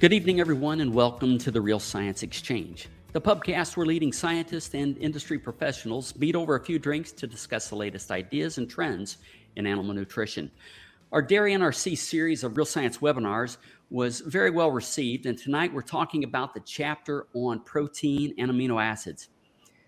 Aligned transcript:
Good 0.00 0.12
evening, 0.12 0.40
everyone, 0.40 0.80
and 0.80 0.92
welcome 0.92 1.38
to 1.38 1.52
the 1.52 1.60
Real 1.60 1.78
Science 1.78 2.24
Exchange, 2.24 2.88
the 3.12 3.20
pubcast 3.20 3.76
where 3.76 3.86
leading 3.86 4.12
scientists 4.12 4.74
and 4.74 4.98
industry 4.98 5.38
professionals 5.38 6.16
meet 6.16 6.34
over 6.34 6.56
a 6.56 6.64
few 6.64 6.80
drinks 6.80 7.12
to 7.12 7.28
discuss 7.28 7.68
the 7.68 7.76
latest 7.76 8.10
ideas 8.10 8.58
and 8.58 8.68
trends 8.68 9.18
in 9.54 9.68
animal 9.68 9.94
nutrition. 9.94 10.50
Our 11.12 11.22
Dairy 11.22 11.54
NRC 11.54 11.96
series 11.96 12.42
of 12.42 12.56
Real 12.56 12.66
Science 12.66 12.98
webinars 12.98 13.58
was 13.88 14.18
very 14.20 14.50
well 14.50 14.72
received, 14.72 15.26
and 15.26 15.38
tonight 15.38 15.72
we're 15.72 15.80
talking 15.80 16.24
about 16.24 16.54
the 16.54 16.60
chapter 16.66 17.28
on 17.32 17.60
protein 17.60 18.34
and 18.36 18.50
amino 18.50 18.82
acids. 18.82 19.28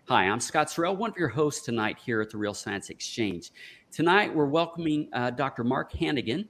Hi, 0.09 0.23
I'm 0.29 0.39
Scott 0.39 0.69
Sorrell, 0.69 0.97
one 0.97 1.11
of 1.11 1.17
your 1.17 1.31
hosts 1.31 1.65
tonight 1.65 1.99
here 1.99 2.21
at 2.21 2.31
the 2.31 2.39
Real 2.39 2.55
Science 2.55 2.91
Exchange. 2.91 3.51
Tonight 3.91 4.33
we're 4.33 4.47
welcoming 4.47 5.09
uh, 5.13 5.31
Dr. 5.31 5.65
Mark 5.65 5.93
Hanigan. 5.93 6.47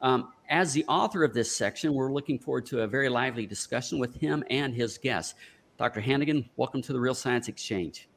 Um, 0.00 0.32
as 0.50 0.72
the 0.72 0.84
author 0.88 1.22
of 1.22 1.32
this 1.32 1.54
section, 1.54 1.94
we're 1.94 2.12
looking 2.12 2.38
forward 2.38 2.66
to 2.66 2.82
a 2.82 2.86
very 2.86 3.08
lively 3.08 3.46
discussion 3.46 3.98
with 4.00 4.14
him 4.16 4.42
and 4.50 4.74
his 4.74 4.98
guests. 4.98 5.34
Dr. 5.78 6.00
Hanigan, 6.00 6.48
welcome 6.56 6.82
to 6.82 6.92
the 6.92 7.00
Real 7.00 7.14
Science 7.14 7.48
Exchange. 7.48 8.08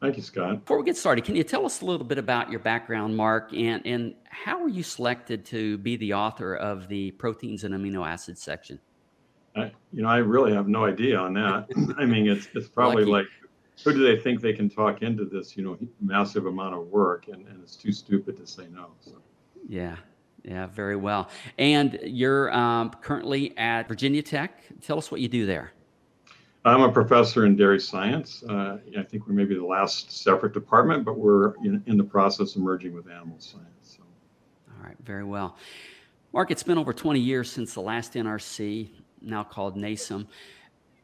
Thank 0.00 0.16
you, 0.16 0.22
Scott. 0.24 0.64
Before 0.64 0.78
we 0.78 0.84
get 0.84 0.96
started, 0.96 1.24
can 1.24 1.36
you 1.36 1.44
tell 1.44 1.64
us 1.64 1.80
a 1.80 1.84
little 1.84 2.04
bit 2.04 2.18
about 2.18 2.50
your 2.50 2.58
background, 2.58 3.16
Mark, 3.16 3.54
and, 3.54 3.80
and 3.86 4.14
how 4.24 4.60
were 4.60 4.68
you 4.68 4.82
selected 4.82 5.44
to 5.46 5.78
be 5.78 5.96
the 5.96 6.12
author 6.12 6.56
of 6.56 6.88
the 6.88 7.12
proteins 7.12 7.62
and 7.62 7.72
amino 7.72 8.04
acids 8.04 8.42
section? 8.42 8.80
I, 9.54 9.70
you 9.92 10.02
know, 10.02 10.08
I 10.08 10.16
really 10.16 10.52
have 10.52 10.66
no 10.66 10.84
idea 10.84 11.16
on 11.16 11.34
that. 11.34 11.68
I 11.98 12.04
mean, 12.04 12.26
it's 12.26 12.48
it's 12.54 12.66
probably 12.66 13.04
Lucky. 13.04 13.12
like, 13.12 13.26
who 13.84 13.92
do 13.92 14.02
they 14.02 14.20
think 14.20 14.40
they 14.40 14.52
can 14.52 14.68
talk 14.68 15.02
into 15.02 15.24
this, 15.24 15.56
you 15.56 15.62
know, 15.62 15.78
massive 16.00 16.46
amount 16.46 16.74
of 16.74 16.88
work, 16.88 17.28
and, 17.28 17.46
and 17.46 17.62
it's 17.62 17.76
too 17.76 17.92
stupid 17.92 18.36
to 18.38 18.46
say 18.46 18.66
no. 18.72 18.88
So. 19.00 19.12
Yeah, 19.68 19.96
yeah, 20.44 20.66
very 20.66 20.96
well. 20.96 21.28
And 21.58 21.98
you're 22.02 22.52
um, 22.52 22.90
currently 23.00 23.56
at 23.56 23.86
Virginia 23.88 24.22
Tech. 24.22 24.62
Tell 24.80 24.98
us 24.98 25.10
what 25.10 25.20
you 25.20 25.28
do 25.28 25.46
there. 25.46 25.72
I'm 26.64 26.82
a 26.82 26.92
professor 26.92 27.44
in 27.44 27.56
dairy 27.56 27.80
science. 27.80 28.44
Uh, 28.48 28.78
I 28.96 29.02
think 29.02 29.26
we're 29.26 29.34
maybe 29.34 29.56
the 29.56 29.64
last 29.64 30.12
separate 30.12 30.52
department, 30.52 31.04
but 31.04 31.18
we're 31.18 31.54
in, 31.64 31.82
in 31.86 31.96
the 31.96 32.04
process 32.04 32.54
of 32.54 32.62
merging 32.62 32.94
with 32.94 33.08
animal 33.08 33.36
science. 33.38 33.96
So. 33.96 34.02
All 34.70 34.86
right, 34.86 34.96
very 35.04 35.24
well. 35.24 35.56
Mark, 36.32 36.50
it's 36.50 36.62
been 36.62 36.78
over 36.78 36.92
20 36.92 37.18
years 37.18 37.50
since 37.50 37.74
the 37.74 37.80
last 37.80 38.14
NRC, 38.14 38.90
now 39.20 39.42
called 39.42 39.76
NASEM. 39.76 40.26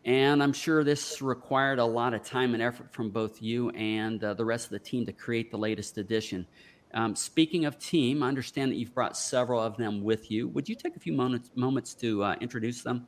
And 0.05 0.43
I'm 0.43 0.53
sure 0.53 0.85
this 0.85 1.21
required 1.21 1.81
a 1.81 1.85
lot 1.85 2.15
of 2.15 2.23
time 2.23 2.55
and 2.55 2.63
effort 2.63 2.93
from 2.93 3.11
both 3.11 3.43
you 3.43 3.71
and 3.71 4.23
uh, 4.23 4.35
the 4.35 4.45
rest 4.45 4.67
of 4.67 4.71
the 4.71 4.79
team 4.79 5.05
to 5.07 5.13
create 5.13 5.51
the 5.51 5.59
latest 5.59 5.99
edition. 5.99 6.47
Um, 6.95 7.15
speaking 7.15 7.65
of 7.65 7.79
team, 7.79 8.23
I 8.23 8.29
understand 8.29 8.73
that 8.73 8.77
you've 8.77 8.95
brought 8.95 9.17
several 9.17 9.61
of 9.61 9.77
them 9.77 10.03
with 10.03 10.31
you. 10.31 10.49
Would 10.49 10.69
you 10.69 10.75
take 10.75 10.97
a 10.97 11.01
few 11.01 11.13
moments, 11.13 11.51
moments 11.55 11.95
to 11.95 12.23
uh, 12.23 12.37
introduce 12.41 12.83
them? 12.83 13.07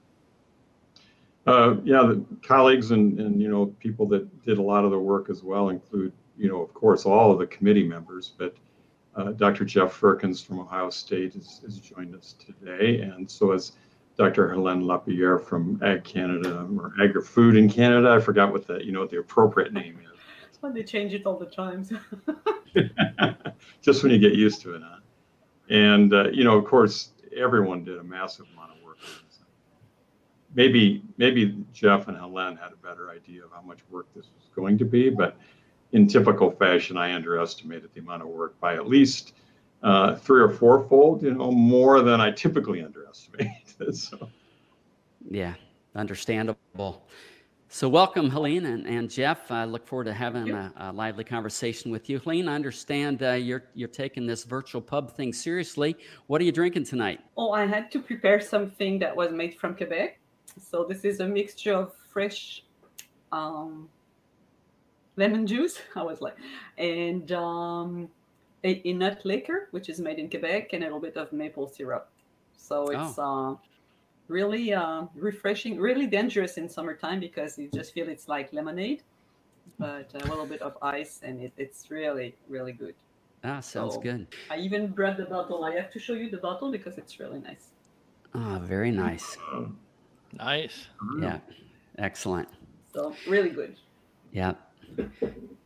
Uh, 1.47 1.77
yeah, 1.85 2.03
the 2.03 2.25
colleagues 2.47 2.91
and, 2.91 3.19
and 3.19 3.41
you 3.41 3.49
know 3.49 3.67
people 3.81 4.07
that 4.07 4.45
did 4.45 4.59
a 4.59 4.63
lot 4.63 4.85
of 4.85 4.91
the 4.91 4.99
work 4.99 5.31
as 5.31 5.43
well 5.43 5.71
include 5.71 6.13
you 6.37 6.49
know 6.49 6.61
of 6.61 6.75
course 6.75 7.07
all 7.07 7.33
of 7.33 7.39
the 7.39 7.47
committee 7.47 7.83
members, 7.83 8.35
but 8.37 8.55
uh, 9.17 9.33
Dr. 9.33 9.65
Jeff 9.65 9.93
Firkins 9.93 10.41
from 10.41 10.61
Ohio 10.61 10.91
State 10.91 11.35
has, 11.35 11.61
has 11.65 11.79
joined 11.79 12.15
us 12.15 12.35
today, 12.39 13.01
and 13.01 13.29
so 13.29 13.53
has 13.53 13.73
Dr. 14.17 14.51
Helene 14.51 14.87
Lapierre 14.87 15.39
from 15.39 15.81
Ag 15.83 16.05
Canada 16.05 16.69
or 16.79 16.93
Agri 17.03 17.23
Food 17.23 17.57
in 17.57 17.71
Canada. 17.71 18.11
I 18.11 18.21
forgot 18.21 18.53
what 18.53 18.67
the 18.67 18.85
you 18.85 18.93
know 18.93 19.01
what 19.01 19.11
the 19.11 19.19
appropriate 19.19 19.73
name 19.73 19.99
is. 20.13 20.20
That's 20.61 20.75
why 20.75 20.79
they 20.79 20.85
change 20.85 21.15
it 21.15 21.25
all 21.25 21.39
the 21.39 21.47
time. 21.47 21.89
just 23.83 24.03
when 24.03 24.13
you 24.13 24.19
get 24.19 24.35
used 24.35 24.61
to 24.63 24.75
it. 24.75 24.83
Huh? 24.85 24.99
And 25.71 26.13
uh, 26.13 26.29
you 26.31 26.45
know, 26.45 26.59
of 26.59 26.67
course, 26.67 27.13
everyone 27.35 27.83
did 27.83 27.97
a 27.97 28.05
massive 28.05 28.47
amount 28.53 28.73
of 28.73 28.85
work. 28.85 28.99
Maybe 30.55 31.03
maybe 31.17 31.65
Jeff 31.73 32.09
and 32.09 32.17
Helen 32.17 32.57
had 32.57 32.73
a 32.73 32.77
better 32.77 33.09
idea 33.09 33.45
of 33.45 33.53
how 33.53 33.63
much 33.63 33.79
work 33.89 34.07
this 34.15 34.27
was 34.37 34.49
going 34.55 34.77
to 34.79 34.85
be, 34.85 35.09
but 35.09 35.39
in 35.93 36.07
typical 36.07 36.51
fashion, 36.51 36.99
I 36.99 37.15
underestimated 37.15 37.91
the 37.95 38.01
amount 38.01 38.23
of 38.23 38.29
work 38.29 38.61
by 38.61 38.75
at 38.75 38.87
least 38.87 39.33
uh, 39.83 40.17
three 40.17 40.43
or 40.43 40.51
fourfold. 40.51 41.23
You 41.23 41.33
know, 41.33 41.51
more 41.51 42.03
than 42.03 42.21
I 42.21 42.33
typically 42.33 42.83
underestimate. 42.83 43.75
so. 43.95 44.29
Yeah, 45.31 45.55
understandable. 45.95 47.07
So, 47.73 47.89
welcome, 47.89 48.31
Helene 48.31 48.67
and, 48.67 48.85
and 48.85 49.09
Jeff. 49.09 49.49
I 49.53 49.65
look 49.65 49.87
forward 49.87 50.07
to 50.07 50.13
having 50.13 50.51
a, 50.51 50.73
a, 50.77 50.93
lively 50.93 51.23
conversation 51.23 51.93
with 51.93 52.11
you. 52.11 52.19
Helene, 52.19 52.49
I 52.49 52.57
understand 52.57 53.23
uh, 53.23 53.35
you're 53.35 53.63
you're 53.75 53.87
taking 53.87 54.27
this 54.27 54.43
virtual 54.43 54.81
pub 54.81 55.13
thing 55.13 55.33
seriously. 55.33 55.95
What 56.27 56.41
are 56.41 56.45
you 56.45 56.51
drinking 56.51 56.87
tonight? 56.87 57.21
Oh, 57.37 57.53
I 57.53 57.67
had 57.67 57.93
to 57.93 58.03
prepare 58.03 58.41
something 58.41 58.99
that 58.99 59.15
was 59.15 59.31
made 59.31 59.55
from 59.55 59.77
Quebec. 59.77 60.19
So 60.61 60.83
this 60.83 61.05
is 61.05 61.21
a 61.21 61.29
mixture 61.29 61.75
of 61.75 61.95
fresh 62.13 62.65
um, 63.31 63.89
lemon 65.17 65.47
juice. 65.47 65.79
I 65.95 66.03
was 66.03 66.21
like, 66.21 66.35
and 66.77 67.31
um, 67.31 68.09
a, 68.65 68.83
a, 68.85 68.93
nut 68.95 69.21
liquor, 69.25 69.69
which 69.71 69.89
is 69.89 70.01
made 70.01 70.19
in 70.19 70.29
Quebec, 70.29 70.71
and 70.73 70.83
a 70.83 70.87
little 70.87 70.99
bit 70.99 71.17
of 71.17 71.33
maple 71.33 71.69
syrup. 71.69 72.11
So 72.57 72.89
it's 72.89 73.17
oh. 73.17 73.53
uh, 73.53 73.70
really 74.31 74.73
uh, 74.73 75.03
refreshing, 75.15 75.79
really 75.79 76.07
dangerous 76.07 76.57
in 76.57 76.69
summertime 76.69 77.21
because 77.21 77.59
you 77.59 77.69
just 77.75 77.93
feel 77.93 78.09
it's 78.09 78.29
like 78.29 78.53
lemonade, 78.53 79.03
but 79.79 80.11
a 80.15 80.29
little 80.29 80.47
bit 80.47 80.63
of 80.63 80.79
ice 80.81 81.21
and 81.23 81.43
it, 81.43 81.53
it's 81.57 81.91
really, 81.91 82.37
really 82.49 82.73
good. 82.73 82.95
Ah, 83.43 83.61
sounds 83.61 83.95
so 83.95 84.01
good. 84.01 84.27
I 84.51 84.59
even 84.59 84.89
brought 84.89 85.17
the 85.17 85.25
bottle. 85.25 85.65
I 85.65 85.75
have 85.75 85.91
to 85.93 85.99
show 85.99 86.13
you 86.13 86.31
the 86.31 86.39
bottle 86.39 86.71
because 86.71 86.97
it's 86.97 87.19
really 87.19 87.41
nice. 87.41 87.71
Ah, 88.35 88.61
very 88.63 88.91
nice. 88.91 89.37
Nice. 90.39 90.87
Yeah, 91.21 91.39
excellent. 91.99 92.49
So 92.95 93.15
really 93.29 93.51
good. 93.51 93.77
Yeah. 94.33 94.53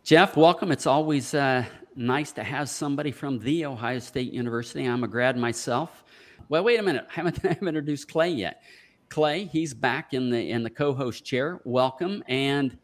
Jeff, 0.04 0.36
welcome. 0.36 0.72
It's 0.72 0.86
always 0.86 1.34
uh, 1.34 1.64
nice 1.96 2.32
to 2.32 2.42
have 2.42 2.68
somebody 2.70 3.10
from 3.10 3.38
the 3.40 3.66
Ohio 3.66 3.98
State 3.98 4.32
University. 4.32 4.84
I'm 4.86 5.04
a 5.04 5.08
grad 5.08 5.36
myself. 5.36 6.04
Well, 6.48 6.64
wait 6.64 6.78
a 6.78 6.82
minute. 6.82 7.06
I 7.10 7.14
haven't, 7.14 7.44
I 7.44 7.48
haven't 7.48 7.68
introduced 7.68 8.08
Clay 8.08 8.30
yet. 8.30 8.62
Clay, 9.08 9.44
he's 9.44 9.74
back 9.74 10.14
in 10.14 10.30
the 10.30 10.50
in 10.50 10.62
the 10.62 10.70
co-host 10.70 11.24
chair. 11.24 11.60
Welcome. 11.64 12.24
And 12.28 12.76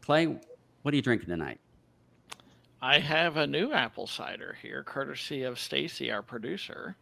Clay, 0.00 0.38
what 0.82 0.92
are 0.92 0.96
you 0.96 1.02
drinking 1.02 1.28
tonight? 1.28 1.60
I 2.80 2.98
have 2.98 3.36
a 3.36 3.46
new 3.46 3.72
apple 3.72 4.06
cider 4.06 4.56
here, 4.60 4.82
courtesy 4.82 5.44
of 5.44 5.58
Stacy, 5.58 6.10
our 6.10 6.22
producer. 6.22 6.96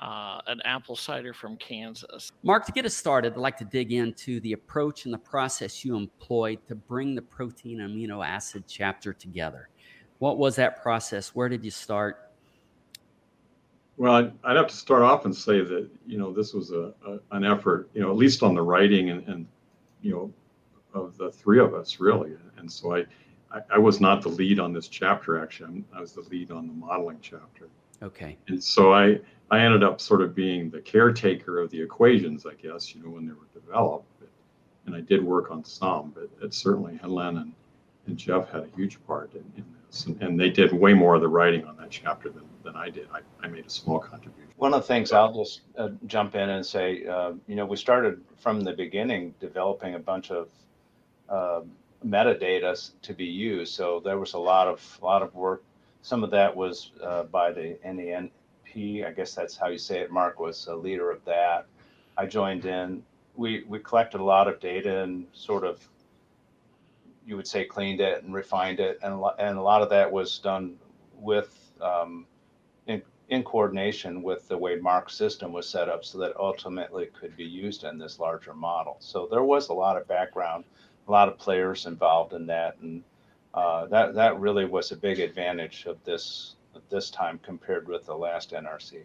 Uh, 0.00 0.40
an 0.48 0.60
apple 0.64 0.96
cider 0.96 1.32
from 1.32 1.56
Kansas. 1.56 2.32
Mark, 2.42 2.66
to 2.66 2.72
get 2.72 2.84
us 2.84 2.94
started, 2.94 3.34
I'd 3.34 3.38
like 3.38 3.56
to 3.58 3.64
dig 3.64 3.92
into 3.92 4.40
the 4.40 4.52
approach 4.52 5.04
and 5.04 5.14
the 5.14 5.18
process 5.18 5.84
you 5.84 5.96
employed 5.96 6.58
to 6.66 6.74
bring 6.74 7.14
the 7.14 7.22
protein 7.22 7.78
amino 7.78 8.26
acid 8.26 8.64
chapter 8.66 9.12
together. 9.12 9.68
What 10.18 10.36
was 10.36 10.56
that 10.56 10.82
process? 10.82 11.28
Where 11.28 11.48
did 11.48 11.64
you 11.64 11.70
start? 11.70 12.23
Well, 13.96 14.14
I'd, 14.14 14.32
I'd, 14.42 14.56
have 14.56 14.66
to 14.68 14.76
start 14.76 15.02
off 15.02 15.24
and 15.24 15.34
say 15.34 15.60
that 15.60 15.88
you 16.06 16.18
know 16.18 16.32
this 16.32 16.52
was 16.52 16.72
a, 16.72 16.92
a 17.06 17.18
an 17.30 17.44
effort, 17.44 17.88
you 17.94 18.00
know, 18.00 18.10
at 18.10 18.16
least 18.16 18.42
on 18.42 18.54
the 18.54 18.62
writing 18.62 19.10
and, 19.10 19.26
and 19.28 19.46
you 20.02 20.12
know 20.12 20.32
of 20.94 21.16
the 21.16 21.30
three 21.30 21.60
of 21.60 21.74
us 21.74 22.00
really. 22.00 22.32
And 22.56 22.70
so 22.70 22.96
I, 22.96 23.00
I, 23.50 23.60
I 23.74 23.78
was 23.78 24.00
not 24.00 24.22
the 24.22 24.28
lead 24.28 24.58
on 24.58 24.72
this 24.72 24.88
chapter 24.88 25.42
actually. 25.42 25.84
I 25.94 26.00
was 26.00 26.12
the 26.12 26.22
lead 26.22 26.50
on 26.50 26.66
the 26.66 26.72
modeling 26.72 27.18
chapter. 27.22 27.68
Okay. 28.02 28.36
And 28.48 28.62
so 28.62 28.92
I 28.92 29.20
I 29.50 29.60
ended 29.60 29.82
up 29.82 30.00
sort 30.00 30.22
of 30.22 30.34
being 30.34 30.70
the 30.70 30.80
caretaker 30.80 31.60
of 31.60 31.70
the 31.70 31.80
equations, 31.80 32.46
I 32.46 32.54
guess, 32.54 32.94
you 32.94 33.02
know, 33.02 33.10
when 33.10 33.26
they 33.26 33.32
were 33.32 33.60
developed. 33.60 34.06
But, 34.18 34.28
and 34.86 34.94
I 34.94 35.00
did 35.00 35.22
work 35.22 35.50
on 35.50 35.64
some, 35.64 36.12
but 36.14 36.28
it 36.42 36.54
certainly 36.54 36.96
Helene 36.96 37.36
and, 37.38 37.52
and 38.06 38.16
Jeff 38.16 38.50
had 38.50 38.64
a 38.64 38.76
huge 38.76 39.04
part 39.06 39.32
in, 39.34 39.44
in 39.56 39.64
this, 39.83 39.83
and, 40.20 40.38
they 40.38 40.50
did 40.50 40.72
way 40.72 40.92
more 40.94 41.14
of 41.14 41.20
the 41.20 41.28
writing 41.28 41.64
on 41.66 41.76
that 41.76 41.90
chapter 41.90 42.28
than 42.28 42.44
than 42.62 42.76
I 42.76 42.90
did. 42.90 43.08
I, 43.12 43.20
I 43.44 43.48
made 43.48 43.66
a 43.66 43.70
small 43.70 43.98
contribution. 43.98 44.50
One 44.56 44.72
of 44.72 44.82
the 44.82 44.86
things 44.86 45.12
I'll 45.12 45.34
just 45.34 45.60
uh, 45.76 45.90
jump 46.06 46.34
in 46.34 46.48
and 46.48 46.64
say, 46.64 47.04
uh, 47.06 47.32
you 47.46 47.56
know, 47.56 47.66
we 47.66 47.76
started 47.76 48.20
from 48.38 48.62
the 48.62 48.72
beginning 48.72 49.34
developing 49.40 49.94
a 49.94 49.98
bunch 49.98 50.30
of 50.30 50.48
uh, 51.28 51.60
metadata 52.04 52.90
to 53.02 53.14
be 53.14 53.24
used. 53.24 53.74
So 53.74 54.00
there 54.00 54.18
was 54.18 54.34
a 54.34 54.38
lot 54.38 54.68
of 54.68 54.98
lot 55.02 55.22
of 55.22 55.34
work. 55.34 55.62
Some 56.02 56.22
of 56.24 56.30
that 56.30 56.54
was 56.54 56.92
uh, 57.02 57.24
by 57.24 57.52
the 57.52 57.76
NANP. 57.84 58.30
I 59.06 59.12
guess 59.12 59.34
that's 59.34 59.56
how 59.56 59.68
you 59.68 59.78
say 59.78 60.00
it. 60.00 60.10
Mark 60.10 60.40
was 60.40 60.66
a 60.66 60.74
leader 60.74 61.10
of 61.10 61.24
that. 61.24 61.66
I 62.16 62.26
joined 62.26 62.64
in. 62.64 63.02
We 63.36 63.64
we 63.68 63.78
collected 63.78 64.20
a 64.20 64.24
lot 64.24 64.48
of 64.48 64.60
data 64.60 65.02
and 65.02 65.26
sort 65.32 65.64
of 65.64 65.86
you 67.26 67.36
would 67.36 67.46
say 67.46 67.64
cleaned 67.64 68.00
it 68.00 68.22
and 68.22 68.34
refined 68.34 68.80
it, 68.80 68.98
and 69.02 69.22
and 69.38 69.58
a 69.58 69.62
lot 69.62 69.82
of 69.82 69.90
that 69.90 70.10
was 70.10 70.38
done 70.38 70.76
with 71.14 71.72
um, 71.80 72.26
in 73.28 73.42
coordination 73.42 74.22
with 74.22 74.46
the 74.48 74.56
way 74.56 74.76
Mark's 74.76 75.14
system 75.14 75.52
was 75.52 75.68
set 75.68 75.88
up 75.88 76.04
so 76.04 76.18
that 76.18 76.36
ultimately 76.36 77.06
could 77.18 77.36
be 77.36 77.44
used 77.44 77.84
in 77.84 77.98
this 77.98 78.18
larger 78.18 78.52
model. 78.52 78.96
So 79.00 79.26
there 79.30 79.42
was 79.42 79.68
a 79.68 79.72
lot 79.72 79.96
of 79.96 80.06
background, 80.06 80.64
a 81.08 81.10
lot 81.10 81.28
of 81.28 81.38
players 81.38 81.86
involved 81.86 82.34
in 82.34 82.46
that, 82.46 82.76
and 82.80 83.02
uh, 83.54 83.86
that 83.86 84.14
that 84.14 84.38
really 84.38 84.64
was 84.66 84.92
a 84.92 84.96
big 84.96 85.20
advantage 85.20 85.86
of 85.86 86.02
this 86.04 86.56
this 86.90 87.08
time 87.10 87.40
compared 87.42 87.88
with 87.88 88.04
the 88.04 88.14
last 88.14 88.50
NRC. 88.50 89.02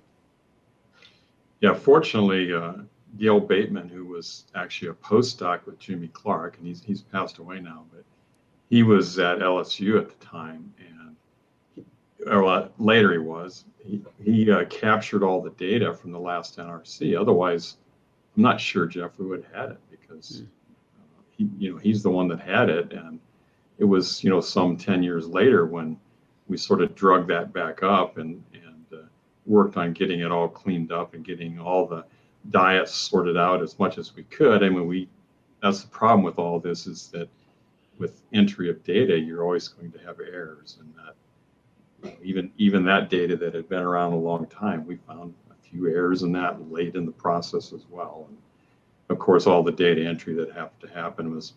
Yeah, 1.61 1.73
fortunately, 1.73 2.51
uh, 2.53 2.73
Gale 3.17 3.39
Bateman, 3.39 3.89
who 3.89 4.05
was 4.05 4.45
actually 4.55 4.89
a 4.89 4.93
postdoc 4.93 5.65
with 5.65 5.79
Jimmy 5.79 6.09
Clark, 6.09 6.57
and 6.57 6.67
he's 6.67 6.83
he's 6.83 7.01
passed 7.01 7.39
away 7.39 7.59
now, 7.59 7.85
but 7.91 8.03
he 8.69 8.83
was 8.83 9.17
at 9.17 9.39
LSU 9.39 9.99
at 9.99 10.09
the 10.09 10.25
time, 10.25 10.73
and 10.79 11.15
he, 11.75 11.83
or 12.25 12.69
later 12.77 13.11
he 13.11 13.17
was. 13.17 13.65
He 13.83 14.01
he 14.23 14.51
uh, 14.51 14.65
captured 14.65 15.23
all 15.23 15.41
the 15.41 15.51
data 15.51 15.93
from 15.93 16.11
the 16.11 16.19
last 16.19 16.57
NRC. 16.57 17.19
Otherwise, 17.19 17.77
I'm 18.37 18.43
not 18.43 18.61
sure 18.61 18.85
Jeffrey 18.85 19.25
would 19.25 19.43
have 19.45 19.53
had 19.53 19.71
it 19.71 19.79
because 19.89 20.43
uh, 20.43 21.21
he 21.31 21.49
you 21.57 21.71
know 21.71 21.77
he's 21.77 22.03
the 22.03 22.11
one 22.11 22.27
that 22.27 22.39
had 22.39 22.69
it, 22.69 22.93
and 22.93 23.19
it 23.79 23.85
was 23.85 24.23
you 24.23 24.29
know 24.29 24.41
some 24.41 24.77
ten 24.77 25.01
years 25.01 25.27
later 25.27 25.65
when 25.65 25.99
we 26.47 26.57
sort 26.57 26.81
of 26.81 26.95
drug 26.95 27.27
that 27.27 27.53
back 27.53 27.81
up 27.81 28.17
and 28.17 28.43
and 28.53 28.85
uh, 28.93 29.05
worked 29.45 29.77
on 29.77 29.93
getting 29.93 30.19
it 30.19 30.31
all 30.31 30.47
cleaned 30.47 30.91
up 30.91 31.15
and 31.15 31.25
getting 31.25 31.59
all 31.59 31.87
the 31.87 32.05
diets 32.49 32.93
sorted 32.93 33.37
out 33.37 33.61
as 33.61 33.77
much 33.79 33.97
as 33.97 34.15
we 34.15 34.23
could. 34.23 34.63
I 34.63 34.69
mean, 34.69 34.87
we 34.87 35.09
that's 35.61 35.81
the 35.81 35.89
problem 35.89 36.23
with 36.23 36.39
all 36.39 36.59
this 36.59 36.87
is 36.87 37.09
that 37.09 37.29
with 37.97 38.21
entry 38.33 38.69
of 38.69 38.83
data, 38.83 39.19
you're 39.19 39.43
always 39.43 39.67
going 39.67 39.91
to 39.91 39.99
have 39.99 40.19
errors, 40.19 40.77
and 40.79 40.93
that 40.95 42.17
even 42.23 42.51
even 42.57 42.83
that 42.85 43.09
data 43.09 43.35
that 43.35 43.53
had 43.53 43.67
been 43.67 43.83
around 43.83 44.13
a 44.13 44.17
long 44.17 44.45
time, 44.47 44.85
we 44.85 44.97
found 45.07 45.33
a 45.51 45.69
few 45.69 45.87
errors 45.87 46.23
in 46.23 46.31
that 46.31 46.71
late 46.71 46.95
in 46.95 47.05
the 47.05 47.11
process 47.11 47.73
as 47.73 47.85
well. 47.89 48.27
And 48.29 48.37
of 49.09 49.19
course, 49.19 49.47
all 49.47 49.63
the 49.63 49.71
data 49.71 50.05
entry 50.05 50.33
that 50.35 50.51
happened 50.51 50.89
to 50.89 50.95
happen 50.95 51.33
was 51.33 51.53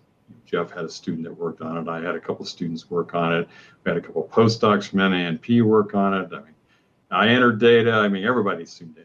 Jeff 0.47 0.71
had 0.71 0.85
a 0.85 0.89
student 0.89 1.25
that 1.25 1.33
worked 1.33 1.61
on 1.61 1.77
it. 1.77 1.89
I 1.89 2.01
had 2.01 2.15
a 2.15 2.21
couple 2.21 2.45
students 2.45 2.91
work 2.91 3.15
on 3.15 3.35
it. 3.35 3.49
We 3.85 3.91
had 3.91 3.99
a 3.99 4.01
couple 4.01 4.29
postdocs 4.33 4.89
from 4.89 5.01
NANP 5.01 5.63
work 5.63 5.95
on 5.95 6.15
it. 6.15 6.29
I 6.33 6.37
mean, 6.37 6.55
I 7.11 7.29
entered 7.29 7.61
data. 7.61 7.93
I 7.93 8.09
mean, 8.09 8.25
everybody 8.25 8.65
seemed 8.65 8.97
to 8.97 9.03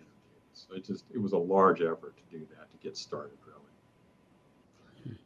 so 0.68 0.76
it 0.76 0.86
just 0.86 1.06
it 1.14 1.22
was 1.22 1.34
a 1.34 1.38
large 1.38 1.82
effort 1.82 2.16
to 2.18 2.38
do 2.38 2.46
that 2.56 2.72
to 2.72 2.78
get 2.82 2.98
started 2.98 3.38
really. 3.46 3.58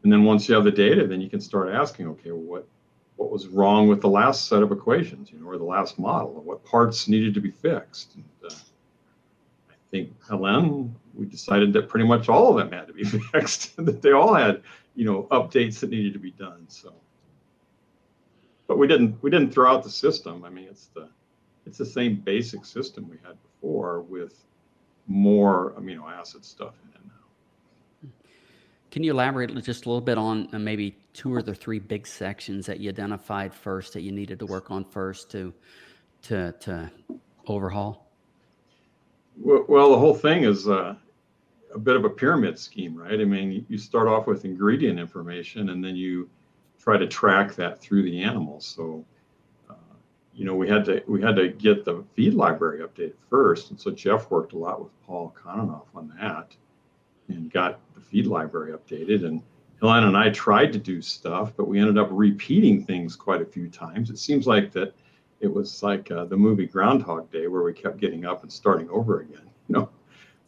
And 0.04 0.12
then 0.12 0.24
once 0.24 0.48
you 0.48 0.56
have 0.56 0.64
the 0.64 0.72
data, 0.72 1.08
then 1.08 1.22
you 1.22 1.30
can 1.30 1.42
start 1.42 1.70
asking, 1.70 2.08
okay, 2.08 2.32
well, 2.32 2.42
what 2.42 2.68
what 3.16 3.32
was 3.32 3.48
wrong 3.48 3.88
with 3.88 4.02
the 4.02 4.10
last 4.10 4.48
set 4.48 4.64
of 4.64 4.72
equations, 4.72 5.32
you 5.32 5.40
know, 5.40 5.48
or 5.48 5.58
the 5.58 5.64
last 5.64 6.00
model, 6.00 6.34
or 6.36 6.42
what 6.42 6.66
parts 6.66 7.08
needed 7.08 7.36
to 7.36 7.40
be 7.40 7.52
fixed. 7.52 8.16
And, 8.16 8.26
uh, 8.44 8.56
I 9.70 9.74
think 9.92 10.12
Helen, 10.28 10.96
we 11.14 11.28
decided 11.28 11.72
that 11.74 11.88
pretty 11.88 12.08
much 12.08 12.30
all 12.30 12.50
of 12.50 12.58
them 12.58 12.72
had 12.72 12.88
to 12.88 12.94
be 12.94 13.04
fixed, 13.34 13.76
that 13.86 14.02
they 14.02 14.12
all 14.12 14.34
had, 14.34 14.64
you 14.96 15.06
know, 15.06 15.28
updates 15.32 15.80
that 15.82 15.92
needed 15.92 16.14
to 16.14 16.20
be 16.20 16.32
done. 16.32 16.66
So, 16.68 16.94
but 18.68 18.80
we 18.80 18.88
didn't 18.88 19.22
we 19.22 19.30
didn't 19.30 19.52
throw 19.52 19.72
out 19.72 19.84
the 19.84 19.90
system. 19.90 20.44
I 20.44 20.50
mean, 20.50 20.66
it's 20.66 20.88
the 20.88 21.10
it's 21.68 21.78
the 21.78 21.86
same 21.86 22.16
basic 22.16 22.66
system 22.66 23.08
we 23.08 23.18
had 23.24 23.38
before 23.44 24.02
with 24.02 24.44
more 25.12 25.74
amino 25.78 26.10
acid 26.10 26.44
stuff 26.46 26.74
in 26.84 26.90
it 26.90 27.06
now. 27.06 28.10
Can 28.90 29.04
you 29.04 29.12
elaborate 29.12 29.54
just 29.64 29.86
a 29.86 29.90
little 29.90 30.02
bit 30.02 30.18
on 30.18 30.48
uh, 30.54 30.60
maybe 30.60 30.98
two 31.14 31.34
or 31.34 31.42
the 31.42 31.54
three 31.54 31.80
big 31.80 32.08
sections 32.08 32.66
that 32.66 32.80
you 32.80 32.90
identified 32.90 33.54
first 33.54 33.94
that 33.94 34.02
you 34.02 34.12
needed 34.12 34.40
to 34.40 34.46
work 34.46 34.72
on 34.72 34.86
first 34.86 35.30
to 35.32 35.54
to 36.24 36.54
to 36.60 36.90
overhaul? 37.48 38.08
Well, 39.38 39.66
well 39.68 39.92
the 39.92 40.00
whole 40.00 40.16
thing 40.16 40.44
is 40.44 40.68
uh, 40.68 40.96
a 41.74 41.80
bit 41.80 41.96
of 41.96 42.06
a 42.06 42.10
pyramid 42.10 42.58
scheme, 42.58 42.96
right? 42.96 43.20
I 43.20 43.26
mean, 43.26 43.66
you 43.68 43.78
start 43.78 44.08
off 44.08 44.28
with 44.28 44.46
ingredient 44.46 45.00
information 45.00 45.70
and 45.70 45.84
then 45.84 45.96
you 45.96 46.30
try 46.80 46.98
to 46.98 47.08
track 47.08 47.56
that 47.56 47.80
through 47.80 48.04
the 48.04 48.22
animals. 48.22 48.66
So 48.66 49.06
you 50.34 50.46
know, 50.46 50.56
we 50.56 50.68
had 50.68 50.86
to 50.86 51.04
we 51.08 51.22
had 51.22 51.36
to 51.36 51.50
get 51.50 51.84
the 51.84 52.04
feed 52.16 52.34
library 52.34 52.80
updated 52.80 53.16
first, 53.30 53.72
and 53.72 53.80
so 53.80 53.92
Jeff 53.92 54.30
worked 54.32 54.54
a 54.54 54.58
lot 54.58 54.82
with 54.82 54.92
Paul 55.06 55.34
Kononoff 55.38 55.86
on 55.94 56.14
that, 56.20 56.56
and 57.28 57.52
got 57.52 57.80
the 57.96 58.02
feed 58.02 58.28
library 58.28 58.74
updated. 58.74 59.26
And 59.26 59.42
Helena 59.82 60.08
and 60.08 60.18
I 60.18 60.30
tried 60.30 60.72
to 60.74 60.80
do 60.80 61.02
stuff, 61.02 61.54
but 61.58 61.68
we 61.68 61.80
ended 61.80 61.98
up 61.98 62.08
repeating 62.12 62.86
things 62.86 63.16
quite 63.16 63.42
a 63.42 63.46
few 63.46 63.68
times. 63.68 64.10
It 64.10 64.20
seems 64.20 64.48
like 64.48 64.72
that 64.72 64.94
it 65.42 65.54
was 65.54 65.84
like 65.84 66.10
uh, 66.12 66.26
the 66.26 66.38
movie 66.38 66.68
Groundhog 66.68 67.32
Day, 67.32 67.48
where 67.48 67.64
we 67.64 67.74
kept 67.74 67.98
getting 67.98 68.26
up 68.26 68.44
and 68.44 68.52
starting 68.52 68.90
over 68.90 69.22
again. 69.22 69.42
You 69.68 69.78
know, 69.78 69.90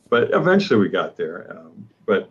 but 0.10 0.32
eventually 0.34 0.80
we 0.82 0.90
got 0.90 1.16
there. 1.16 1.56
Um, 1.58 1.88
but 2.06 2.30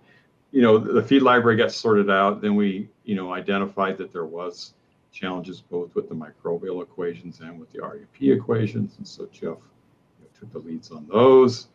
you 0.51 0.61
know, 0.61 0.77
the 0.77 1.03
feed 1.03 1.23
library 1.23 1.57
got 1.57 1.73
sorted 1.73 2.11
out. 2.11 2.43
Then 2.43 2.55
we, 2.55 2.91
you 3.05 3.15
know, 3.15 3.33
identified 3.33 3.97
that 3.97 4.13
there 4.13 4.27
was 4.27 4.75
challenges 5.13 5.61
both 5.61 5.95
with 5.95 6.09
the 6.09 6.15
microbial 6.15 6.83
equations 6.83 7.41
and 7.41 7.61
with 7.61 7.71
the 7.73 7.81
RUP 7.81 8.23
equations. 8.23 8.95
And 8.99 9.07
so 9.07 9.27
Jeff 9.27 9.43
you 9.43 9.59
know, 10.21 10.27
took 10.39 10.51
the 10.53 10.59
leads 10.59 10.91
on 10.91 11.07
those. 11.07 11.69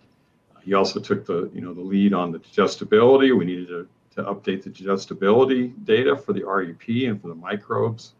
Uh, 0.55 0.59
he 0.59 0.73
also 0.73 0.99
took 0.99 1.25
the, 1.25 1.49
you 1.53 1.61
know, 1.61 1.73
the 1.73 1.81
lead 1.81 2.13
on 2.13 2.31
the 2.31 2.39
digestibility. 2.39 3.31
We 3.31 3.45
needed 3.45 3.67
to, 3.67 3.87
to 4.15 4.23
update 4.23 4.63
the 4.63 4.71
digestibility 4.71 5.67
data 5.83 6.17
for 6.17 6.33
the 6.33 6.43
RUP 6.43 7.09
and 7.09 7.21
for 7.21 7.27
the 7.27 7.35
microbes. 7.35 8.13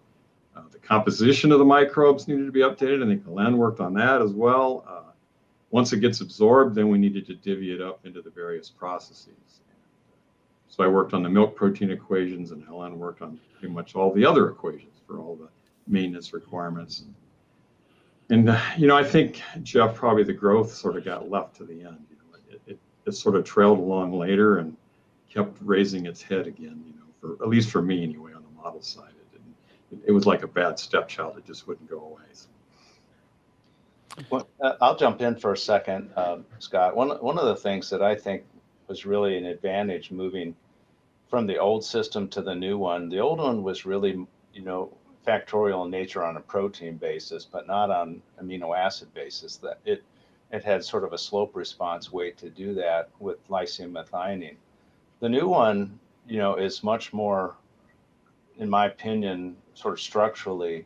Uh, 0.56 0.62
the 0.72 0.80
composition 0.80 1.52
of 1.52 1.60
the 1.60 1.66
microbes 1.66 2.28
needed 2.28 2.46
to 2.46 2.52
be 2.52 2.62
updated. 2.62 3.04
I 3.04 3.08
think 3.08 3.26
Helen 3.26 3.58
worked 3.58 3.80
on 3.80 3.94
that 3.96 4.22
as 4.22 4.32
well. 4.32 4.86
Uh, 4.88 5.12
once 5.72 5.92
it 5.94 6.00
gets 6.00 6.22
absorbed, 6.22 6.76
then 6.76 6.90
we 6.90 6.98
needed 6.98 7.26
to 7.28 7.36
divvy 7.36 7.74
it 7.74 7.82
up 7.82 8.06
into 8.06 8.22
the 8.22 8.30
various 8.30 8.70
processes. 8.70 9.34
So 10.70 10.84
I 10.84 10.88
worked 10.88 11.14
on 11.14 11.24
the 11.24 11.30
milk 11.30 11.56
protein 11.56 11.92
equations, 11.92 12.52
and 12.52 12.64
Helen 12.64 13.00
worked 13.00 13.22
on 13.22 13.40
pretty 13.60 13.74
much 13.74 13.96
all 13.96 14.14
the 14.14 14.26
other 14.26 14.50
equations 14.50 14.97
for 15.08 15.20
all 15.20 15.36
the 15.36 15.48
maintenance 15.88 16.34
requirements. 16.34 17.06
And, 18.30 18.50
uh, 18.50 18.60
you 18.78 18.88
know, 18.88 18.98
I 18.98 19.04
think 19.04 19.42
Jeff 19.64 19.96
probably 19.96 20.24
the 20.24 20.34
growth 20.34 20.74
sort 20.74 20.98
of 20.98 21.06
got 21.06 21.30
left 21.30 21.56
to 21.58 21.64
the 21.64 21.82
end. 21.82 22.06
You 22.10 22.18
know, 22.18 22.38
it, 22.50 22.62
it, 22.68 22.80
it 23.06 23.12
sort 23.14 23.36
of 23.36 23.46
trailed 23.46 23.80
along 23.80 24.12
later 24.12 24.58
and 24.58 24.76
kept 25.34 25.58
raising 25.62 26.06
its 26.06 26.22
head 26.22 26.46
again. 26.46 26.84
You 26.86 26.94
know, 26.94 27.38
for 27.38 27.44
at 27.44 27.50
least 27.50 27.70
for 27.70 27.82
me 27.82 28.04
anyway 28.04 28.34
on 28.34 28.44
the 28.44 28.62
model 28.62 28.82
side, 28.82 29.14
it, 29.34 29.42
it, 29.92 30.00
it 30.08 30.12
was 30.12 30.26
like 30.26 30.44
a 30.44 30.48
bad 30.48 30.78
stepchild. 30.78 31.38
It 31.38 31.46
just 31.46 31.68
wouldn't 31.68 31.90
go 31.90 32.00
away. 32.00 32.26
So. 32.34 32.48
Well, 34.30 34.48
uh, 34.60 34.74
I'll 34.82 34.98
jump 34.98 35.22
in 35.22 35.36
for 35.36 35.54
a 35.54 35.58
second, 35.58 36.10
um, 36.18 36.46
Scott. 36.60 36.96
One 36.96 37.10
one 37.10 37.38
of 37.38 37.46
the 37.46 37.56
things 37.56 37.90
that 37.92 38.02
I 38.02 38.16
think 38.16 38.44
was 38.88 39.06
really 39.06 39.38
an 39.38 39.46
advantage 39.46 40.12
moving 40.12 40.56
from 41.30 41.46
the 41.46 41.58
old 41.58 41.84
system 41.84 42.28
to 42.30 42.42
the 42.42 42.56
new 42.56 42.78
one. 42.78 43.10
The 43.10 43.20
old 43.20 43.40
one 43.40 43.62
was 43.62 43.86
really 43.86 44.26
you 44.58 44.64
know, 44.64 44.92
factorial 45.26 45.86
in 45.86 45.92
nature 45.92 46.24
on 46.24 46.38
a 46.38 46.42
protein 46.42 46.98
basis, 46.98 47.46
but 47.46 47.68
not 47.68 47.92
on 47.92 48.22
amino 48.42 48.76
acid 48.76 49.14
basis. 49.14 49.58
That 49.58 49.80
it 49.86 50.04
it 50.52 50.64
had 50.64 50.84
sort 50.84 51.04
of 51.04 51.14
a 51.14 51.18
slope 51.18 51.56
response 51.56 52.12
way 52.12 52.32
to 52.32 52.50
do 52.50 52.74
that 52.74 53.10
with 53.20 53.48
lysine 53.50 53.92
methionine. 53.92 54.56
The 55.20 55.30
new 55.30 55.48
one, 55.48 56.00
you 56.28 56.38
know, 56.38 56.56
is 56.56 56.84
much 56.84 57.14
more, 57.14 57.56
in 58.58 58.70
my 58.70 58.88
opinion, 58.88 59.58
sort 59.74 59.94
of 59.94 60.00
structurally 60.00 60.86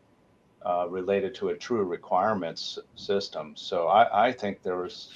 uh, 0.66 0.88
related 0.90 1.34
to 1.36 1.50
a 1.50 1.56
true 1.56 1.84
requirements 1.84 2.80
system. 2.96 3.54
So 3.56 3.88
I, 3.88 4.28
I 4.28 4.32
think 4.32 4.64
there 4.64 4.78
was, 4.78 5.14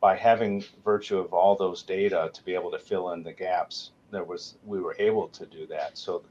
by 0.00 0.16
having 0.16 0.64
virtue 0.84 1.18
of 1.18 1.32
all 1.32 1.56
those 1.56 1.82
data 1.82 2.30
to 2.32 2.44
be 2.44 2.54
able 2.54 2.70
to 2.70 2.78
fill 2.78 3.12
in 3.12 3.22
the 3.22 3.32
gaps, 3.32 3.92
there 4.10 4.24
was 4.24 4.56
we 4.64 4.80
were 4.80 4.96
able 4.98 5.28
to 5.28 5.46
do 5.46 5.66
that. 5.66 5.98
So 5.98 6.22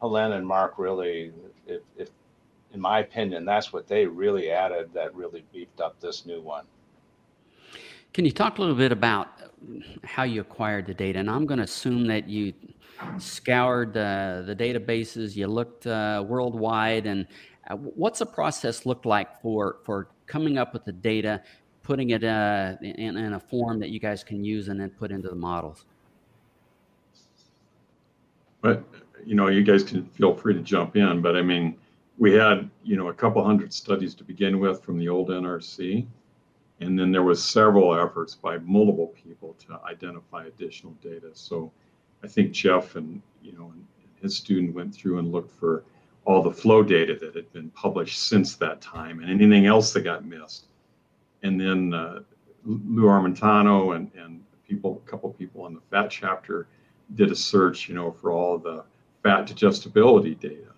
Helen 0.00 0.32
and 0.32 0.46
Mark 0.46 0.74
really, 0.78 1.32
if, 1.66 1.82
if 1.96 2.10
in 2.72 2.80
my 2.80 3.00
opinion, 3.00 3.44
that's 3.44 3.72
what 3.72 3.86
they 3.86 4.06
really 4.06 4.50
added 4.50 4.90
that 4.92 5.14
really 5.14 5.44
beefed 5.52 5.80
up 5.80 5.98
this 6.00 6.26
new 6.26 6.40
one. 6.40 6.64
Can 8.12 8.24
you 8.24 8.30
talk 8.30 8.58
a 8.58 8.60
little 8.60 8.76
bit 8.76 8.92
about 8.92 9.28
how 10.04 10.22
you 10.22 10.40
acquired 10.40 10.86
the 10.86 10.94
data? 10.94 11.18
And 11.18 11.30
I'm 11.30 11.46
going 11.46 11.58
to 11.58 11.64
assume 11.64 12.06
that 12.06 12.28
you 12.28 12.52
scoured 13.18 13.92
the, 13.92 14.44
the 14.46 14.56
databases, 14.56 15.36
you 15.36 15.46
looked 15.46 15.86
uh, 15.86 16.24
worldwide, 16.26 17.06
and 17.06 17.26
uh, 17.68 17.76
what's 17.76 18.20
the 18.20 18.26
process 18.26 18.86
look 18.86 19.04
like 19.04 19.40
for, 19.40 19.78
for 19.84 20.08
coming 20.26 20.56
up 20.56 20.72
with 20.72 20.84
the 20.84 20.92
data, 20.92 21.42
putting 21.82 22.10
it 22.10 22.24
uh, 22.24 22.76
in, 22.80 23.16
in 23.16 23.34
a 23.34 23.40
form 23.40 23.78
that 23.80 23.90
you 23.90 24.00
guys 24.00 24.24
can 24.24 24.44
use 24.44 24.68
and 24.68 24.80
then 24.80 24.90
put 24.90 25.10
into 25.10 25.28
the 25.28 25.34
models? 25.34 25.84
But 28.62 28.84
you 29.24 29.34
know, 29.34 29.48
you 29.48 29.62
guys 29.62 29.82
can 29.82 30.04
feel 30.04 30.34
free 30.34 30.54
to 30.54 30.60
jump 30.60 30.96
in, 30.96 31.20
but 31.20 31.36
I 31.36 31.42
mean, 31.42 31.76
we 32.18 32.32
had, 32.32 32.70
you 32.82 32.96
know, 32.96 33.08
a 33.08 33.14
couple 33.14 33.44
hundred 33.44 33.72
studies 33.72 34.14
to 34.14 34.24
begin 34.24 34.58
with 34.58 34.82
from 34.82 34.98
the 34.98 35.08
old 35.08 35.28
NRC. 35.28 36.06
And 36.80 36.98
then 36.98 37.10
there 37.10 37.22
was 37.22 37.42
several 37.42 37.94
efforts 37.94 38.34
by 38.34 38.58
multiple 38.58 39.14
people 39.22 39.56
to 39.66 39.80
identify 39.84 40.46
additional 40.46 40.92
data. 41.02 41.30
So 41.32 41.72
I 42.22 42.28
think 42.28 42.52
Jeff 42.52 42.96
and, 42.96 43.22
you 43.42 43.52
know, 43.52 43.72
his 44.20 44.36
student 44.36 44.74
went 44.74 44.94
through 44.94 45.18
and 45.18 45.32
looked 45.32 45.58
for 45.58 45.84
all 46.24 46.42
the 46.42 46.50
flow 46.50 46.82
data 46.82 47.16
that 47.20 47.34
had 47.34 47.50
been 47.52 47.70
published 47.70 48.20
since 48.20 48.56
that 48.56 48.80
time 48.80 49.20
and 49.20 49.30
anything 49.30 49.66
else 49.66 49.92
that 49.92 50.00
got 50.02 50.24
missed. 50.24 50.66
And 51.42 51.60
then 51.60 51.94
uh, 51.94 52.20
Lou 52.64 53.04
Armentano 53.04 53.94
and, 53.94 54.10
and 54.16 54.42
people, 54.66 55.02
a 55.06 55.10
couple 55.10 55.30
people 55.32 55.62
on 55.62 55.74
the 55.74 55.80
fat 55.90 56.08
chapter 56.10 56.66
did 57.14 57.30
a 57.30 57.36
search, 57.36 57.88
you 57.88 57.94
know, 57.94 58.10
for 58.10 58.32
all 58.32 58.58
the 58.58 58.84
fat 59.26 59.46
digestibility 59.46 60.34
data. 60.36 60.72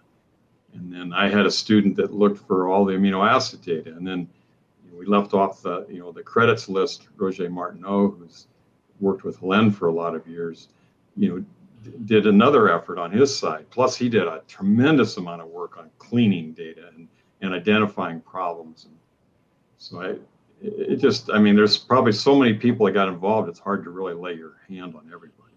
And 0.75 0.93
then 0.93 1.12
I 1.12 1.28
had 1.28 1.45
a 1.45 1.50
student 1.50 1.97
that 1.97 2.14
looked 2.14 2.38
for 2.47 2.69
all 2.69 2.85
the 2.85 2.95
amino 2.95 3.28
acid 3.28 3.61
data. 3.62 3.90
And 3.90 4.07
then 4.07 4.28
we 4.97 5.05
left 5.07 5.35
off 5.35 5.62
the, 5.62 5.87
you 5.88 5.99
know, 5.99 6.12
the 6.12 6.23
credits 6.23 6.69
list, 6.69 7.09
Roger 7.17 7.50
Martineau, 7.50 8.11
who's 8.11 8.47
worked 9.00 9.25
with 9.25 9.38
Helene 9.38 9.71
for 9.71 9.88
a 9.88 9.93
lot 9.93 10.14
of 10.14 10.26
years, 10.26 10.69
you 11.17 11.28
know, 11.28 11.45
did 12.07 12.26
another 12.26 12.73
effort 12.73 12.99
on 12.99 13.11
his 13.11 13.37
side. 13.37 13.67
Plus, 13.71 13.97
he 13.97 14.09
did 14.09 14.26
a 14.26 14.43
tremendous 14.49 15.17
amount 15.17 15.43
of 15.43 15.49
work 15.49 15.76
on 15.78 15.90
cleaning 15.99 16.52
data 16.52 16.90
and, 16.97 17.09
and 17.43 17.55
identifying 17.55 18.21
problems. 18.21 18.87
And 18.87 18.97
so 19.76 20.02
I, 20.02 20.14
it 20.62 20.97
just, 20.97 21.31
I 21.31 21.38
mean, 21.38 21.55
there's 21.55 21.76
probably 21.76 22.12
so 22.12 22.35
many 22.35 22.55
people 22.55 22.87
that 22.87 22.93
got 22.93 23.09
involved. 23.09 23.49
It's 23.49 23.61
hard 23.61 23.85
to 23.85 23.90
really 23.90 24.14
lay 24.14 24.35
your 24.35 24.57
hand 24.69 24.95
on 24.97 25.11
everybody. 25.12 25.48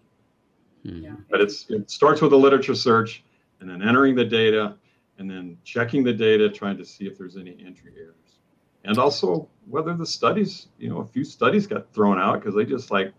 Yeah. 0.82 1.14
But 1.30 1.40
it's 1.40 1.66
it 1.68 1.90
starts 1.90 2.20
with 2.20 2.32
a 2.32 2.36
literature 2.36 2.74
search, 2.74 3.24
and 3.60 3.68
then 3.68 3.82
entering 3.82 4.14
the 4.14 4.24
data, 4.24 4.76
and 5.18 5.30
then 5.30 5.56
checking 5.64 6.02
the 6.02 6.12
data, 6.12 6.48
trying 6.48 6.76
to 6.78 6.84
see 6.84 7.06
if 7.06 7.16
there's 7.16 7.36
any 7.36 7.56
entry 7.64 7.92
errors, 7.96 8.38
and 8.84 8.98
also 8.98 9.48
whether 9.68 9.94
the 9.94 10.06
studies, 10.06 10.68
you 10.78 10.88
know, 10.88 10.98
a 10.98 11.06
few 11.06 11.24
studies 11.24 11.66
got 11.66 11.92
thrown 11.92 12.18
out 12.18 12.40
because 12.40 12.54
they 12.54 12.64
just 12.64 12.90
like 12.90 13.12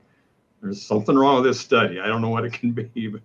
there's 0.61 0.81
something 0.81 1.15
wrong 1.15 1.35
with 1.35 1.45
this 1.45 1.59
study. 1.59 1.99
I 1.99 2.07
don't 2.07 2.21
know 2.21 2.29
what 2.29 2.45
it 2.45 2.53
can 2.53 2.71
be, 2.71 3.07
but 3.11 3.21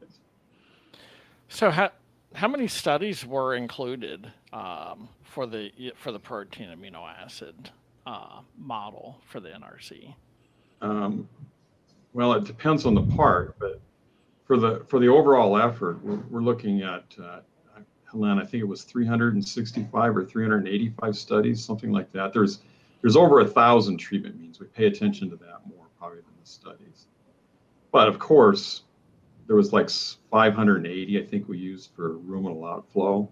So 1.48 1.70
how 1.70 1.90
how 2.34 2.48
many 2.48 2.68
studies 2.68 3.24
were 3.26 3.54
included 3.54 4.30
um, 4.52 5.08
for 5.22 5.46
the 5.46 5.72
for 5.96 6.12
the 6.12 6.20
protein 6.20 6.68
amino 6.68 7.08
acid 7.08 7.70
uh, 8.06 8.40
model 8.56 9.20
for 9.26 9.40
the 9.40 9.48
NRC? 9.48 10.14
um, 10.80 11.28
well, 12.12 12.32
it 12.32 12.44
depends 12.44 12.86
on 12.86 12.94
the 12.94 13.02
part, 13.02 13.58
but 13.58 13.80
for 14.48 14.56
the 14.56 14.82
for 14.88 14.98
the 14.98 15.06
overall 15.06 15.58
effort, 15.58 16.02
we're, 16.02 16.16
we're 16.30 16.40
looking 16.40 16.82
at 16.82 17.04
uh, 17.22 17.40
Helene. 18.06 18.38
I 18.38 18.44
think 18.44 18.62
it 18.62 18.66
was 18.66 18.82
365 18.82 20.16
or 20.16 20.24
385 20.24 21.16
studies, 21.16 21.62
something 21.62 21.92
like 21.92 22.10
that. 22.12 22.32
There's 22.32 22.60
there's 23.02 23.14
over 23.14 23.40
a 23.40 23.46
thousand 23.46 23.98
treatment 23.98 24.40
means. 24.40 24.58
We 24.58 24.66
pay 24.66 24.86
attention 24.86 25.28
to 25.30 25.36
that 25.36 25.60
more 25.68 25.86
probably 25.98 26.20
than 26.20 26.32
the 26.40 26.46
studies. 26.48 27.06
But 27.92 28.08
of 28.08 28.18
course, 28.18 28.82
there 29.46 29.54
was 29.54 29.72
like 29.74 29.90
580 29.90 31.20
I 31.20 31.26
think 31.26 31.46
we 31.46 31.58
used 31.58 31.90
for 31.94 32.16
ruminal 32.16 32.64
outflow, 32.64 33.28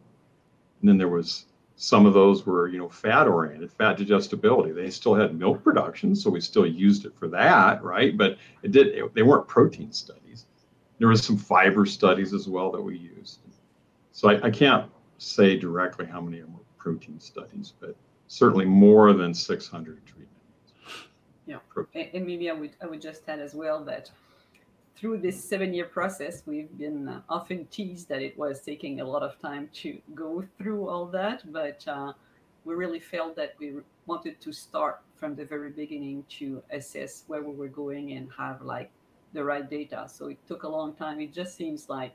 and 0.81 0.89
then 0.89 0.99
there 0.99 1.09
was 1.09 1.47
some 1.77 2.05
of 2.05 2.13
those 2.13 2.45
were 2.45 2.69
you 2.69 2.79
know 2.79 2.91
fat 2.91 3.27
oriented, 3.27 3.73
fat 3.73 3.97
digestibility. 3.97 4.73
They 4.73 4.91
still 4.91 5.15
had 5.15 5.35
milk 5.35 5.65
production, 5.65 6.15
so 6.15 6.29
we 6.29 6.43
still 6.43 6.67
used 6.67 7.07
it 7.07 7.15
for 7.19 7.29
that, 7.29 7.83
right? 7.83 8.15
But 8.15 8.37
it 8.63 8.73
did 8.73 8.89
it, 8.89 9.15
they 9.15 9.23
weren't 9.23 9.49
protein 9.49 9.93
studies. 9.93 10.45
There 10.99 11.09
was 11.09 11.25
some 11.25 11.37
fiber 11.37 11.87
studies 11.87 12.33
as 12.33 12.49
well 12.49 12.71
that 12.73 12.81
we 12.81 12.97
used. 12.97 13.41
So 14.13 14.31
I, 14.31 14.47
I 14.47 14.51
can't 14.51 14.91
say 15.19 15.57
directly 15.57 16.07
how 16.07 16.21
many 16.21 16.41
of 16.41 16.47
them 16.47 16.55
were 16.55 16.65
protein 16.79 17.21
studies, 17.21 17.75
but 17.81 17.95
certainly 18.29 18.65
more 18.65 19.13
than 19.13 19.35
600 19.35 20.07
treatments. 20.07 20.31
Yeah. 21.47 21.59
And, 21.95 22.09
and 22.15 22.27
maybe 22.27 22.51
I 22.51 22.55
would 22.55 22.73
I 22.83 22.87
would 22.87 23.01
just 23.01 23.23
add 23.29 23.41
as 23.41 23.55
well 23.55 23.85
that 23.85 24.11
through 24.97 25.19
this 25.19 25.43
seven 25.43 25.75
year 25.75 25.85
process, 25.85 26.43
we've 26.47 26.77
been 26.79 27.09
uh, 27.09 27.21
often 27.29 27.67
teased 27.67 28.09
that 28.09 28.23
it 28.23 28.37
was 28.39 28.63
taking 28.63 29.01
a 29.01 29.05
lot 29.05 29.23
of 29.23 29.39
time 29.39 29.69
to 29.75 29.99
go 30.15 30.45
through 30.57 30.89
all 30.89 31.07
that, 31.07 31.53
but 31.53 31.87
uh, 31.87 32.13
we 32.65 32.75
really 32.75 32.99
felt 32.99 33.37
that 33.37 33.55
we 33.59 33.75
wanted 34.07 34.41
to 34.41 34.53
start 34.53 35.01
from 35.15 35.35
the 35.37 35.45
very 35.45 35.71
beginning 35.71 36.25
to 36.29 36.63
assess 36.71 37.25
where 37.27 37.43
we 37.43 37.55
were 37.55 37.69
going 37.69 38.13
and 38.13 38.29
have 38.37 38.63
like 38.63 38.91
the 39.33 39.45
right 39.45 39.69
data. 39.69 40.07
So 40.09 40.29
it 40.29 40.39
took 40.47 40.63
a 40.63 40.69
long 40.69 40.95
time. 40.95 41.21
It 41.21 41.33
just 41.33 41.57
seems 41.57 41.89
like 41.89 42.15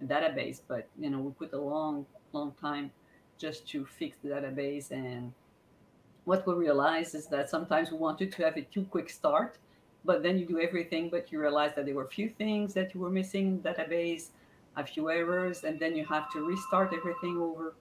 a 0.00 0.04
database, 0.04 0.60
but 0.66 0.88
you 0.98 1.10
know, 1.10 1.18
we 1.18 1.32
put 1.32 1.52
a 1.52 1.60
long, 1.60 2.06
long 2.32 2.52
time 2.60 2.90
just 3.38 3.68
to 3.68 3.84
fix 3.84 4.18
the 4.22 4.28
database 4.28 4.90
and 4.90 5.32
what 6.24 6.46
we 6.46 6.54
realized 6.54 7.14
is 7.14 7.26
that 7.26 7.50
sometimes 7.50 7.90
we 7.90 7.98
wanted 7.98 8.30
to 8.30 8.44
have 8.44 8.56
a 8.56 8.62
too 8.62 8.84
quick 8.84 9.10
start 9.10 9.58
but 10.04 10.22
then 10.22 10.38
you 10.38 10.46
do 10.46 10.60
everything 10.60 11.08
but 11.10 11.32
you 11.32 11.40
realize 11.40 11.74
that 11.74 11.84
there 11.86 11.94
were 11.94 12.04
a 12.04 12.14
few 12.20 12.28
things 12.28 12.72
that 12.74 12.94
you 12.94 13.00
were 13.00 13.10
missing 13.10 13.58
database 13.60 14.28
a 14.76 14.86
few 14.86 15.10
errors 15.10 15.64
and 15.64 15.78
then 15.80 15.96
you 15.96 16.04
have 16.04 16.30
to 16.30 16.46
restart 16.46 16.92
everything 16.94 17.36
over 17.38 17.74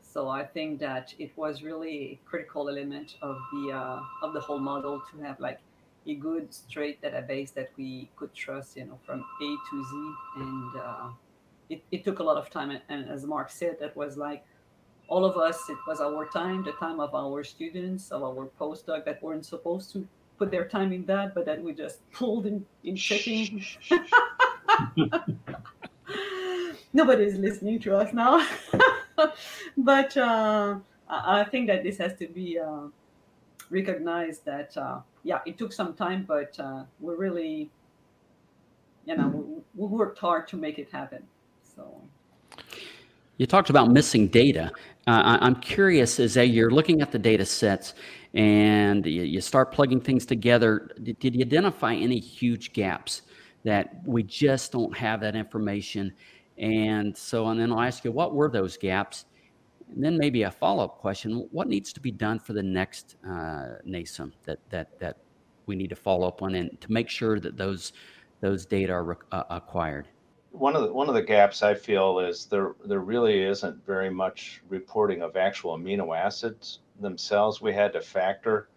so 0.00 0.28
i 0.28 0.44
think 0.44 0.78
that 0.78 1.12
it 1.18 1.30
was 1.36 1.62
really 1.62 1.96
a 2.12 2.18
critical 2.24 2.68
element 2.68 3.16
of 3.20 3.36
the 3.52 3.72
uh, 3.72 4.00
of 4.22 4.32
the 4.32 4.40
whole 4.40 4.60
model 4.60 5.02
to 5.10 5.20
have 5.20 5.38
like 5.40 5.60
a 6.08 6.14
good 6.14 6.52
straight 6.52 7.00
database 7.02 7.52
that 7.54 7.70
we 7.76 8.10
could 8.16 8.32
trust 8.34 8.76
you 8.76 8.86
know 8.86 8.98
from 9.04 9.20
a 9.20 9.56
to 9.70 9.84
z. 9.84 10.14
And 10.36 10.80
uh, 10.80 11.08
it, 11.68 11.82
it 11.90 12.04
took 12.04 12.18
a 12.18 12.22
lot 12.22 12.36
of 12.36 12.50
time. 12.50 12.70
And, 12.70 12.82
and 12.88 13.08
as 13.08 13.24
mark 13.26 13.50
said 13.50 13.76
that 13.80 13.96
was 13.96 14.16
like 14.16 14.44
all 15.08 15.24
of 15.24 15.36
us 15.36 15.58
it 15.68 15.78
was 15.86 16.00
our 16.00 16.26
time 16.26 16.64
the 16.64 16.72
time 16.72 17.00
of 17.00 17.14
our 17.14 17.42
students 17.42 18.10
of 18.10 18.22
our 18.22 18.50
postdoc 18.60 19.04
that 19.06 19.22
weren't 19.22 19.46
supposed 19.46 19.90
to 19.92 20.06
put 20.38 20.50
their 20.50 20.66
time 20.68 20.92
in 20.92 21.06
that 21.06 21.34
but 21.34 21.46
that 21.46 21.62
we 21.62 21.72
just 21.72 21.98
pulled 22.12 22.46
in, 22.46 22.64
in 22.84 22.96
checking. 22.96 23.64
nobody's 26.92 27.36
listening 27.36 27.78
to 27.80 27.96
us 27.96 28.12
now. 28.12 28.46
But 29.76 30.16
uh, 30.16 30.78
I, 31.08 31.40
I 31.40 31.44
think 31.44 31.68
that 31.68 31.82
this 31.82 31.98
has 31.98 32.14
to 32.18 32.26
be 32.26 32.58
uh, 32.58 32.88
recognized 33.70 34.44
that 34.44 34.76
uh, 34.76 35.00
yeah 35.22 35.40
it 35.46 35.58
took 35.58 35.72
some 35.72 35.94
time 35.94 36.24
but 36.26 36.58
uh, 36.60 36.84
we're 37.00 37.16
really 37.16 37.70
you 39.04 39.16
know 39.16 39.28
we, 39.28 39.62
we 39.76 39.86
worked 39.86 40.18
hard 40.18 40.46
to 40.48 40.56
make 40.56 40.78
it 40.78 40.90
happen 40.90 41.22
so 41.62 42.00
You 43.38 43.46
talked 43.46 43.70
about 43.70 43.90
missing 43.90 44.26
data. 44.26 44.72
Uh, 45.06 45.38
I'm 45.40 45.54
curious 45.54 46.18
as 46.18 46.36
a 46.36 46.44
you're 46.44 46.72
looking 46.72 47.00
at 47.00 47.12
the 47.12 47.18
data 47.18 47.46
sets 47.46 47.94
and 48.34 49.06
you, 49.06 49.22
you 49.22 49.40
start 49.40 49.72
plugging 49.72 50.00
things 50.00 50.26
together. 50.26 50.90
Did, 51.02 51.18
did 51.20 51.36
you 51.36 51.42
identify 51.42 51.94
any 51.94 52.18
huge 52.18 52.72
gaps 52.72 53.22
that 53.64 54.02
we 54.04 54.24
just 54.24 54.72
don't 54.72 54.94
have 54.96 55.20
that 55.20 55.36
information? 55.36 56.12
And 56.58 57.16
so, 57.16 57.46
and 57.48 57.60
then 57.60 57.72
I'll 57.72 57.80
ask 57.80 58.04
you, 58.04 58.10
what 58.10 58.34
were 58.34 58.50
those 58.50 58.76
gaps? 58.76 59.26
And 59.94 60.04
then 60.04 60.18
maybe 60.18 60.42
a 60.42 60.50
follow 60.50 60.84
up 60.84 60.98
question: 60.98 61.48
What 61.50 61.68
needs 61.68 61.92
to 61.94 62.00
be 62.00 62.10
done 62.10 62.38
for 62.38 62.52
the 62.52 62.62
next 62.62 63.16
uh, 63.24 63.80
NASEM 63.86 64.32
that 64.44 64.58
that 64.70 64.98
that 64.98 65.16
we 65.66 65.76
need 65.76 65.90
to 65.90 65.96
follow 65.96 66.28
up 66.28 66.42
on, 66.42 66.54
and 66.54 66.80
to 66.80 66.92
make 66.92 67.08
sure 67.08 67.40
that 67.40 67.56
those 67.56 67.92
those 68.40 68.66
data 68.66 68.92
are 68.92 69.18
uh, 69.32 69.44
acquired? 69.50 70.08
one 70.52 70.74
of 70.74 70.82
the 70.82 70.92
one 70.92 71.08
of 71.08 71.14
the 71.14 71.22
gaps 71.22 71.62
I 71.62 71.74
feel 71.74 72.20
is 72.20 72.46
there 72.46 72.74
there 72.84 73.00
really 73.00 73.42
isn't 73.42 73.84
very 73.86 74.10
much 74.10 74.62
reporting 74.68 75.22
of 75.22 75.36
actual 75.36 75.76
amino 75.76 76.16
acids 76.16 76.80
themselves. 77.00 77.60
We 77.60 77.72
had 77.72 77.92
to 77.92 78.00
factor 78.00 78.68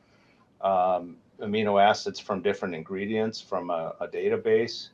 um, 0.62 1.18
amino 1.40 1.82
acids 1.82 2.20
from 2.20 2.42
different 2.42 2.76
ingredients 2.76 3.42
from 3.42 3.70
a, 3.70 3.96
a, 4.00 4.08
database, 4.08 4.90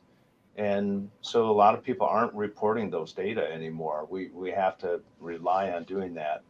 and 0.58 1.08
so 1.20 1.48
a 1.48 1.52
lot 1.52 1.74
of 1.74 1.84
people 1.84 2.06
aren't 2.06 2.34
reporting 2.34 2.90
those 2.90 3.12
data 3.12 3.48
anymore. 3.50 4.06
We 4.10 4.28
we 4.34 4.50
have 4.50 4.76
to 4.78 5.00
rely 5.20 5.70
on 5.70 5.84
doing 5.84 6.14
that. 6.14 6.42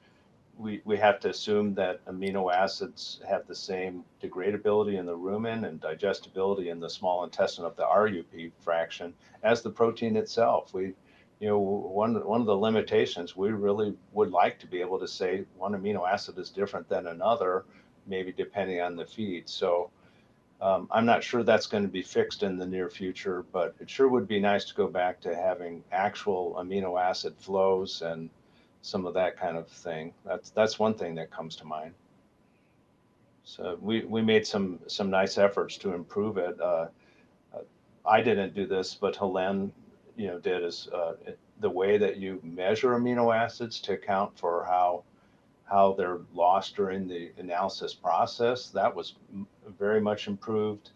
We, 0.57 0.81
we 0.85 0.97
have 0.97 1.21
to 1.21 1.29
assume 1.29 1.75
that 1.75 2.05
amino 2.07 2.53
acids 2.53 3.21
have 3.29 3.47
the 3.47 3.55
same 3.55 4.03
degradability 4.21 4.99
in 4.99 5.07
the 5.07 5.17
rumen 5.17 5.69
and 5.69 5.81
digestibility 5.81 6.71
in 6.71 6.81
the 6.81 6.91
small 6.91 7.23
intestine 7.23 7.65
of 7.65 7.77
the 7.77 7.85
RUP 7.85 8.50
fraction 8.59 9.15
as 9.45 9.62
the 9.62 9.71
protein 9.71 10.17
itself. 10.17 10.75
We, 10.75 10.95
you 11.38 11.49
know, 11.49 11.59
one 11.61 12.15
one 12.27 12.41
of 12.41 12.47
the 12.47 12.57
limitations 12.57 13.37
we 13.37 13.50
really 13.50 13.95
would 14.15 14.31
like 14.31 14.59
to 14.61 14.67
be 14.67 14.81
able 14.81 14.99
to 14.99 15.07
say 15.07 15.45
one 15.57 15.75
amino 15.75 16.11
acid 16.11 16.38
is 16.38 16.50
different 16.50 16.88
than 16.88 17.07
another, 17.09 17.67
maybe 18.07 18.33
depending 18.33 18.81
on 18.81 18.97
the 18.97 19.05
feed. 19.05 19.49
So 19.50 19.91
um, 20.61 20.88
I'm 20.91 21.07
not 21.07 21.23
sure 21.23 21.43
that's 21.43 21.67
going 21.67 21.85
to 21.85 21.88
be 21.88 22.03
fixed 22.03 22.43
in 22.43 22.57
the 22.57 22.67
near 22.67 22.91
future, 22.91 23.45
but 23.53 23.75
it 23.81 23.88
sure 23.88 24.09
would 24.09 24.27
be 24.27 24.41
nice 24.41 24.65
to 24.67 24.75
go 24.75 24.88
back 24.88 25.21
to 25.21 25.35
having 25.35 25.85
actual 25.93 26.57
amino 26.59 27.00
acid 27.00 27.35
flows 27.38 28.03
and 28.03 28.29
some 28.83 29.07
of 29.07 29.15
that 29.15 29.37
kind 29.37 29.57
of 29.57 29.69
thing. 29.69 30.12
That's 30.25 30.50
that's 30.50 30.79
one 30.79 30.95
thing 30.95 31.15
that 31.17 31.31
comes 31.31 31.57
to 31.57 31.65
mind. 31.65 31.95
So 33.45 33.79
we, 33.81 34.05
we 34.05 34.21
made 34.21 34.47
some 34.47 34.81
some 34.88 35.11
nice 35.11 35.38
efforts 35.38 35.77
to 35.79 35.95
improve 35.95 36.38
it. 36.38 36.61
Uh, 36.61 36.88
I 38.05 38.23
didn't 38.23 38.55
do 38.55 38.67
this, 38.67 38.95
but 38.95 39.15
Helen, 39.17 39.73
you 40.17 40.29
know, 40.29 40.38
did 40.38 40.65
is 40.65 40.88
uh, 40.88 41.15
the 41.61 41.71
way 41.71 41.99
that 41.99 42.17
you 42.17 42.41
measure 42.43 42.91
amino 42.91 43.35
acids 43.37 43.81
to 43.81 43.93
account 43.93 44.38
for 44.38 44.65
how 44.65 45.05
how 45.68 45.92
they're 45.92 46.20
lost 46.34 46.76
during 46.76 47.06
the 47.06 47.30
analysis 47.38 47.94
process. 47.94 48.68
That 48.70 48.94
was 48.94 49.14
very 49.78 50.00
much 50.00 50.26
improved. 50.26 50.90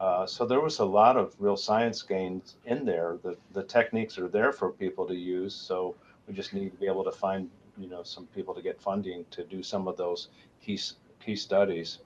Uh, 0.00 0.26
so 0.26 0.46
there 0.46 0.60
was 0.60 0.78
a 0.78 0.84
lot 0.84 1.16
of 1.16 1.34
real 1.38 1.56
science 1.56 2.02
gains 2.02 2.56
in 2.66 2.84
there. 2.84 3.18
The 3.22 3.36
the 3.52 3.64
techniques 3.64 4.18
are 4.18 4.28
there 4.28 4.52
for 4.52 4.70
people 4.70 5.06
to 5.06 5.14
use. 5.14 5.54
So 5.54 5.96
we 6.26 6.34
just 6.34 6.52
need 6.52 6.70
to 6.70 6.76
be 6.76 6.86
able 6.86 7.04
to 7.04 7.12
find 7.12 7.50
you 7.76 7.88
know 7.88 8.02
some 8.02 8.26
people 8.26 8.54
to 8.54 8.62
get 8.62 8.80
funding 8.80 9.24
to 9.30 9.44
do 9.44 9.62
some 9.62 9.88
of 9.88 9.96
those 9.96 10.28
key 10.62 10.78
key 11.24 11.36
studies. 11.36 11.98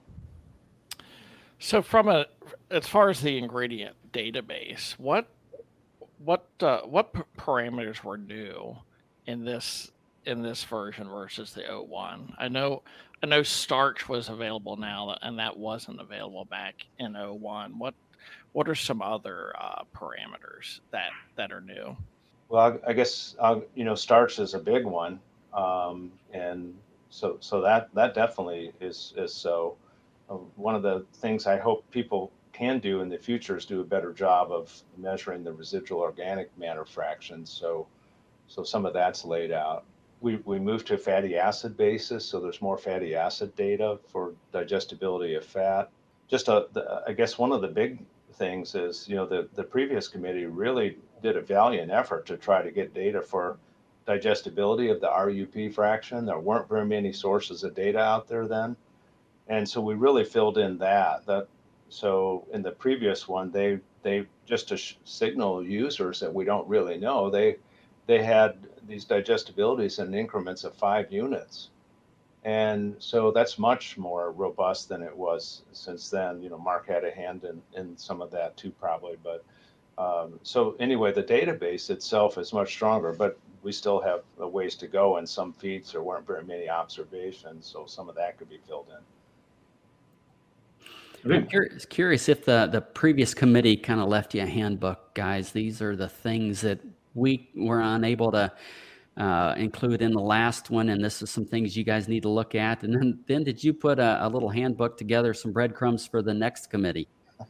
So, 1.59 1.81
from 1.81 2.07
a 2.07 2.25
as 2.71 2.87
far 2.87 3.09
as 3.09 3.21
the 3.21 3.37
ingredient 3.37 3.95
database, 4.11 4.93
what 4.93 5.27
what 6.17 6.47
uh, 6.61 6.81
what 6.81 7.13
parameters 7.37 8.03
were 8.03 8.17
new 8.17 8.77
in 9.27 9.45
this 9.45 9.91
in 10.25 10.41
this 10.41 10.63
version 10.63 11.07
versus 11.09 11.53
the 11.53 11.63
01? 11.63 12.35
I 12.37 12.47
know 12.47 12.83
I 13.23 13.25
know 13.25 13.41
starch 13.41 14.09
was 14.09 14.27
available 14.27 14.75
now, 14.75 15.17
and 15.21 15.39
that 15.39 15.55
wasn't 15.55 16.01
available 16.01 16.43
back 16.43 16.85
in 16.99 17.13
01. 17.13 17.79
What 17.79 17.93
what 18.51 18.67
are 18.69 18.75
some 18.75 19.01
other 19.01 19.53
uh, 19.59 19.83
parameters 19.95 20.81
that 20.91 21.11
that 21.35 21.51
are 21.51 21.61
new? 21.61 21.95
Well, 22.49 22.79
I, 22.85 22.89
I 22.89 22.93
guess 22.93 23.35
I'll, 23.41 23.63
you 23.75 23.85
know 23.85 23.95
starch 23.95 24.39
is 24.39 24.53
a 24.53 24.59
big 24.59 24.85
one, 24.85 25.19
um, 25.53 26.11
and 26.33 26.75
so 27.09 27.37
so 27.39 27.61
that 27.61 27.89
that 27.93 28.13
definitely 28.13 28.73
is 28.81 29.13
is 29.17 29.33
so. 29.33 29.77
Uh, 30.29 30.35
one 30.55 30.73
of 30.73 30.83
the 30.83 31.05
things 31.15 31.47
I 31.47 31.57
hope 31.57 31.89
people 31.91 32.31
can 32.53 32.79
do 32.79 33.01
in 33.01 33.09
the 33.09 33.17
future 33.17 33.57
is 33.57 33.65
do 33.65 33.81
a 33.81 33.83
better 33.83 34.13
job 34.13 34.51
of 34.51 34.71
measuring 34.97 35.43
the 35.43 35.51
residual 35.51 35.99
organic 35.99 36.55
matter 36.57 36.85
fractions. 36.85 37.49
So 37.49 37.87
so 38.47 38.63
some 38.63 38.85
of 38.85 38.93
that's 38.93 39.25
laid 39.25 39.51
out. 39.51 39.85
We, 40.23 40.37
we 40.45 40.57
moved 40.57 40.87
to 40.87 40.93
a 40.93 40.97
fatty 40.97 41.37
acid 41.37 41.75
basis, 41.75 42.25
so 42.25 42.39
there's 42.39 42.61
more 42.61 42.77
fatty 42.77 43.13
acid 43.13 43.55
data 43.57 43.99
for 44.07 44.33
digestibility 44.53 45.35
of 45.35 45.43
fat. 45.43 45.89
Just 46.29 46.47
a, 46.47 46.67
the, 46.71 47.03
I 47.05 47.11
guess 47.11 47.37
one 47.37 47.51
of 47.51 47.61
the 47.61 47.67
big 47.67 48.05
things 48.35 48.73
is, 48.73 49.05
you 49.09 49.17
know, 49.17 49.25
the, 49.25 49.49
the 49.53 49.65
previous 49.65 50.07
committee 50.07 50.45
really 50.45 50.97
did 51.21 51.35
a 51.35 51.41
valiant 51.41 51.91
effort 51.91 52.25
to 52.27 52.37
try 52.37 52.61
to 52.61 52.71
get 52.71 52.93
data 52.93 53.21
for 53.21 53.57
digestibility 54.05 54.89
of 54.89 55.01
the 55.01 55.09
RUP 55.09 55.73
fraction. 55.73 56.25
There 56.25 56.39
weren't 56.39 56.69
very 56.69 56.85
many 56.85 57.11
sources 57.11 57.65
of 57.65 57.75
data 57.75 57.99
out 57.99 58.29
there 58.29 58.47
then. 58.47 58.77
And 59.49 59.67
so 59.67 59.81
we 59.81 59.95
really 59.95 60.23
filled 60.23 60.57
in 60.57 60.77
that. 60.77 61.25
That 61.25 61.47
so 61.89 62.47
in 62.53 62.61
the 62.61 62.71
previous 62.71 63.27
one, 63.27 63.51
they 63.51 63.79
they 64.03 64.25
just 64.45 64.69
to 64.69 64.77
signal 65.03 65.63
users 65.65 66.21
that 66.21 66.33
we 66.33 66.45
don't 66.45 66.67
really 66.67 66.97
know, 66.97 67.29
they 67.29 67.57
they 68.05 68.23
had 68.23 68.57
these 68.87 69.05
digestibilities 69.05 69.99
in 69.99 70.13
increments 70.13 70.63
of 70.63 70.75
five 70.75 71.11
units. 71.11 71.69
And 72.45 72.95
so 72.99 73.31
that's 73.31 73.57
much 73.57 73.97
more 73.97 74.31
robust 74.31 74.89
than 74.89 75.01
it 75.01 75.15
was 75.15 75.61
since 75.71 76.09
then. 76.09 76.41
You 76.41 76.49
know, 76.49 76.57
Mark 76.57 76.87
had 76.87 77.05
a 77.05 77.11
hand 77.11 77.45
in, 77.45 77.61
in 77.79 77.97
some 77.97 78.21
of 78.21 78.31
that 78.31 78.57
too, 78.57 78.71
probably. 78.71 79.15
But 79.23 79.45
um, 79.97 80.39
so 80.43 80.75
anyway, 80.79 81.13
the 81.13 81.23
database 81.23 81.89
itself 81.89 82.37
is 82.37 82.51
much 82.51 82.73
stronger, 82.73 83.13
but 83.13 83.39
we 83.61 83.71
still 83.71 84.01
have 84.01 84.23
a 84.39 84.47
ways 84.47 84.75
to 84.75 84.87
go. 84.87 85.17
In 85.17 85.25
some 85.25 85.53
feeds, 85.53 85.93
there 85.93 86.03
weren't 86.03 86.27
very 86.27 86.43
many 86.43 86.69
observations, 86.69 87.65
so 87.65 87.85
some 87.85 88.09
of 88.09 88.15
that 88.15 88.37
could 88.37 88.49
be 88.49 88.59
filled 88.67 88.87
in. 88.89 88.97
I'm 91.33 91.47
curious, 91.47 91.85
curious 91.85 92.27
if 92.27 92.43
the, 92.43 92.67
the 92.69 92.81
previous 92.81 93.33
committee 93.33 93.77
kind 93.77 94.01
of 94.01 94.09
left 94.09 94.35
you 94.35 94.41
a 94.41 94.45
handbook, 94.45 95.13
guys. 95.13 95.51
These 95.51 95.81
are 95.81 95.95
the 95.95 96.09
things 96.09 96.59
that 96.61 96.81
we 97.13 97.49
were 97.55 97.81
unable 97.81 98.31
to 98.31 98.51
uh, 99.17 99.53
include 99.57 100.01
in 100.01 100.11
the 100.11 100.21
last 100.21 100.69
one, 100.69 100.89
and 100.89 101.03
this 101.03 101.21
is 101.21 101.29
some 101.29 101.45
things 101.45 101.77
you 101.77 101.83
guys 101.83 102.07
need 102.07 102.23
to 102.23 102.29
look 102.29 102.55
at. 102.55 102.83
And 102.83 102.93
then, 102.93 103.19
then 103.27 103.43
did 103.43 103.63
you 103.63 103.73
put 103.73 103.99
a, 103.99 104.25
a 104.25 104.27
little 104.27 104.49
handbook 104.49 104.97
together, 104.97 105.33
some 105.33 105.51
breadcrumbs 105.51 106.07
for 106.07 106.21
the 106.21 106.33
next 106.33 106.69
committee? 106.69 107.07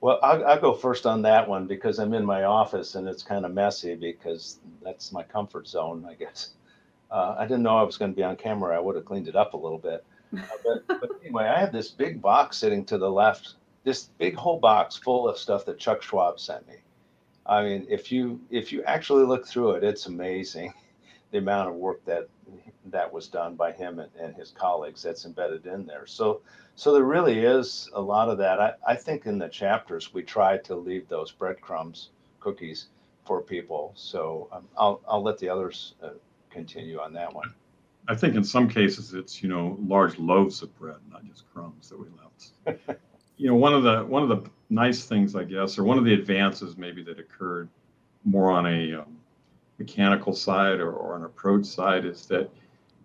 Well, 0.00 0.18
I'll, 0.22 0.44
I'll, 0.44 0.60
go 0.60 0.74
first 0.74 1.06
on 1.06 1.22
that 1.22 1.48
one 1.48 1.66
because 1.66 1.98
I'm 1.98 2.12
in 2.12 2.26
my 2.26 2.44
office 2.44 2.94
and 2.94 3.08
it's 3.08 3.22
kind 3.22 3.46
of 3.46 3.54
messy 3.54 3.94
because 3.94 4.58
that's 4.82 5.12
my 5.12 5.22
comfort 5.22 5.66
zone, 5.66 6.06
I 6.06 6.12
guess. 6.12 6.50
Uh, 7.10 7.36
I 7.38 7.44
didn't 7.44 7.62
know 7.62 7.78
I 7.78 7.82
was 7.84 7.96
going 7.96 8.10
to 8.10 8.14
be 8.14 8.22
on 8.22 8.36
camera. 8.36 8.76
I 8.76 8.80
would 8.80 8.96
have 8.96 9.06
cleaned 9.06 9.28
it 9.28 9.34
up 9.34 9.54
a 9.54 9.56
little 9.56 9.78
bit. 9.78 10.04
Uh, 10.36 10.42
but, 10.62 10.86
but 11.00 11.10
anyway, 11.22 11.44
I 11.44 11.58
have 11.58 11.72
this 11.72 11.88
big 11.88 12.20
box 12.20 12.58
sitting 12.58 12.84
to 12.84 12.98
the 12.98 13.10
left, 13.10 13.54
this 13.84 14.10
big 14.18 14.34
whole 14.34 14.58
box 14.58 14.94
full 14.94 15.26
of 15.26 15.38
stuff 15.38 15.64
that 15.64 15.78
Chuck 15.78 16.02
Schwab 16.02 16.38
sent 16.38 16.68
me. 16.68 16.74
I 17.46 17.62
mean, 17.62 17.86
if 17.88 18.10
you 18.10 18.40
if 18.50 18.72
you 18.72 18.82
actually 18.84 19.24
look 19.24 19.46
through 19.46 19.72
it, 19.72 19.84
it's 19.84 20.06
amazing 20.06 20.72
the 21.30 21.38
amount 21.38 21.68
of 21.68 21.74
work 21.74 22.04
that 22.04 22.28
that 22.86 23.12
was 23.12 23.28
done 23.28 23.54
by 23.56 23.72
him 23.72 23.98
and, 23.98 24.10
and 24.20 24.34
his 24.34 24.50
colleagues 24.50 25.02
that's 25.02 25.24
embedded 25.24 25.66
in 25.66 25.86
there. 25.86 26.06
So 26.06 26.40
so 26.74 26.92
there 26.92 27.04
really 27.04 27.40
is 27.40 27.90
a 27.94 28.00
lot 28.00 28.28
of 28.28 28.38
that. 28.38 28.60
I, 28.60 28.72
I 28.86 28.94
think 28.96 29.26
in 29.26 29.38
the 29.38 29.48
chapters 29.48 30.12
we 30.14 30.22
tried 30.22 30.64
to 30.64 30.74
leave 30.74 31.08
those 31.08 31.30
breadcrumbs 31.32 32.10
cookies 32.40 32.86
for 33.24 33.40
people. 33.40 33.92
So 33.94 34.48
um, 34.52 34.68
I'll 34.76 35.00
I'll 35.08 35.22
let 35.22 35.38
the 35.38 35.48
others 35.48 35.94
uh, 36.02 36.10
continue 36.50 36.98
on 36.98 37.12
that 37.14 37.32
one. 37.34 37.52
I 38.06 38.14
think 38.14 38.34
in 38.34 38.44
some 38.44 38.68
cases 38.68 39.14
it's 39.14 39.42
you 39.42 39.48
know 39.48 39.76
large 39.80 40.18
loaves 40.18 40.62
of 40.62 40.76
bread, 40.78 40.96
not 41.10 41.24
just 41.26 41.44
crumbs 41.52 41.90
that 41.90 41.98
we 41.98 42.06
left. 42.22 42.98
you 43.36 43.48
know, 43.48 43.54
one 43.54 43.74
of 43.74 43.82
the 43.82 44.04
one 44.04 44.22
of 44.22 44.28
the 44.28 44.50
nice 44.70 45.04
things, 45.04 45.34
I 45.36 45.44
guess, 45.44 45.78
or 45.78 45.84
one 45.84 45.98
of 45.98 46.04
the 46.04 46.14
advances 46.14 46.76
maybe 46.76 47.02
that 47.04 47.18
occurred 47.18 47.68
more 48.24 48.50
on 48.50 48.66
a 48.66 49.00
um, 49.00 49.16
mechanical 49.78 50.32
side 50.32 50.80
or, 50.80 50.92
or 50.92 51.16
an 51.16 51.24
approach 51.24 51.66
side 51.66 52.04
is 52.04 52.26
that 52.26 52.50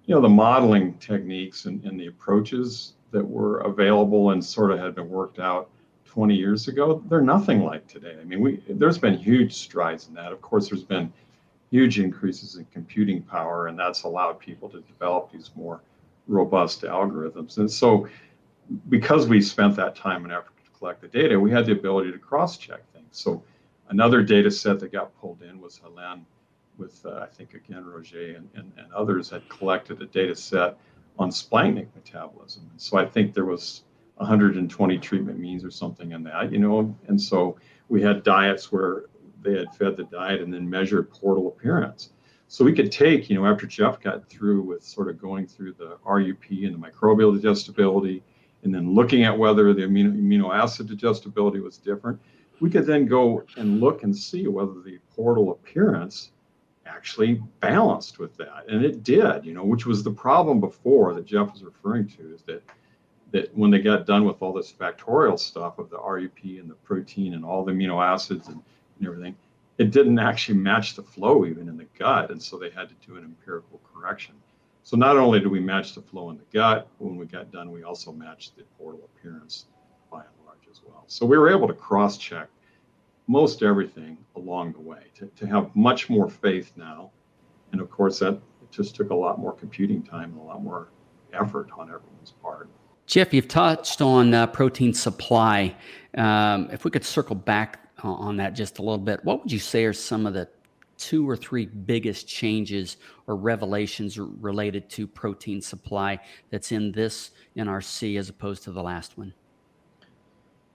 you 0.06 0.16
know 0.16 0.22
the 0.22 0.30
modeling 0.30 0.94
techniques 0.96 1.66
and, 1.66 1.84
and 1.84 2.00
the 2.00 2.08
approaches 2.08 2.94
that 3.12 3.26
were 3.26 3.60
available 3.60 4.32
and 4.32 4.44
sort 4.44 4.72
of 4.72 4.80
had 4.80 4.96
been 4.96 5.10
worked 5.10 5.40
out 5.40 5.70
20 6.06 6.36
years 6.36 6.68
ago 6.68 7.04
they're 7.10 7.22
nothing 7.22 7.64
like 7.64 7.88
today. 7.88 8.16
I 8.20 8.24
mean 8.24 8.40
we 8.40 8.64
there's 8.70 8.98
been 8.98 9.18
huge 9.18 9.54
strides 9.54 10.08
in 10.08 10.14
that. 10.16 10.32
Of 10.32 10.42
course 10.42 10.70
there's 10.70 10.84
been 10.84 11.12
huge 11.72 12.00
increases 12.00 12.56
in 12.56 12.66
computing 12.72 13.22
power 13.22 13.68
and 13.68 13.78
that's 13.78 14.04
allowed 14.04 14.40
people 14.40 14.70
to 14.70 14.82
develop 14.82 15.32
these 15.32 15.52
more 15.56 15.82
robust 16.28 16.84
algorithms. 16.84 17.58
And 17.58 17.70
so 17.70 18.08
because 18.90 19.28
we 19.28 19.42
spent 19.42 19.76
that 19.76 19.96
time 19.96 20.24
and 20.24 20.34
effort 20.34 20.54
to 20.64 20.72
collect 20.78 21.02
the 21.02 21.08
data, 21.08 21.40
we 21.40 21.52
had 21.52 21.66
the 21.66 21.72
ability 21.72 22.12
to 22.12 22.18
cross-check 22.18 22.82
things. 22.94 23.08
So 23.12 23.44
another 23.90 24.22
data 24.22 24.52
set 24.52 24.80
that 24.80 24.92
got 24.92 25.16
pulled 25.20 25.42
in 25.42 25.60
was 25.60 25.78
Helen 25.78 26.26
with, 26.78 27.06
uh, 27.06 27.20
I 27.20 27.28
think, 27.28 27.54
again, 27.54 27.86
Roger 27.86 28.36
and, 28.36 28.50
and, 28.56 28.72
and, 28.78 28.92
others 28.94 29.30
had 29.30 29.48
collected 29.50 30.02
a 30.02 30.06
data 30.06 30.34
set 30.34 30.78
on 31.18 31.30
splanchnic 31.30 31.88
metabolism. 31.94 32.68
And 32.72 32.80
so 32.80 32.98
I 32.98 33.06
think 33.06 33.34
there 33.34 33.46
was 33.46 33.84
120 34.16 34.98
treatment 35.00 35.40
means 35.40 35.66
or 35.66 35.72
something 35.72 36.14
in 36.14 36.24
that, 36.24 36.52
you 36.52 36.60
know, 36.60 36.96
and 37.08 37.20
so 37.20 37.58
we 37.90 38.02
had 38.02 38.24
diets 38.24 38.72
where 38.72 39.06
they 39.42 39.58
had 39.58 39.74
fed 39.76 39.98
the 39.98 40.04
diet 40.06 40.42
and 40.42 40.54
then 40.54 40.70
measured 40.70 41.10
portal 41.12 41.48
appearance. 41.48 42.12
So 42.48 42.66
we 42.66 42.74
could 42.74 42.92
take, 42.92 43.30
you 43.30 43.36
know, 43.36 43.46
after 43.46 43.68
Jeff 43.68 44.00
got 44.02 44.28
through 44.28 44.64
with 44.64 44.84
sort 44.84 45.10
of 45.10 45.22
going 45.22 45.46
through 45.46 45.74
the 45.74 45.98
RUP 46.04 46.50
and 46.50 46.74
the 46.74 46.80
microbial 46.80 47.34
digestibility, 47.34 48.24
and 48.64 48.74
then 48.74 48.94
looking 48.94 49.24
at 49.24 49.38
whether 49.38 49.74
the 49.74 49.84
amino, 49.84 50.14
amino 50.14 50.54
acid 50.54 50.88
digestibility 50.88 51.60
was 51.60 51.78
different, 51.78 52.20
we 52.60 52.70
could 52.70 52.86
then 52.86 53.06
go 53.06 53.44
and 53.58 53.80
look 53.80 54.04
and 54.04 54.16
see 54.16 54.48
whether 54.48 54.82
the 54.82 55.00
portal 55.16 55.52
appearance 55.52 56.32
actually 56.86 57.42
balanced 57.60 58.20
with 58.20 58.36
that. 58.38 58.66
And 58.68 58.84
it 58.84 59.04
did, 59.04 59.46
you 59.46 59.54
know, 59.54 59.64
which 59.64 59.86
was 59.86 60.04
the 60.04 60.12
problem 60.12 60.60
before 60.60 61.14
that 61.14 61.26
Jeff 61.26 61.54
was 61.54 61.64
referring 61.64 62.08
to 62.10 62.34
is 62.34 62.42
that 62.44 62.64
that 63.32 63.56
when 63.56 63.70
they 63.70 63.80
got 63.80 64.08
done 64.08 64.26
with 64.26 64.42
all 64.42 64.52
this 64.52 64.72
factorial 64.74 65.38
stuff 65.38 65.78
of 65.78 65.90
the 65.92 65.98
RUP 65.98 66.44
and 66.44 66.68
the 66.70 66.76
protein 66.84 67.36
and 67.36 67.46
all 67.46 67.64
the 67.64 67.72
amino 67.72 68.04
acids 68.04 68.48
and, 68.48 68.60
and 68.98 69.08
everything, 69.08 69.36
it 69.78 69.92
didn't 69.92 70.18
actually 70.18 70.58
match 70.58 70.96
the 70.96 71.04
flow 71.04 71.46
even 71.46 71.70
in 71.70 71.78
the 71.78 71.86
gut. 71.98 72.32
And 72.32 72.42
so 72.42 72.58
they 72.58 72.72
had 72.72 72.90
to 72.90 72.96
do 73.08 73.18
an 73.18 73.24
empirical 73.24 73.80
correction. 73.94 74.34
So 74.90 74.98
not 74.98 75.18
only 75.18 75.40
do 75.40 75.52
we 75.52 75.60
match 75.60 75.94
the 75.94 76.02
flow 76.02 76.32
in 76.32 76.38
the 76.38 76.44
gut, 76.52 76.88
when 76.98 77.16
we 77.16 77.28
got 77.28 77.52
done, 77.52 77.70
we 77.70 77.84
also 77.84 78.12
matched 78.12 78.58
the 78.58 78.64
portal 78.76 79.02
appearance 79.06 79.66
by 80.12 80.22
and 80.22 80.30
large 80.48 80.68
as 80.68 80.82
well. 80.84 81.04
So 81.06 81.28
we 81.28 81.38
were 81.38 81.48
able 81.56 81.68
to 81.68 81.76
cross-check 81.76 82.50
most 83.28 83.62
everything 83.62 84.18
along 84.36 84.72
the 84.74 84.80
way 84.80 85.04
to, 85.14 85.28
to 85.28 85.46
have 85.46 85.70
much 85.76 86.10
more 86.10 86.28
faith 86.28 86.72
now. 86.76 87.12
And 87.72 87.82
of 87.82 87.92
course, 87.92 88.18
that 88.18 88.42
just 88.72 88.96
took 88.96 89.12
a 89.12 89.14
lot 89.14 89.38
more 89.38 89.54
computing 89.54 90.02
time 90.02 90.32
and 90.32 90.40
a 90.40 90.44
lot 90.44 90.64
more 90.64 90.88
effort 91.34 91.70
on 91.78 91.90
everyone's 91.90 92.34
part. 92.42 92.68
Jeff, 93.06 93.32
you've 93.32 93.48
touched 93.48 94.02
on 94.02 94.34
uh, 94.34 94.48
protein 94.48 94.96
supply. 94.96 95.76
Um, 96.18 96.68
if 96.72 96.84
we 96.84 96.90
could 96.90 97.06
circle 97.06 97.36
back 97.36 97.88
on 98.02 98.38
that 98.38 98.56
just 98.56 98.80
a 98.80 98.82
little 98.82 98.98
bit, 98.98 99.24
what 99.24 99.44
would 99.44 99.52
you 99.52 99.60
say 99.60 99.86
are 99.86 99.94
some 99.94 100.26
of 100.26 100.34
the 100.34 100.50
two 101.00 101.28
or 101.28 101.36
three 101.36 101.66
biggest 101.66 102.28
changes 102.28 102.98
or 103.26 103.36
revelations 103.36 104.20
related 104.20 104.90
to 104.90 105.08
protein 105.08 105.62
supply 105.62 106.20
that's 106.52 106.72
in 106.72 106.92
this 106.92 107.32
NRC 107.58 108.20
as 108.20 108.30
opposed 108.30 108.64
to 108.64 108.72
the 108.72 108.84
last 108.84 109.18
one? 109.18 109.34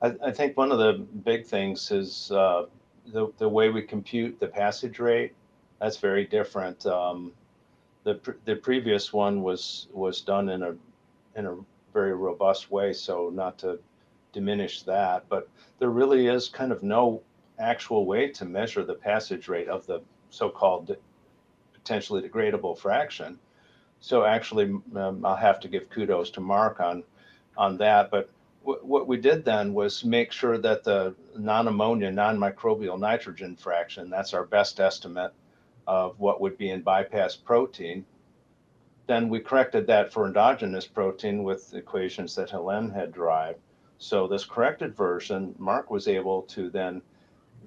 I, 0.03 0.15
I 0.25 0.31
think 0.33 0.57
one 0.57 0.73
of 0.73 0.79
the 0.79 1.07
big 1.25 1.47
things 1.47 1.91
is 1.91 2.33
uh, 2.33 2.65
the, 3.07 3.33
the 3.39 3.49
way 3.49 3.69
we 3.69 3.83
compute 3.83 4.41
the 4.41 4.49
passage 4.49 4.99
rate. 4.99 5.35
That's 5.81 5.99
very 5.99 6.25
different. 6.25 6.85
Um, 6.87 7.33
the, 8.05 8.19
the 8.45 8.57
previous 8.57 9.13
one 9.13 9.43
was 9.43 9.89
was 9.93 10.21
done 10.21 10.51
in 10.51 10.63
a 10.63 10.75
in 11.37 11.47
a 11.47 11.57
very 11.93 12.15
robust 12.15 12.71
way, 12.71 12.93
so 12.93 13.31
not 13.33 13.59
to 13.59 13.79
diminish 14.33 14.83
that, 14.83 15.25
but 15.29 15.49
there 15.79 15.91
really 15.91 16.27
is 16.27 16.49
kind 16.49 16.73
of 16.73 16.83
no 16.83 17.23
actual 17.59 18.05
way 18.05 18.29
to 18.29 18.45
measure 18.45 18.85
the 18.85 18.95
passage 18.95 19.49
rate 19.49 19.69
of 19.69 19.87
the 19.87 20.01
so-called 20.35 20.97
potentially 21.73 22.23
degradable 22.23 22.77
fraction. 22.77 23.39
So 24.01 24.25
actually, 24.25 24.67
um, 24.97 25.25
I'll 25.25 25.37
have 25.37 25.61
to 25.61 25.69
give 25.69 25.89
kudos 25.91 26.31
to 26.31 26.41
Mark 26.41 26.81
on 26.81 27.05
on 27.57 27.77
that. 27.79 28.11
But 28.11 28.29
what 28.63 29.07
we 29.07 29.19
did 29.19 29.45
then 29.45 29.75
was 29.75 30.05
make 30.05 30.33
sure 30.33 30.59
that 30.59 30.85
the 30.85 31.15
non-ammonia, 31.37 32.11
non-microbial 32.11 32.99
nitrogen 32.99 33.57
fraction, 33.57 34.11
that's 34.11 34.35
our 34.35 34.45
best 34.45 34.81
estimate 34.81 35.33
of 35.87 36.19
what 36.19 36.41
would 36.41 36.57
be 36.57 36.71
in 36.71 36.81
bypass 36.81 37.37
protein. 37.37 38.05
Then 39.07 39.29
we 39.29 39.41
corrected 39.41 39.87
that 39.89 40.13
for 40.13 40.27
endogenous 40.27 40.87
protein 40.87 41.45
with 41.45 41.75
equations 41.75 42.35
that 42.37 42.51
Helen 42.51 42.91
had 42.91 43.13
derived. 43.13 43.61
So 43.99 44.27
this 44.27 44.47
corrected 44.47 44.97
version, 44.97 45.55
Mark 45.59 45.91
was 45.91 46.09
able 46.09 46.43
to 46.43 46.71
then 46.71 47.03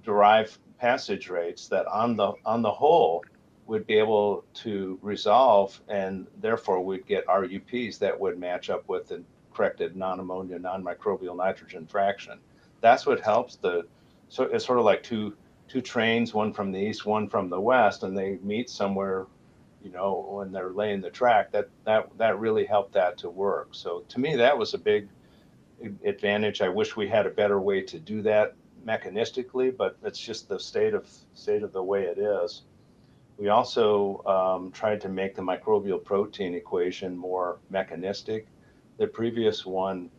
derive 0.03 0.57
passage 0.79 1.29
rates 1.29 1.67
that 1.67 1.85
on 1.87 2.15
the 2.15 2.33
on 2.45 2.61
the 2.61 2.71
whole 2.71 3.23
would 3.65 3.85
be 3.85 3.97
able 3.97 4.45
to 4.53 4.97
resolve 5.01 5.79
and 5.89 6.25
therefore 6.39 6.83
we'd 6.83 7.05
get 7.05 7.25
RUPs 7.27 7.97
that 7.99 8.17
would 8.17 8.39
match 8.39 8.69
up 8.69 8.87
with 8.87 9.07
the 9.09 9.21
corrected 9.53 9.95
non-ammonia 9.95 10.59
non-microbial 10.59 11.35
nitrogen 11.35 11.85
fraction. 11.85 12.39
That's 12.81 13.05
what 13.05 13.19
helps 13.19 13.55
the 13.55 13.85
so 14.29 14.43
it's 14.43 14.65
sort 14.65 14.79
of 14.79 14.85
like 14.85 15.03
two 15.03 15.35
two 15.67 15.81
trains, 15.81 16.33
one 16.33 16.53
from 16.53 16.71
the 16.71 16.79
east, 16.79 17.05
one 17.05 17.27
from 17.27 17.49
the 17.49 17.59
west, 17.59 18.03
and 18.03 18.17
they 18.17 18.37
meet 18.41 18.69
somewhere, 18.69 19.25
you 19.83 19.91
know, 19.91 20.25
when 20.29 20.51
they're 20.51 20.71
laying 20.71 21.01
the 21.01 21.09
track. 21.09 21.51
That 21.51 21.69
that 21.85 22.09
that 22.17 22.39
really 22.39 22.65
helped 22.65 22.93
that 22.93 23.17
to 23.19 23.29
work. 23.29 23.69
So 23.71 24.03
to 24.09 24.19
me, 24.19 24.35
that 24.35 24.57
was 24.57 24.73
a 24.73 24.77
big 24.77 25.09
advantage. 26.03 26.61
I 26.61 26.69
wish 26.69 26.95
we 26.95 27.07
had 27.07 27.25
a 27.25 27.29
better 27.29 27.59
way 27.59 27.81
to 27.81 27.99
do 27.99 28.21
that 28.23 28.55
mechanistically, 28.85 29.75
but 29.75 29.97
it's 30.03 30.19
just 30.19 30.47
the 30.49 30.59
state 30.59 30.93
of 30.93 31.07
state 31.33 31.63
of 31.63 31.73
the 31.73 31.83
way 31.83 32.03
it 32.03 32.17
is. 32.17 32.63
We 33.37 33.49
also 33.49 34.23
um, 34.25 34.71
tried 34.71 35.01
to 35.01 35.09
make 35.09 35.35
the 35.35 35.43
microbial 35.43 36.03
protein 36.03 36.55
equation 36.55 37.15
more 37.15 37.59
mechanistic. 37.69 38.47
The 38.97 39.07
previous 39.07 39.63
one, 39.63 40.09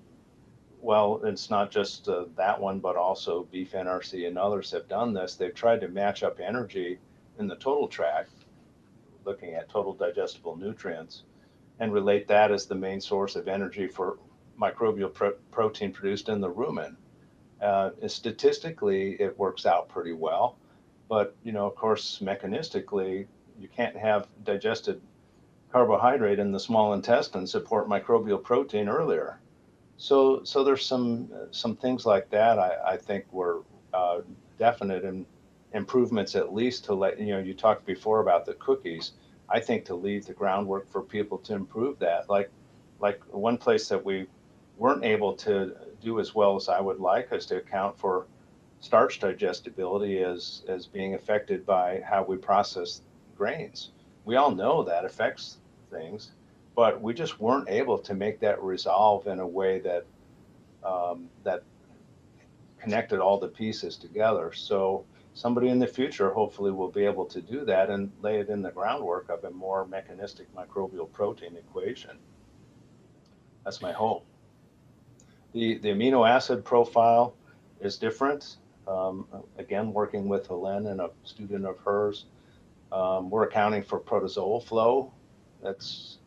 well, 0.80 1.20
it's 1.24 1.50
not 1.50 1.72
just 1.72 2.08
uh, 2.08 2.26
that 2.36 2.60
one, 2.60 2.78
but 2.78 2.94
also 2.94 3.48
Beef 3.50 3.72
NRC 3.72 4.28
and 4.28 4.38
others 4.38 4.70
have 4.70 4.88
done 4.88 5.12
this. 5.12 5.34
They've 5.34 5.54
tried 5.54 5.80
to 5.80 5.88
match 5.88 6.22
up 6.22 6.38
energy 6.38 7.00
in 7.40 7.48
the 7.48 7.56
total 7.56 7.88
tract, 7.88 8.30
looking 9.24 9.54
at 9.54 9.68
total 9.68 9.94
digestible 9.94 10.56
nutrients, 10.56 11.24
and 11.80 11.92
relate 11.92 12.28
that 12.28 12.52
as 12.52 12.66
the 12.66 12.74
main 12.74 13.00
source 13.00 13.34
of 13.34 13.48
energy 13.48 13.88
for 13.88 14.18
microbial 14.60 15.12
pro- 15.12 15.32
protein 15.50 15.92
produced 15.92 16.28
in 16.28 16.40
the 16.40 16.50
rumen. 16.50 16.94
Uh, 17.60 17.90
statistically, 18.06 19.20
it 19.20 19.36
works 19.38 19.66
out 19.66 19.88
pretty 19.88 20.12
well 20.12 20.56
but, 21.08 21.34
you 21.42 21.52
know, 21.52 21.66
of 21.66 21.74
course, 21.74 22.20
mechanistically, 22.22 23.26
you 23.58 23.68
can't 23.68 23.96
have 23.96 24.28
digested 24.44 25.00
carbohydrate 25.72 26.38
in 26.38 26.52
the 26.52 26.60
small 26.60 26.92
intestine 26.92 27.46
support 27.46 27.88
microbial 27.88 28.42
protein 28.42 28.88
earlier. 28.88 29.40
So, 29.96 30.44
so 30.44 30.62
there's 30.62 30.86
some 30.86 31.28
some 31.50 31.74
things 31.74 32.06
like 32.06 32.30
that. 32.30 32.58
I, 32.58 32.76
I 32.92 32.96
think 32.96 33.24
were 33.32 33.62
uh, 33.92 34.20
definite 34.58 35.04
in, 35.04 35.26
improvements, 35.72 36.36
at 36.36 36.54
least 36.54 36.84
to 36.84 36.94
let 36.94 37.18
you 37.18 37.32
know. 37.32 37.38
You 37.38 37.54
talked 37.54 37.84
before 37.84 38.20
about 38.20 38.46
the 38.46 38.54
cookies. 38.54 39.12
I 39.48 39.60
think 39.60 39.84
to 39.86 39.94
leave 39.94 40.26
the 40.26 40.34
groundwork 40.34 40.88
for 40.88 41.02
people 41.02 41.38
to 41.38 41.54
improve 41.54 41.98
that. 41.98 42.28
Like, 42.28 42.50
like 43.00 43.20
one 43.30 43.56
place 43.56 43.88
that 43.88 44.04
we 44.04 44.26
weren't 44.76 45.04
able 45.04 45.32
to 45.34 45.74
do 46.00 46.20
as 46.20 46.34
well 46.34 46.56
as 46.56 46.68
I 46.68 46.80
would 46.80 47.00
like 47.00 47.32
is 47.32 47.46
to 47.46 47.56
account 47.56 47.98
for 47.98 48.26
starch 48.80 49.18
digestibility 49.20 50.22
as 50.22 50.62
as 50.68 50.86
being 50.86 51.14
affected 51.14 51.66
by 51.66 52.00
how 52.08 52.22
we 52.22 52.36
process 52.36 53.02
grains. 53.36 53.90
We 54.24 54.36
all 54.36 54.50
know 54.50 54.82
that 54.84 55.04
affects 55.04 55.58
things, 55.90 56.32
but 56.74 57.00
we 57.00 57.14
just 57.14 57.40
weren't 57.40 57.68
able 57.68 57.98
to 57.98 58.14
make 58.14 58.40
that 58.40 58.62
resolve 58.62 59.26
in 59.26 59.40
a 59.40 59.46
way 59.46 59.80
that 59.80 60.04
um, 60.84 61.28
that 61.44 61.62
connected 62.78 63.20
all 63.20 63.38
the 63.38 63.48
pieces 63.48 63.96
together. 63.96 64.52
So 64.52 65.04
somebody 65.34 65.68
in 65.68 65.78
the 65.78 65.86
future 65.86 66.30
hopefully 66.30 66.70
will 66.70 66.90
be 66.90 67.04
able 67.04 67.24
to 67.26 67.40
do 67.40 67.64
that 67.64 67.90
and 67.90 68.12
lay 68.22 68.40
it 68.40 68.48
in 68.48 68.62
the 68.62 68.70
groundwork 68.70 69.28
of 69.28 69.44
a 69.44 69.50
more 69.50 69.86
mechanistic 69.86 70.46
microbial 70.54 71.10
protein 71.12 71.56
equation. 71.56 72.18
That's 73.64 73.82
my 73.82 73.92
hope. 73.92 74.24
The, 75.58 75.76
the 75.78 75.88
amino 75.88 76.24
acid 76.24 76.64
profile 76.64 77.34
is 77.80 77.96
different. 77.96 78.58
Um, 78.86 79.26
again, 79.56 79.92
working 79.92 80.28
with 80.28 80.46
Helen 80.46 80.86
and 80.86 81.00
a 81.00 81.10
student 81.24 81.66
of 81.66 81.80
hers, 81.80 82.26
um, 82.92 83.28
we're 83.28 83.42
accounting 83.42 83.82
for 83.82 83.98
protozoal 83.98 84.62
flow. 84.62 85.12
That's 85.60 86.18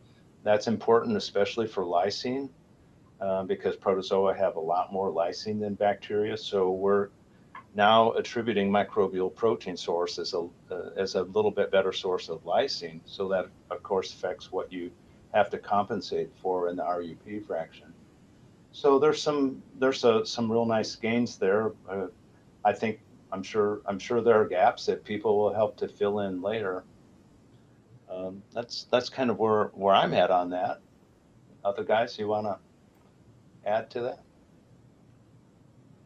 that's 0.44 0.66
important, 0.66 1.16
especially 1.16 1.66
for 1.66 1.82
lysine, 1.82 2.50
uh, 3.22 3.44
because 3.44 3.74
protozoa 3.74 4.34
have 4.34 4.56
a 4.56 4.60
lot 4.60 4.92
more 4.92 5.10
lysine 5.10 5.58
than 5.58 5.76
bacteria. 5.76 6.36
So 6.36 6.70
we're 6.70 7.08
now 7.74 8.12
attributing 8.12 8.70
microbial 8.70 9.34
protein 9.34 9.78
source 9.78 10.18
as 10.18 10.34
a 10.34 10.46
uh, 10.70 10.90
as 10.98 11.14
a 11.14 11.22
little 11.22 11.50
bit 11.50 11.70
better 11.70 11.94
source 11.94 12.28
of 12.28 12.44
lysine. 12.44 13.00
So 13.06 13.28
that 13.28 13.46
of 13.70 13.82
course 13.82 14.12
affects 14.12 14.52
what 14.52 14.70
you 14.70 14.90
have 15.32 15.48
to 15.48 15.56
compensate 15.56 16.30
for 16.42 16.68
in 16.68 16.76
the 16.76 16.84
RUP 16.84 17.46
fraction. 17.46 17.94
So 18.72 18.98
there's 18.98 19.22
some 19.22 19.62
there's 19.78 20.02
a, 20.04 20.24
some 20.24 20.50
real 20.50 20.64
nice 20.64 20.96
gains 20.96 21.36
there. 21.36 21.72
Uh, 21.88 22.06
I 22.64 22.72
think 22.72 23.00
I'm 23.30 23.42
sure 23.42 23.82
I'm 23.86 23.98
sure 23.98 24.20
there 24.20 24.40
are 24.40 24.48
gaps 24.48 24.86
that 24.86 25.04
people 25.04 25.38
will 25.38 25.52
help 25.52 25.76
to 25.78 25.88
fill 25.88 26.20
in 26.20 26.40
later. 26.40 26.84
Um, 28.10 28.42
that's 28.52 28.84
that's 28.90 29.08
kind 29.08 29.30
of 29.30 29.38
where 29.38 29.66
where 29.74 29.94
I'm 29.94 30.14
at 30.14 30.30
on 30.30 30.50
that. 30.50 30.80
Other 31.64 31.84
guys, 31.84 32.18
you 32.18 32.28
want 32.28 32.46
to 32.46 32.58
add 33.70 33.90
to 33.90 34.00
that? 34.00 34.20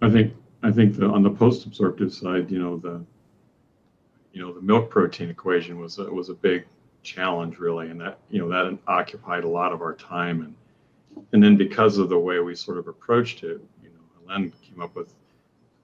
I 0.02 0.10
think 0.10 0.34
I 0.62 0.70
think 0.70 0.96
the, 0.96 1.06
on 1.06 1.22
the 1.22 1.30
post-absorptive 1.30 2.12
side, 2.12 2.50
you 2.50 2.58
know 2.58 2.76
the 2.78 3.04
you 4.32 4.42
know 4.42 4.52
the 4.52 4.60
milk 4.60 4.90
protein 4.90 5.30
equation 5.30 5.78
was 5.78 5.98
a, 5.98 6.04
was 6.04 6.28
a 6.28 6.34
big 6.34 6.66
challenge 7.02 7.58
really, 7.58 7.90
and 7.90 8.00
that 8.00 8.18
you 8.28 8.40
know 8.40 8.48
that 8.48 8.76
occupied 8.88 9.44
a 9.44 9.48
lot 9.48 9.72
of 9.72 9.82
our 9.82 9.94
time 9.94 10.42
and 10.42 10.54
and 11.32 11.42
then 11.42 11.56
because 11.56 11.98
of 11.98 12.08
the 12.08 12.18
way 12.18 12.40
we 12.40 12.54
sort 12.54 12.78
of 12.78 12.88
approached 12.88 13.42
it, 13.42 13.60
you 13.82 13.90
know, 13.90 14.28
Helen 14.28 14.52
came 14.62 14.80
up 14.80 14.94
with 14.94 15.12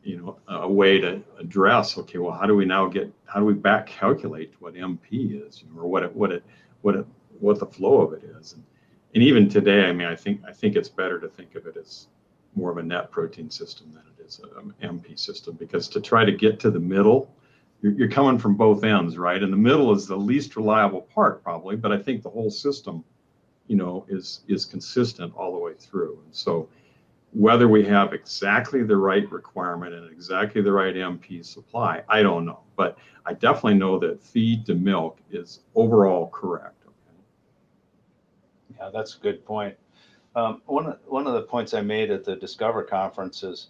you 0.02 0.16
know 0.16 0.38
a 0.48 0.68
way 0.68 0.98
to 0.98 1.22
address 1.38 1.96
okay 1.96 2.18
well 2.18 2.32
how 2.32 2.46
do 2.46 2.56
we 2.56 2.64
now 2.64 2.86
get 2.86 3.12
how 3.24 3.38
do 3.38 3.46
we 3.46 3.54
back 3.54 3.86
calculate 3.86 4.52
what 4.58 4.74
mp 4.74 5.46
is 5.46 5.62
you 5.62 5.68
know, 5.72 5.80
or 5.80 5.88
what 5.88 6.02
it 6.02 6.14
what 6.14 6.32
it 6.32 6.42
what 6.82 6.96
it 6.96 7.06
what 7.40 7.58
the 7.58 7.66
flow 7.66 8.00
of 8.00 8.12
it 8.12 8.22
is? 8.40 8.52
And, 8.52 8.64
and 9.14 9.22
even 9.22 9.48
today 9.48 9.88
i 9.88 9.92
mean 9.92 10.08
i 10.08 10.16
think 10.16 10.40
i 10.46 10.52
think 10.52 10.76
it's 10.76 10.88
better 10.88 11.20
to 11.20 11.28
think 11.28 11.54
of 11.54 11.66
it 11.66 11.76
as 11.76 12.08
more 12.54 12.70
of 12.70 12.78
a 12.78 12.82
net 12.82 13.10
protein 13.10 13.50
system 13.50 13.92
than 13.92 14.02
it 14.18 14.26
is 14.26 14.40
an 14.40 14.50
um, 14.58 15.00
mp 15.00 15.18
system 15.18 15.54
because 15.54 15.88
to 15.88 16.00
try 16.00 16.24
to 16.24 16.32
get 16.32 16.58
to 16.60 16.70
the 16.70 16.80
middle 16.80 17.32
you're, 17.80 17.92
you're 17.92 18.10
coming 18.10 18.38
from 18.38 18.56
both 18.56 18.84
ends 18.84 19.18
right? 19.18 19.42
And 19.42 19.52
the 19.52 19.56
middle 19.56 19.92
is 19.92 20.06
the 20.06 20.16
least 20.16 20.56
reliable 20.56 21.02
part 21.02 21.42
probably 21.42 21.76
but 21.76 21.92
i 21.92 21.98
think 21.98 22.22
the 22.22 22.30
whole 22.30 22.50
system 22.50 23.04
you 23.72 23.78
know 23.82 24.04
is 24.08 24.26
is 24.48 24.64
consistent 24.64 25.30
all 25.36 25.52
the 25.52 25.62
way 25.66 25.74
through 25.86 26.14
and 26.24 26.34
so 26.44 26.68
whether 27.32 27.66
we 27.66 27.84
have 27.84 28.12
exactly 28.12 28.82
the 28.82 28.96
right 28.96 29.30
requirement 29.32 29.94
and 29.94 30.10
exactly 30.10 30.60
the 30.60 30.72
right 30.72 30.94
MP 30.94 31.44
supply, 31.44 32.02
I 32.08 32.22
don't 32.22 32.44
know. 32.44 32.60
But 32.76 32.98
I 33.24 33.32
definitely 33.32 33.78
know 33.78 33.98
that 34.00 34.22
feed 34.22 34.66
to 34.66 34.74
milk 34.74 35.18
is 35.30 35.60
overall 35.74 36.28
correct. 36.28 36.84
Okay? 36.86 38.78
Yeah, 38.78 38.90
that's 38.92 39.16
a 39.16 39.18
good 39.18 39.44
point. 39.44 39.76
Um, 40.34 40.62
one, 40.66 40.96
one 41.06 41.26
of 41.26 41.34
the 41.34 41.42
points 41.42 41.74
I 41.74 41.80
made 41.80 42.10
at 42.10 42.24
the 42.24 42.36
Discover 42.36 42.84
conference 42.84 43.42
is, 43.42 43.68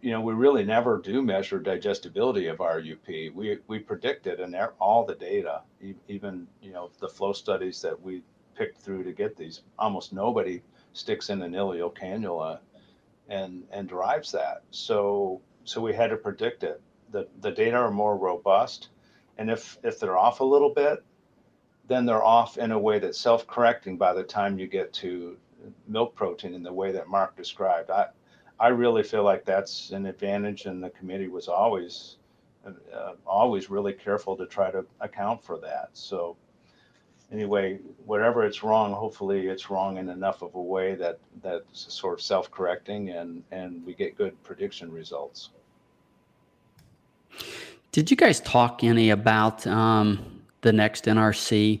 you 0.00 0.12
know, 0.12 0.20
we 0.20 0.34
really 0.34 0.64
never 0.64 0.98
do 0.98 1.22
measure 1.22 1.58
digestibility 1.58 2.46
of 2.46 2.60
RUP. 2.60 3.34
We, 3.34 3.58
we 3.66 3.78
predict 3.80 4.28
it 4.28 4.38
in 4.38 4.54
all 4.80 5.04
the 5.04 5.14
data, 5.16 5.62
even, 6.08 6.46
you 6.60 6.72
know, 6.72 6.90
the 7.00 7.08
flow 7.08 7.32
studies 7.32 7.82
that 7.82 8.00
we 8.00 8.22
picked 8.54 8.78
through 8.82 9.04
to 9.04 9.12
get 9.12 9.36
these, 9.36 9.62
almost 9.78 10.12
nobody 10.12 10.62
sticks 10.92 11.30
in 11.30 11.42
an 11.42 11.52
ileal 11.52 11.94
cannula 11.94 12.58
and 13.28 13.64
and 13.70 13.88
derives 13.88 14.32
that. 14.32 14.62
So 14.70 15.40
so 15.64 15.80
we 15.80 15.94
had 15.94 16.10
to 16.10 16.16
predict 16.16 16.64
it. 16.64 16.80
The 17.10 17.28
the 17.40 17.50
data 17.50 17.76
are 17.76 17.90
more 17.90 18.16
robust, 18.16 18.88
and 19.38 19.50
if 19.50 19.78
if 19.82 19.98
they're 19.98 20.18
off 20.18 20.40
a 20.40 20.44
little 20.44 20.72
bit, 20.74 21.04
then 21.88 22.06
they're 22.06 22.24
off 22.24 22.58
in 22.58 22.72
a 22.72 22.78
way 22.78 22.98
that's 22.98 23.18
self-correcting 23.18 23.96
by 23.96 24.12
the 24.12 24.22
time 24.22 24.58
you 24.58 24.66
get 24.66 24.92
to 24.94 25.36
milk 25.86 26.14
protein 26.14 26.54
in 26.54 26.62
the 26.62 26.72
way 26.72 26.92
that 26.92 27.08
Mark 27.08 27.36
described. 27.36 27.90
I 27.90 28.06
I 28.58 28.68
really 28.68 29.02
feel 29.02 29.24
like 29.24 29.44
that's 29.44 29.90
an 29.90 30.06
advantage, 30.06 30.66
and 30.66 30.82
the 30.82 30.90
committee 30.90 31.28
was 31.28 31.48
always 31.48 32.16
uh, 32.66 33.14
always 33.26 33.70
really 33.70 33.92
careful 33.92 34.36
to 34.36 34.46
try 34.46 34.70
to 34.70 34.84
account 35.00 35.42
for 35.42 35.58
that. 35.58 35.90
So 35.94 36.36
anyway, 37.32 37.78
whatever 38.04 38.44
it's 38.44 38.62
wrong, 38.62 38.92
hopefully 38.92 39.48
it's 39.48 39.70
wrong 39.70 39.96
in 39.96 40.08
enough 40.08 40.42
of 40.42 40.54
a 40.54 40.60
way 40.60 40.94
that 40.94 41.18
that's 41.42 41.92
sort 41.92 42.14
of 42.14 42.22
self-correcting 42.22 43.10
and 43.10 43.42
and 43.50 43.84
we 43.84 43.94
get 43.94 44.16
good 44.16 44.40
prediction 44.42 44.92
results. 44.92 45.50
Did 47.92 48.10
you 48.10 48.16
guys 48.16 48.40
talk 48.40 48.84
any 48.84 49.10
about 49.10 49.66
um, 49.66 50.42
the 50.60 50.72
next 50.72 51.06
NRC 51.06 51.80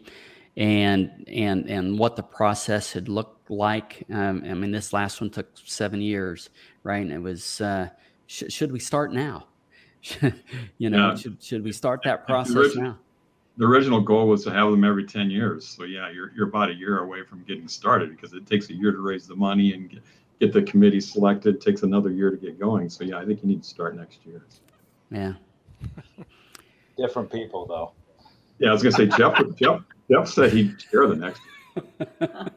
and 0.56 1.24
and 1.28 1.68
and 1.68 1.98
what 1.98 2.16
the 2.16 2.22
process 2.22 2.92
had 2.92 3.08
looked 3.08 3.50
like? 3.50 4.04
Um, 4.10 4.42
I 4.44 4.54
mean, 4.54 4.70
this 4.70 4.92
last 4.92 5.20
one 5.20 5.30
took 5.30 5.48
seven 5.64 6.00
years, 6.00 6.50
right? 6.82 7.02
And 7.02 7.12
it 7.12 7.22
was 7.22 7.60
uh, 7.60 7.88
sh- 8.26 8.44
should 8.48 8.72
we 8.72 8.78
start 8.80 9.12
now? 9.12 9.46
you 10.78 10.90
know, 10.90 11.10
yeah. 11.10 11.14
should 11.14 11.42
should 11.42 11.64
we 11.64 11.72
start 11.72 12.00
that 12.04 12.26
process 12.26 12.74
now? 12.74 12.98
The 13.56 13.66
original 13.66 14.00
goal 14.00 14.28
was 14.28 14.44
to 14.44 14.50
have 14.50 14.70
them 14.70 14.84
every 14.84 15.04
10 15.04 15.30
years. 15.30 15.66
So 15.68 15.84
yeah, 15.84 16.10
you're, 16.10 16.32
you're 16.34 16.48
about 16.48 16.70
a 16.70 16.74
year 16.74 17.00
away 17.00 17.22
from 17.22 17.42
getting 17.44 17.68
started 17.68 18.10
because 18.10 18.32
it 18.32 18.46
takes 18.46 18.70
a 18.70 18.74
year 18.74 18.92
to 18.92 18.98
raise 18.98 19.26
the 19.26 19.36
money 19.36 19.74
and 19.74 19.90
get, 19.90 20.02
get 20.40 20.52
the 20.52 20.62
committee 20.62 21.00
selected. 21.00 21.56
It 21.56 21.60
Takes 21.60 21.82
another 21.82 22.10
year 22.10 22.30
to 22.30 22.36
get 22.36 22.58
going. 22.58 22.88
So 22.88 23.04
yeah, 23.04 23.18
I 23.18 23.24
think 23.24 23.42
you 23.42 23.48
need 23.48 23.62
to 23.62 23.68
start 23.68 23.96
next 23.96 24.24
year. 24.24 24.46
Yeah. 25.10 25.34
Different 26.96 27.30
people, 27.30 27.66
though. 27.66 27.92
Yeah, 28.58 28.70
I 28.70 28.72
was 28.72 28.82
gonna 28.82 28.92
say 28.92 29.06
Jeff. 29.06 29.40
Jeff. 29.56 29.82
Jeff 30.10 30.28
said 30.28 30.52
he'd 30.52 30.78
chair 30.78 31.06
the 31.06 31.16
next. 31.16 31.40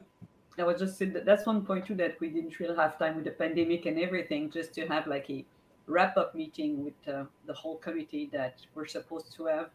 I 0.57 0.63
was 0.63 0.79
just 0.79 0.97
saying 0.97 1.13
that 1.13 1.25
that's 1.25 1.45
one 1.45 1.65
point 1.65 1.85
too 1.85 1.95
that 1.95 2.19
we 2.19 2.29
didn't 2.29 2.59
really 2.59 2.75
have 2.75 2.97
time 2.97 3.15
with 3.15 3.25
the 3.25 3.31
pandemic 3.31 3.85
and 3.85 3.99
everything, 3.99 4.49
just 4.51 4.73
to 4.75 4.87
have 4.87 5.07
like 5.07 5.29
a 5.29 5.43
wrap 5.87 6.17
up 6.17 6.35
meeting 6.35 6.83
with 6.83 6.93
uh, 7.13 7.25
the 7.45 7.53
whole 7.53 7.77
committee 7.77 8.29
that 8.33 8.61
we're 8.73 8.85
supposed 8.85 9.33
to 9.35 9.45
have. 9.45 9.69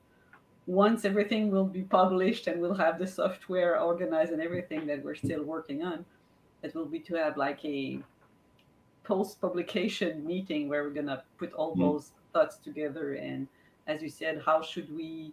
Once 0.70 1.04
everything 1.04 1.50
will 1.50 1.64
be 1.64 1.82
published 1.82 2.46
and 2.46 2.60
we'll 2.60 2.74
have 2.74 2.96
the 2.96 3.06
software 3.06 3.80
organized 3.80 4.30
and 4.30 4.40
everything 4.40 4.86
that 4.86 5.02
we're 5.04 5.16
still 5.16 5.42
working 5.42 5.82
on, 5.82 6.04
it 6.62 6.72
will 6.76 6.86
be 6.86 7.00
to 7.00 7.14
have 7.16 7.36
like 7.36 7.64
a 7.64 7.98
post 9.02 9.40
publication 9.40 10.24
meeting 10.24 10.68
where 10.68 10.84
we're 10.84 10.98
gonna 11.00 11.24
put 11.38 11.52
all 11.54 11.74
Mhm. 11.74 11.80
those 11.80 12.12
thoughts 12.32 12.56
together 12.58 13.14
and 13.14 13.48
as 13.88 14.00
you 14.00 14.08
said, 14.08 14.40
how 14.42 14.62
should 14.62 14.88
we 14.94 15.32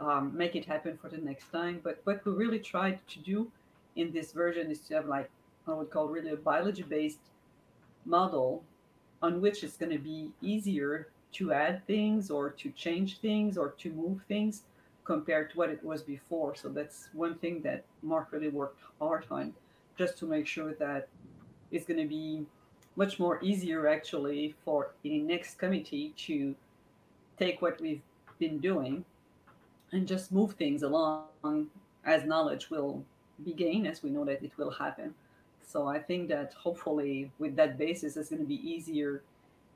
um, 0.00 0.36
make 0.36 0.54
it 0.54 0.64
happen 0.64 0.96
for 0.96 1.08
the 1.08 1.18
next 1.18 1.50
time? 1.50 1.80
But 1.82 2.00
what 2.04 2.24
we 2.24 2.32
really 2.32 2.58
tried 2.60 2.98
to 3.08 3.18
do 3.20 3.50
in 3.96 4.12
this 4.12 4.32
version 4.32 4.70
is 4.70 4.80
to 4.86 4.94
have 4.94 5.06
like 5.06 5.30
I 5.66 5.72
would 5.72 5.90
call 5.90 6.08
really 6.08 6.30
a 6.30 6.36
biology 6.36 6.82
based 6.82 7.24
model 8.04 8.62
on 9.20 9.40
which 9.40 9.64
it's 9.64 9.76
going 9.76 9.92
to 9.92 10.04
be 10.12 10.32
easier 10.40 11.08
to 11.34 11.52
add 11.52 11.86
things 11.86 12.30
or 12.30 12.50
to 12.50 12.70
change 12.70 13.18
things 13.18 13.56
or 13.58 13.70
to 13.78 13.90
move 13.90 14.20
things 14.28 14.62
compared 15.04 15.50
to 15.50 15.58
what 15.58 15.70
it 15.70 15.84
was 15.84 16.02
before. 16.02 16.54
So 16.54 16.68
that's 16.68 17.08
one 17.12 17.34
thing 17.36 17.60
that 17.62 17.84
Mark 18.02 18.28
really 18.32 18.48
worked 18.48 18.80
hard 18.98 19.26
on 19.30 19.52
just 19.98 20.18
to 20.18 20.26
make 20.26 20.46
sure 20.46 20.74
that 20.74 21.08
it's 21.70 21.86
going 21.86 22.00
to 22.00 22.08
be 22.08 22.46
much 22.96 23.18
more 23.18 23.38
easier 23.42 23.88
actually 23.88 24.54
for 24.64 24.92
the 25.02 25.18
next 25.18 25.58
committee 25.58 26.14
to 26.16 26.54
take 27.38 27.60
what 27.60 27.80
we've 27.80 28.02
been 28.38 28.58
doing 28.58 29.04
and 29.92 30.06
just 30.06 30.32
move 30.32 30.52
things 30.54 30.82
along 30.82 31.68
as 32.04 32.24
knowledge 32.24 32.70
will 32.70 33.04
be 33.44 33.52
gained 33.52 33.86
as 33.86 34.02
we 34.02 34.10
know 34.10 34.24
that 34.24 34.42
it 34.42 34.52
will 34.56 34.70
happen. 34.70 35.14
So 35.66 35.88
I 35.88 35.98
think 35.98 36.28
that 36.28 36.54
hopefully 36.54 37.30
with 37.38 37.56
that 37.56 37.78
basis, 37.78 38.16
it's 38.16 38.30
going 38.30 38.42
to 38.42 38.48
be 38.48 38.68
easier 38.68 39.22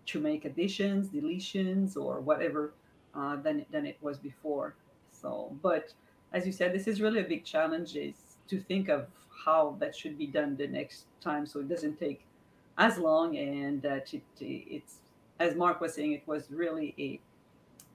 to 0.09 0.21
make 0.21 0.45
additions, 0.45 1.09
deletions, 1.09 1.97
or 1.97 2.21
whatever 2.21 2.73
uh, 3.15 3.37
than 3.37 3.65
than 3.71 3.87
it 3.87 3.99
was 4.01 4.19
before. 4.19 4.75
So, 5.11 5.57
but 5.63 5.93
as 6.33 6.47
you 6.47 6.53
said, 6.53 6.75
this 6.75 6.87
is 6.87 7.01
really 7.01 7.21
a 7.21 7.25
big 7.25 7.45
challenge 7.45 7.97
is 7.97 8.17
to 8.49 8.61
think 8.61 8.89
of 8.89 9.07
how 9.45 9.77
that 9.81 9.95
should 9.97 10.19
be 10.19 10.27
done 10.27 10.57
the 10.57 10.67
next 10.67 11.07
time, 11.21 11.47
so 11.47 11.61
it 11.61 11.69
doesn't 11.69 11.99
take 11.99 12.25
as 12.77 12.99
long, 12.99 13.37
and 13.37 13.83
that 13.83 14.13
it 14.15 14.23
it's 14.41 14.99
as 15.41 15.55
Mark 15.55 15.81
was 15.81 15.95
saying, 15.95 16.13
it 16.13 16.27
was 16.27 16.51
really 16.51 16.95
a 16.99 17.21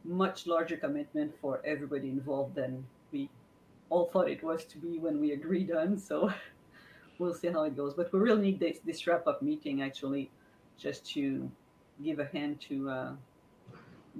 much 0.05 0.47
larger 0.47 0.77
commitment 0.77 1.33
for 1.41 1.61
everybody 1.65 2.09
involved 2.09 2.55
than 2.55 2.85
we 3.11 3.29
all 3.89 4.05
thought 4.05 4.29
it 4.29 4.43
was 4.43 4.65
to 4.65 4.77
be 4.77 4.97
when 4.97 5.19
we 5.19 5.31
agreed 5.31 5.71
on. 5.71 5.97
So 6.07 6.31
we'll 7.19 7.33
see 7.33 7.49
how 7.49 7.63
it 7.63 7.75
goes. 7.75 7.93
But 7.93 8.11
we 8.11 8.19
really 8.19 8.41
need 8.41 8.59
this, 8.59 8.79
this 8.85 9.05
wrap 9.07 9.27
up 9.27 9.41
meeting 9.41 9.81
actually 9.81 10.31
just 10.77 11.05
to 11.13 11.49
give 12.03 12.19
a 12.19 12.25
hand 12.25 12.61
to 12.69 12.89
uh, 12.89 13.11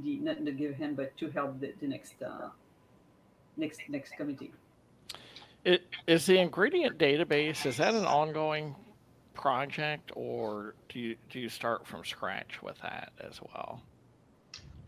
the 0.03 0.17
not 0.17 0.43
to 0.45 0.51
give 0.51 0.71
a 0.71 0.75
hand, 0.75 0.97
but 0.97 1.15
to 1.17 1.29
help 1.29 1.59
the, 1.59 1.73
the 1.79 1.87
next 1.87 2.21
uh, 2.21 2.49
next 3.57 3.81
next 3.89 4.15
committee. 4.17 4.51
It, 5.65 5.83
is 6.07 6.25
the 6.25 6.39
ingredient 6.39 6.97
database 6.97 7.65
is 7.65 7.77
that 7.77 7.93
an 7.93 8.05
ongoing 8.05 8.75
project 9.33 10.11
or 10.15 10.75
do 10.89 10.99
you 10.99 11.15
do 11.29 11.39
you 11.39 11.49
start 11.49 11.87
from 11.87 12.03
scratch 12.03 12.61
with 12.61 12.77
that 12.81 13.11
as 13.21 13.39
well? 13.41 13.81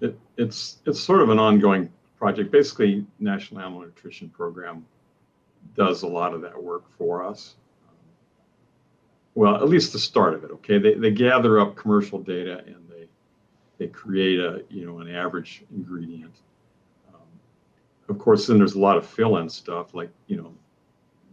It, 0.01 0.19
it's 0.37 0.79
it's 0.85 0.99
sort 0.99 1.21
of 1.21 1.29
an 1.29 1.39
ongoing 1.39 1.91
project. 2.17 2.51
Basically, 2.51 3.05
National 3.19 3.61
Animal 3.61 3.81
Nutrition 3.81 4.29
Program 4.29 4.85
does 5.75 6.03
a 6.03 6.07
lot 6.07 6.33
of 6.33 6.41
that 6.41 6.61
work 6.61 6.83
for 6.97 7.25
us. 7.25 7.55
Well, 9.35 9.55
at 9.55 9.67
least 9.67 9.91
the 9.93 9.99
start 9.99 10.33
of 10.33 10.43
it. 10.45 10.51
Okay, 10.51 10.79
they, 10.79 10.93
they 10.93 11.11
gather 11.11 11.59
up 11.59 11.75
commercial 11.75 12.19
data 12.19 12.63
and 12.65 12.89
they 12.89 13.07
they 13.77 13.87
create 13.87 14.39
a 14.39 14.63
you 14.69 14.85
know 14.85 14.99
an 14.99 15.13
average 15.13 15.63
ingredient. 15.75 16.35
Um, 17.13 17.19
of 18.07 18.17
course, 18.17 18.47
then 18.47 18.57
there's 18.57 18.75
a 18.75 18.79
lot 18.79 18.97
of 18.97 19.05
fill-in 19.05 19.49
stuff 19.49 19.93
like 19.93 20.09
you 20.27 20.37
know 20.37 20.53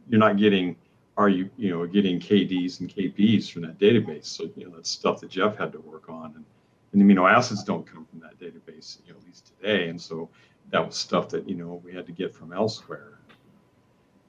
you're 0.08 0.18
not 0.20 0.36
getting 0.36 0.76
are 1.16 1.28
you 1.28 1.48
you 1.56 1.70
know 1.70 1.86
getting 1.86 2.18
KDs 2.18 2.80
and 2.80 2.88
KPs 2.92 3.50
from 3.50 3.62
that 3.62 3.78
database. 3.78 4.26
So 4.26 4.50
you 4.56 4.66
know 4.66 4.74
that's 4.74 4.90
stuff 4.90 5.20
that 5.20 5.30
Jeff 5.30 5.56
had 5.56 5.72
to 5.72 5.80
work 5.80 6.08
on 6.08 6.32
and 6.34 6.44
and 6.92 7.02
amino 7.02 7.30
acids 7.30 7.64
don't 7.64 7.86
come 7.86 8.04
from 8.04 8.20
that 8.20 8.38
database, 8.38 8.98
you 9.06 9.12
know, 9.12 9.18
at 9.18 9.24
least 9.24 9.52
today. 9.56 9.88
And 9.88 10.00
so 10.00 10.28
that 10.70 10.84
was 10.84 10.96
stuff 10.96 11.28
that 11.30 11.48
you 11.48 11.54
know 11.54 11.80
we 11.84 11.94
had 11.94 12.06
to 12.06 12.12
get 12.12 12.34
from 12.34 12.52
elsewhere. 12.52 13.18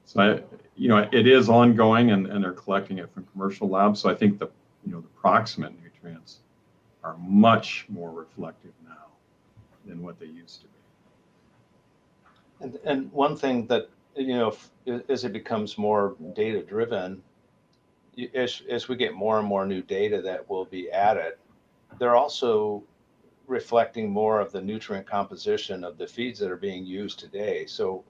So 0.06 0.20
I, 0.20 0.58
you 0.76 0.88
know, 0.88 1.08
it 1.12 1.26
is 1.26 1.48
ongoing, 1.48 2.10
and, 2.10 2.26
and 2.26 2.42
they're 2.42 2.52
collecting 2.52 2.98
it 2.98 3.12
from 3.12 3.26
commercial 3.32 3.68
labs. 3.68 4.00
So 4.00 4.10
I 4.10 4.14
think 4.14 4.38
the 4.38 4.48
you 4.84 4.92
know 4.92 5.00
the 5.00 5.08
proximate 5.08 5.72
nutrients 5.82 6.40
are 7.02 7.16
much 7.18 7.86
more 7.88 8.10
reflective 8.10 8.72
now 8.86 9.06
than 9.86 10.02
what 10.02 10.18
they 10.18 10.26
used 10.26 10.62
to 10.62 10.66
be. 10.66 10.72
And, 12.60 12.78
and 12.84 13.12
one 13.12 13.36
thing 13.36 13.66
that 13.66 13.88
you 14.16 14.34
know, 14.34 14.56
as 15.08 15.24
it 15.24 15.32
becomes 15.32 15.76
more 15.78 16.16
data 16.34 16.62
driven, 16.62 17.22
as 18.34 18.62
as 18.70 18.88
we 18.88 18.96
get 18.96 19.14
more 19.14 19.38
and 19.38 19.48
more 19.48 19.66
new 19.66 19.82
data 19.82 20.20
that 20.22 20.48
will 20.48 20.64
be 20.66 20.90
added, 20.90 21.34
they're 21.98 22.16
also 22.16 22.82
reflecting 23.46 24.10
more 24.10 24.40
of 24.40 24.52
the 24.52 24.60
nutrient 24.60 25.06
composition 25.06 25.84
of 25.84 25.98
the 25.98 26.06
feeds 26.06 26.38
that 26.38 26.50
are 26.50 26.56
being 26.56 26.84
used 26.84 27.18
today. 27.18 27.66
So 27.66 28.04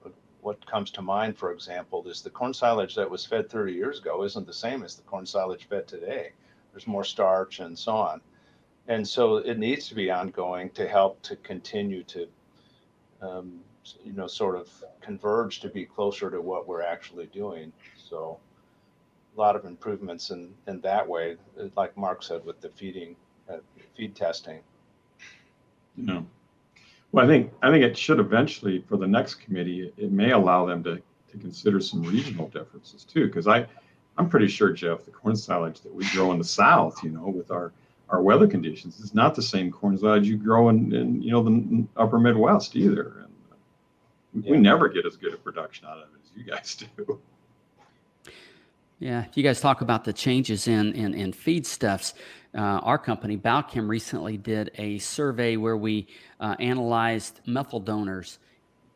what 0.45 0.63
comes 0.67 0.91
to 0.91 1.01
mind, 1.01 1.35
for 1.35 1.51
example, 1.51 2.07
is 2.07 2.21
the 2.21 2.29
corn 2.29 2.53
silage 2.53 2.93
that 2.93 3.09
was 3.09 3.25
fed 3.25 3.49
30 3.49 3.73
years 3.73 3.97
ago 3.97 4.23
isn't 4.23 4.45
the 4.45 4.53
same 4.53 4.83
as 4.83 4.93
the 4.93 5.01
corn 5.01 5.25
silage 5.25 5.67
fed 5.67 5.87
today. 5.87 6.33
There's 6.71 6.85
more 6.85 7.03
starch 7.03 7.61
and 7.61 7.77
so 7.77 7.95
on. 7.95 8.21
And 8.87 9.07
so 9.07 9.37
it 9.37 9.57
needs 9.57 9.87
to 9.87 9.95
be 9.95 10.11
ongoing 10.11 10.69
to 10.71 10.87
help 10.87 11.19
to 11.23 11.35
continue 11.37 12.03
to, 12.03 12.27
um, 13.23 13.59
you 14.03 14.13
know, 14.13 14.27
sort 14.27 14.55
of 14.55 14.69
converge 15.01 15.61
to 15.61 15.69
be 15.69 15.83
closer 15.83 16.29
to 16.29 16.39
what 16.39 16.67
we're 16.67 16.83
actually 16.83 17.25
doing. 17.25 17.73
So 17.97 18.37
a 19.35 19.39
lot 19.39 19.55
of 19.55 19.65
improvements 19.65 20.29
in, 20.29 20.53
in 20.67 20.79
that 20.81 21.07
way, 21.07 21.37
like 21.75 21.97
Mark 21.97 22.21
said, 22.21 22.45
with 22.45 22.61
the 22.61 22.69
feeding, 22.69 23.15
uh, 23.49 23.57
feed 23.97 24.15
testing. 24.15 24.59
Yeah. 25.97 26.21
Well, 27.15 27.23
I 27.23 27.27
think 27.29 27.53
I 27.61 27.71
think 27.71 27.81
it 27.85 27.97
should 27.97 28.19
eventually, 28.19 28.83
for 28.89 28.97
the 28.97 29.07
next 29.07 29.35
committee, 29.35 29.93
it 29.95 30.11
may 30.11 30.31
allow 30.31 30.65
them 30.65 30.83
to, 30.83 30.95
to 30.97 31.37
consider 31.37 31.79
some 31.79 32.01
regional 32.03 32.49
differences 32.49 33.05
too. 33.05 33.27
Because 33.27 33.47
I, 33.47 33.65
I'm 34.17 34.27
pretty 34.27 34.49
sure, 34.49 34.73
Jeff, 34.73 35.05
the 35.05 35.11
corn 35.11 35.37
silage 35.37 35.79
that 35.79 35.95
we 35.95 36.05
grow 36.11 36.33
in 36.33 36.39
the 36.39 36.43
South, 36.43 37.01
you 37.05 37.11
know, 37.11 37.29
with 37.29 37.51
our 37.51 37.71
our 38.09 38.21
weather 38.21 38.47
conditions, 38.47 38.99
is 38.99 39.15
not 39.15 39.33
the 39.33 39.41
same 39.41 39.71
corn 39.71 39.97
silage 39.97 40.27
you 40.27 40.35
grow 40.35 40.67
in, 40.67 40.93
in 40.93 41.21
you 41.21 41.31
know 41.31 41.41
the 41.41 41.87
upper 41.95 42.19
Midwest 42.19 42.75
either. 42.75 43.23
And 43.23 43.33
uh, 43.49 43.55
we, 44.33 44.41
Yeah. 44.41 44.51
we 44.51 44.57
never 44.57 44.89
get 44.89 45.05
as 45.05 45.15
good 45.15 45.33
a 45.33 45.37
production 45.37 45.87
out 45.87 45.99
of 45.99 46.09
it 46.13 46.19
as 46.21 46.31
you 46.35 46.43
guys 46.43 46.75
do. 46.75 47.19
Yeah, 48.99 49.25
you 49.35 49.43
guys 49.43 49.61
talk 49.61 49.79
about 49.79 50.03
the 50.03 50.11
changes 50.11 50.67
in 50.67 50.91
in, 50.91 51.13
in 51.13 51.31
feedstuffs. 51.31 52.13
Uh, 52.55 52.79
our 52.83 52.97
company, 52.97 53.35
Balchem, 53.35 53.89
recently 53.89 54.37
did 54.37 54.71
a 54.75 54.97
survey 54.99 55.57
where 55.57 55.75
we 55.75 56.07
uh, 56.39 56.55
analyzed 56.59 57.41
methyl 57.45 57.81
donors 57.81 58.39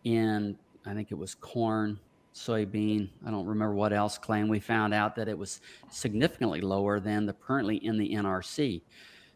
in, 0.05 0.57
I 0.85 0.93
think 0.93 1.11
it 1.11 1.17
was 1.17 1.35
corn, 1.35 1.99
soybean, 2.33 3.09
I 3.25 3.31
don't 3.31 3.45
remember 3.45 3.73
what 3.73 3.91
else 3.91 4.17
claim. 4.17 4.47
We 4.47 4.61
found 4.61 4.93
out 4.93 5.13
that 5.17 5.27
it 5.27 5.37
was 5.37 5.59
significantly 5.89 6.61
lower 6.61 7.01
than 7.01 7.25
the 7.25 7.33
currently 7.33 7.83
in 7.83 7.97
the 7.97 8.13
NRC. 8.13 8.81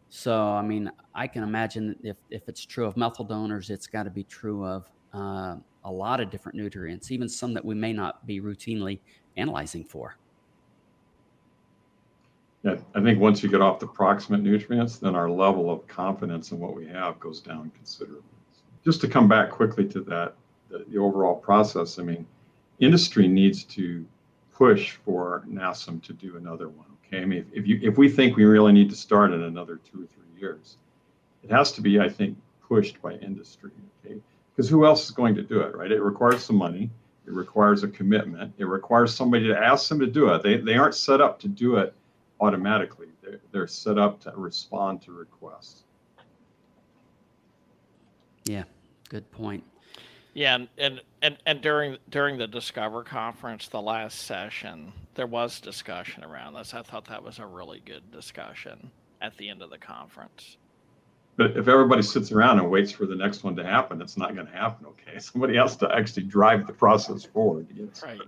So, 0.07 0.41
I 0.41 0.62
mean, 0.62 0.89
I 1.13 1.27
can 1.27 1.43
imagine 1.43 1.97
if, 2.01 2.15
if 2.29 2.47
it's 2.47 2.65
true 2.65 2.86
of 2.86 2.95
methyl 2.95 3.25
donors, 3.25 3.69
it's 3.69 3.88
got 3.88 4.03
to 4.03 4.09
be 4.09 4.23
true 4.23 4.65
of 4.65 4.89
uh, 5.13 5.57
a 5.83 5.91
lot 5.91 6.21
of 6.21 6.29
different 6.29 6.57
nutrients, 6.57 7.12
even 7.12 7.27
some 7.27 7.53
that 7.55 7.65
we 7.65 7.75
may 7.75 7.91
not 7.91 8.25
be 8.25 8.39
routinely 8.39 8.99
analyzing 9.36 9.83
for. 9.83 10.15
Yeah, 12.63 12.78
I 12.95 13.02
think 13.02 13.19
once 13.19 13.43
you 13.43 13.49
get 13.49 13.62
off 13.62 13.80
the 13.80 13.88
proximate 13.88 14.41
nutrients, 14.41 14.97
then 14.97 15.15
our 15.15 15.30
level 15.30 15.69
of 15.69 15.86
confidence 15.88 16.52
in 16.54 16.60
what 16.60 16.76
we 16.76 16.88
have 16.88 17.19
goes 17.19 17.41
down 17.41 17.71
considerably. 17.76 18.23
Just 18.86 19.02
to 19.02 19.08
come 19.10 19.28
back 19.28 19.52
quickly 19.52 19.86
to 19.89 19.99
that, 20.02 20.36
the, 20.69 20.86
the 20.88 20.97
overall 20.97 21.36
process, 21.36 21.99
I 21.99 22.04
mean, 22.04 22.26
industry 22.80 23.28
needs 23.28 23.65
to 23.65 24.06
push 24.54 24.91
for 24.91 25.43
NASEM 25.49 26.02
to 26.04 26.13
do 26.13 26.38
another 26.38 26.69
one. 26.69 26.88
Okay, 27.06 27.21
I 27.21 27.26
mean, 27.26 27.39
if, 27.39 27.60
if 27.60 27.67
you 27.67 27.80
if 27.82 27.97
we 27.97 28.08
think 28.08 28.38
we 28.38 28.45
really 28.45 28.71
need 28.71 28.89
to 28.89 28.95
start 28.95 29.34
in 29.34 29.43
another 29.43 29.76
two 29.76 30.04
or 30.04 30.08
three 30.08 30.39
years, 30.39 30.78
it 31.43 31.52
has 31.52 31.73
to 31.73 31.82
be, 31.82 31.99
I 31.99 32.08
think, 32.08 32.38
pushed 32.65 33.02
by 33.02 33.15
industry. 33.15 33.71
Okay, 34.06 34.21
because 34.56 34.69
who 34.69 34.86
else 34.86 35.04
is 35.04 35.12
going 35.12 35.36
to 35.36 35.43
do 35.43 35.60
it, 35.60 35.76
right? 35.76 35.91
It 35.91 36.02
requires 36.02 36.45
some 36.45 36.56
money. 36.56 36.89
It 37.28 37.34
requires 37.34 37.84
a 37.84 37.89
commitment. 37.89 38.54
It 38.58 38.65
requires 38.65 39.13
somebody 39.13 39.47
to 39.47 39.58
ask 39.58 39.89
them 39.89 39.99
to 39.99 40.08
do 40.08 40.30
it. 40.30 40.43
They 40.43 40.58
they 40.58 40.76
aren't 40.76 40.95
set 40.95 41.19
up 41.19 41.39
to 41.41 41.49
do 41.49 41.76
it 41.76 41.93
automatically. 42.43 43.08
They're, 43.21 43.39
they're 43.51 43.67
set 43.67 43.97
up 43.97 44.19
to 44.21 44.34
respond 44.36 45.01
to 45.03 45.12
requests. 45.12 45.84
Yeah, 48.45 48.63
good 49.10 49.29
point. 49.32 49.63
Yeah, 50.34 50.56
and, 50.56 50.67
and 50.77 51.01
and 51.21 51.38
and 51.45 51.62
during 51.62 51.97
during 52.10 52.38
the 52.38 52.47
Discover 52.47 53.03
conference, 53.03 53.67
the 53.67 53.82
last 53.82 54.21
session, 54.21 54.91
there 55.15 55.27
was 55.27 55.62
discussion 55.62 56.23
around 56.23 56.56
this. 56.56 56.73
I 56.73 56.82
thought 56.82 57.06
that 57.06 57.23
was 57.23 57.39
a 57.39 57.45
really 57.45 57.82
good 57.86 58.12
discussion 58.12 58.91
at 59.21 59.38
the 59.38 59.47
end 59.47 59.62
of 59.62 59.69
the 59.69 59.77
conference. 59.77 60.58
But 61.36 61.58
if 61.58 61.67
everybody 61.67 62.01
sits 62.01 62.32
around 62.32 62.60
and 62.60 62.69
waits 62.69 62.91
for 62.91 63.06
the 63.06 63.15
next 63.15 63.43
one 63.43 63.56
to 63.56 63.63
happen, 63.63 64.01
it's 64.01 64.17
not 64.17 64.36
going 64.36 64.47
to 64.47 64.53
happen. 64.53 64.88
Okay, 64.88 65.19
somebody 65.19 65.56
has 65.56 65.77
to 65.77 65.95
actually 65.95 66.23
drive 66.23 66.67
the 66.67 66.73
process 66.73 67.23
forward 67.23 67.67
to 67.69 67.73
get 67.73 67.84
it 67.86 68.01
Right. 68.03 68.19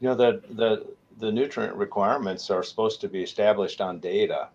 You 0.00 0.08
know, 0.10 0.14
that 0.16 0.56
the, 0.56 0.86
the 1.18 1.32
nutrient 1.32 1.74
requirements 1.74 2.50
are 2.50 2.62
supposed 2.62 3.00
to 3.00 3.08
be 3.08 3.22
established 3.22 3.80
on 3.80 4.00
data. 4.00 4.48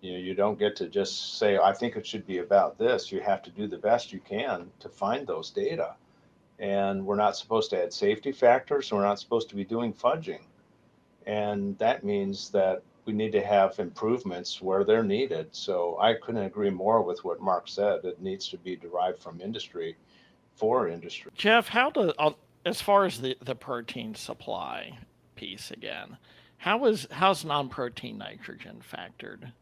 You 0.00 0.12
know, 0.12 0.18
you 0.18 0.34
don't 0.34 0.58
get 0.58 0.76
to 0.76 0.88
just 0.88 1.38
say, 1.38 1.58
I 1.58 1.72
think 1.72 1.96
it 1.96 2.06
should 2.06 2.26
be 2.26 2.38
about 2.38 2.78
this. 2.78 3.10
You 3.10 3.20
have 3.20 3.42
to 3.42 3.50
do 3.50 3.66
the 3.66 3.78
best 3.78 4.12
you 4.12 4.20
can 4.20 4.70
to 4.80 4.88
find 4.88 5.26
those 5.26 5.50
data. 5.50 5.96
And 6.58 7.04
we're 7.04 7.16
not 7.16 7.36
supposed 7.36 7.70
to 7.70 7.82
add 7.82 7.92
safety 7.92 8.30
factors. 8.30 8.92
We're 8.92 9.02
not 9.02 9.18
supposed 9.18 9.48
to 9.48 9.56
be 9.56 9.64
doing 9.64 9.92
fudging. 9.92 10.42
And 11.26 11.76
that 11.78 12.04
means 12.04 12.50
that 12.50 12.82
we 13.06 13.12
need 13.12 13.32
to 13.32 13.44
have 13.44 13.78
improvements 13.78 14.62
where 14.62 14.84
they're 14.84 15.02
needed. 15.02 15.48
So 15.52 15.98
I 16.00 16.14
couldn't 16.14 16.44
agree 16.44 16.70
more 16.70 17.02
with 17.02 17.24
what 17.24 17.40
Mark 17.40 17.68
said. 17.68 18.04
It 18.04 18.20
needs 18.20 18.48
to 18.48 18.58
be 18.58 18.76
derived 18.76 19.18
from 19.18 19.40
industry 19.40 19.96
for 20.54 20.88
industry. 20.88 21.32
Jeff, 21.34 21.68
how 21.68 21.90
do 21.90 22.12
uh, 22.18 22.32
as 22.64 22.80
far 22.80 23.04
as 23.04 23.20
the 23.20 23.36
the 23.42 23.54
protein 23.54 24.14
supply 24.14 24.98
piece 25.36 25.70
again, 25.70 26.16
how 26.58 26.84
is 26.86 27.06
how's 27.10 27.44
non-protein 27.44 28.18
nitrogen 28.18 28.80
factored 28.80 29.52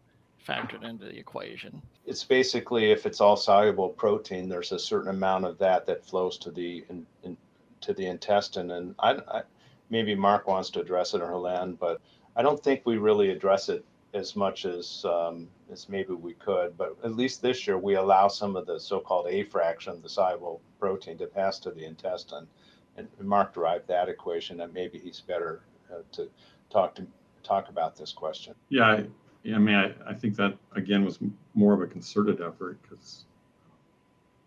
factored 0.47 0.83
into 0.83 1.05
the 1.05 1.19
equation? 1.19 1.83
it's 2.05 2.25
basically 2.25 2.91
if 2.91 3.07
it's 3.07 3.21
all 3.21 3.37
soluble 3.37 3.89
protein, 3.89 4.49
there's 4.49 4.73
a 4.73 4.79
certain 4.79 5.11
amount 5.11 5.45
of 5.45 5.59
that 5.59 5.87
that 5.87 6.05
flows 6.05 6.37
to 6.39 6.51
the 6.51 6.85
in, 6.91 7.07
in, 7.23 7.37
to 7.81 7.93
the 7.93 8.07
intestine. 8.07 8.73
And 8.73 8.95
I, 8.99 9.13
I 9.29 9.43
maybe 9.91 10.15
Mark 10.15 10.47
wants 10.49 10.71
to 10.71 10.81
address 10.81 11.15
it 11.15 11.23
or 11.23 11.29
Helen, 11.29 11.75
but 11.75 12.01
I 12.35 12.43
don't 12.43 12.63
think 12.63 12.83
we 12.85 12.97
really 12.97 13.31
address 13.31 13.69
it 13.69 13.85
as 14.15 14.35
much 14.37 14.65
as 14.65 15.05
um, 15.05 15.49
as 15.71 15.89
maybe 15.89 16.15
we 16.15 16.35
could. 16.35 16.77
But 16.77 16.97
at 17.05 17.15
least 17.15 17.41
this 17.41 17.67
year, 17.67 17.79
we 17.79 17.95
allow 17.95 18.29
some 18.29 18.57
of 18.57 18.67
the 18.67 18.81
so-called 18.81 19.29
A 19.29 19.45
fraction, 19.45 20.03
the 20.03 20.09
soluble 20.09 20.61
protein, 20.81 21.19
to 21.19 21.27
pass 21.27 21.59
to 21.61 21.71
the 21.71 21.85
intestine. 21.85 22.49
And 22.97 23.09
Mark 23.21 23.55
derived 23.55 23.89
that 23.89 24.09
equation, 24.09 24.61
and 24.61 24.73
maybe 24.73 24.99
he's 24.99 25.21
better 25.21 25.63
uh, 25.91 26.03
to 26.13 26.29
talk 26.71 26.95
to 26.97 27.07
talk 27.43 27.69
about 27.69 27.97
this 27.97 28.13
question. 28.13 28.55
Yeah, 28.69 28.85
I, 28.85 29.07
I 29.53 29.59
mean, 29.59 29.75
I, 29.75 29.93
I 30.07 30.15
think 30.15 30.37
that 30.37 30.57
again 30.77 31.05
was 31.05 31.19
more 31.55 31.75
of 31.75 31.81
a 31.81 31.87
concerted 31.87 32.41
effort 32.41 32.79
because 32.83 33.25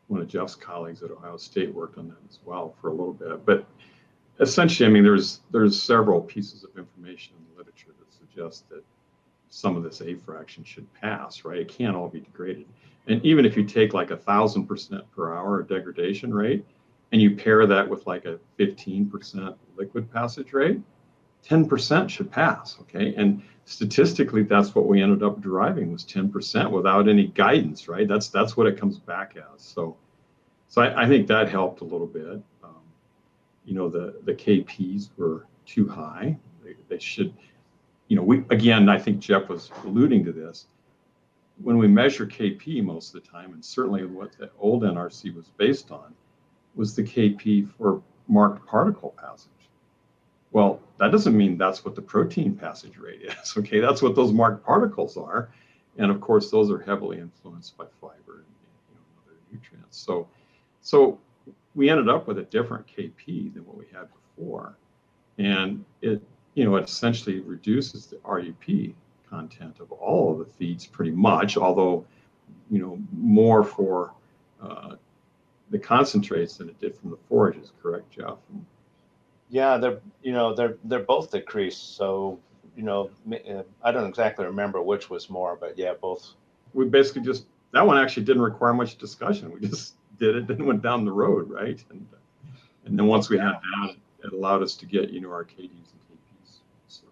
one 0.08 0.21
of 0.21 0.27
Jeff's 0.27 0.55
colleagues 0.55 1.01
at 1.01 1.12
Ohio 1.12 1.38
State 1.38 1.73
worked 1.73 1.97
on 1.97 2.08
that 2.10 2.17
as 2.29 2.39
well 2.45 2.75
for 2.79 2.89
a 2.89 2.93
little 2.93 3.13
bit. 3.13 3.45
But 3.45 3.65
essentially, 4.39 4.88
I 4.88 4.91
mean, 4.91 5.03
there's 5.03 5.41
there's 5.51 5.81
several 5.81 6.21
pieces 6.21 6.63
of 6.63 6.77
information 6.77 7.34
in 7.38 7.45
the 7.51 7.58
literature 7.58 7.93
that 7.97 8.13
suggest 8.13 8.69
that 8.69 8.84
some 9.49 9.75
of 9.75 9.84
this 9.84 10.01
A 10.01 10.15
fraction 10.15 10.63
should 10.63 10.91
pass, 10.93 11.45
right? 11.45 11.60
It 11.60 11.69
can't 11.69 11.95
all 11.95 12.10
be 12.10 12.19
degraded. 12.19 12.65
And 13.08 13.23
even 13.25 13.45
if 13.45 13.55
you 13.55 13.63
take 13.63 13.93
like 13.93 14.12
a 14.12 14.17
thousand 14.17 14.67
percent 14.67 15.10
per 15.12 15.34
hour 15.34 15.63
degradation 15.63 16.34
rate, 16.34 16.65
and 17.15 17.21
you 17.21 17.34
pair 17.34 17.65
that 17.65 17.88
with 17.88 18.06
like 18.06 18.25
a 18.25 18.38
15% 18.60 19.56
liquid 19.78 20.12
passage 20.12 20.51
rate, 20.51 20.82
10% 21.47 22.10
should 22.10 22.30
pass, 22.30 22.75
okay? 22.82 23.15
And 23.15 23.41
statistically, 23.63 24.43
that's 24.43 24.75
what 24.75 24.86
we 24.86 25.01
ended 25.01 25.23
up 25.23 25.39
deriving 25.39 25.93
was 25.93 26.04
10% 26.04 26.69
without 26.71 27.08
any 27.08 27.28
guidance, 27.28 27.88
right? 27.88 28.06
That's 28.06 28.28
that's 28.28 28.58
what 28.58 28.67
it 28.67 28.78
comes 28.78 28.99
back 28.99 29.38
as. 29.38 29.62
So, 29.62 29.95
so 30.67 30.82
I, 30.82 31.04
I 31.04 31.08
think 31.08 31.25
that 31.28 31.47
helped 31.47 31.80
a 31.80 31.86
little 31.86 32.06
bit. 32.06 32.41
Um, 32.62 32.84
you 33.63 33.75
know, 33.75 33.88
the 33.88 34.19
the 34.25 34.34
KPs 34.34 35.12
were 35.15 35.47
too 35.65 35.88
high. 35.88 36.36
They, 36.65 36.75
they 36.89 36.99
should, 36.99 37.34
you 38.10 38.17
know, 38.17 38.23
we 38.23 38.39
again, 38.49 38.89
I 38.89 38.99
think 38.99 39.19
Jeff 39.19 39.47
was 39.47 39.71
alluding 39.86 40.25
to 40.25 40.34
this. 40.34 40.65
When 41.63 41.78
we 41.78 41.88
measure 41.88 42.28
KP 42.28 42.84
most 42.84 43.15
of 43.15 43.23
the 43.23 43.30
time, 43.30 43.54
and 43.54 43.63
certainly 43.63 44.06
what 44.06 44.38
the 44.38 44.51
old 44.60 44.84
NRC 44.84 45.34
was 45.34 45.47
based 45.58 45.91
on, 45.91 46.13
was 46.75 46.95
the 46.95 47.03
KP 47.03 47.69
for 47.77 48.01
marked 48.27 48.65
particle 48.67 49.15
passage. 49.21 49.49
Well, 50.51 50.79
that 50.99 51.11
doesn't 51.11 51.35
mean 51.35 51.57
that's 51.57 51.83
what 51.83 51.95
the 51.95 52.01
protein 52.01 52.55
passage 52.55 52.97
rate 52.97 53.21
is. 53.21 53.53
Okay, 53.57 53.79
that's 53.79 54.01
what 54.01 54.15
those 54.15 54.31
marked 54.31 54.65
particles 54.65 55.17
are, 55.17 55.49
and 55.97 56.11
of 56.11 56.21
course, 56.21 56.49
those 56.51 56.71
are 56.71 56.79
heavily 56.79 57.19
influenced 57.19 57.77
by 57.77 57.85
fiber 58.01 58.15
and 58.38 58.45
you 58.89 58.95
know, 58.95 59.01
other 59.25 59.38
nutrients. 59.51 59.97
So, 59.97 60.27
so 60.81 61.19
we 61.73 61.89
ended 61.89 62.09
up 62.09 62.27
with 62.27 62.39
a 62.39 62.43
different 62.43 62.85
KP 62.88 63.53
than 63.53 63.65
what 63.65 63.77
we 63.77 63.85
had 63.93 64.07
before, 64.13 64.77
and 65.38 65.83
it 66.01 66.21
you 66.53 66.63
know 66.63 66.75
it 66.77 66.85
essentially 66.85 67.39
reduces 67.41 68.07
the 68.07 68.17
RUP 68.25 68.93
content 69.29 69.79
of 69.79 69.91
all 69.91 70.31
of 70.31 70.39
the 70.39 70.45
feeds 70.45 70.85
pretty 70.85 71.11
much, 71.11 71.57
although 71.57 72.05
you 72.69 72.79
know 72.79 72.97
more 73.11 73.63
for 73.63 74.13
uh, 74.61 74.95
the 75.69 75.80
concentrates 75.80 76.58
than 76.58 76.69
it 76.69 76.80
did 76.80 76.95
from 76.95 77.12
the 77.12 77.17
forages. 77.28 77.71
Correct, 77.82 78.10
Jeff? 78.12 78.38
Yeah, 79.49 79.78
they're 79.78 79.99
you 80.21 80.34
know 80.34 80.54
they're 80.54 80.78
they're 80.86 80.99
both 80.99 81.32
decreased. 81.32 81.95
So 81.95 82.39
you 82.75 82.84
know 82.84 83.10
I 83.84 83.91
don't 83.91 84.08
exactly 84.08 84.45
remember 84.45 84.82
which 84.82 85.10
was 85.10 85.30
more, 85.30 85.56
but 85.60 85.78
yeah, 85.78 85.93
both. 85.99 86.34
we 86.73 86.86
basically 86.86 87.21
just 87.21 87.45
that 87.71 87.86
one 87.86 87.97
actually 87.97 88.23
didn't 88.23 88.41
require 88.41 88.73
much 88.73 88.97
discussion. 88.97 89.51
We 89.51 89.67
just 89.67 89.95
did 90.19 90.36
it 90.36 90.49
and 90.49 90.65
went 90.65 90.82
down 90.82 91.06
the 91.06 91.12
road, 91.12 91.49
right? 91.49 91.84
And 91.89 92.08
and 92.86 92.97
then 92.97 93.08
once 93.08 93.30
we 93.30 93.38
had 93.38 93.54
that, 93.54 93.95
it 94.23 94.34
allowed 94.34 94.63
us 94.63 94.75
to 94.75 94.86
get 94.86 95.10
you 95.10 95.21
know 95.21 95.30
our 95.30 95.43
KDs 95.43 95.69
and 95.69 96.01
KPs. 96.10 96.60
So, 96.88 97.04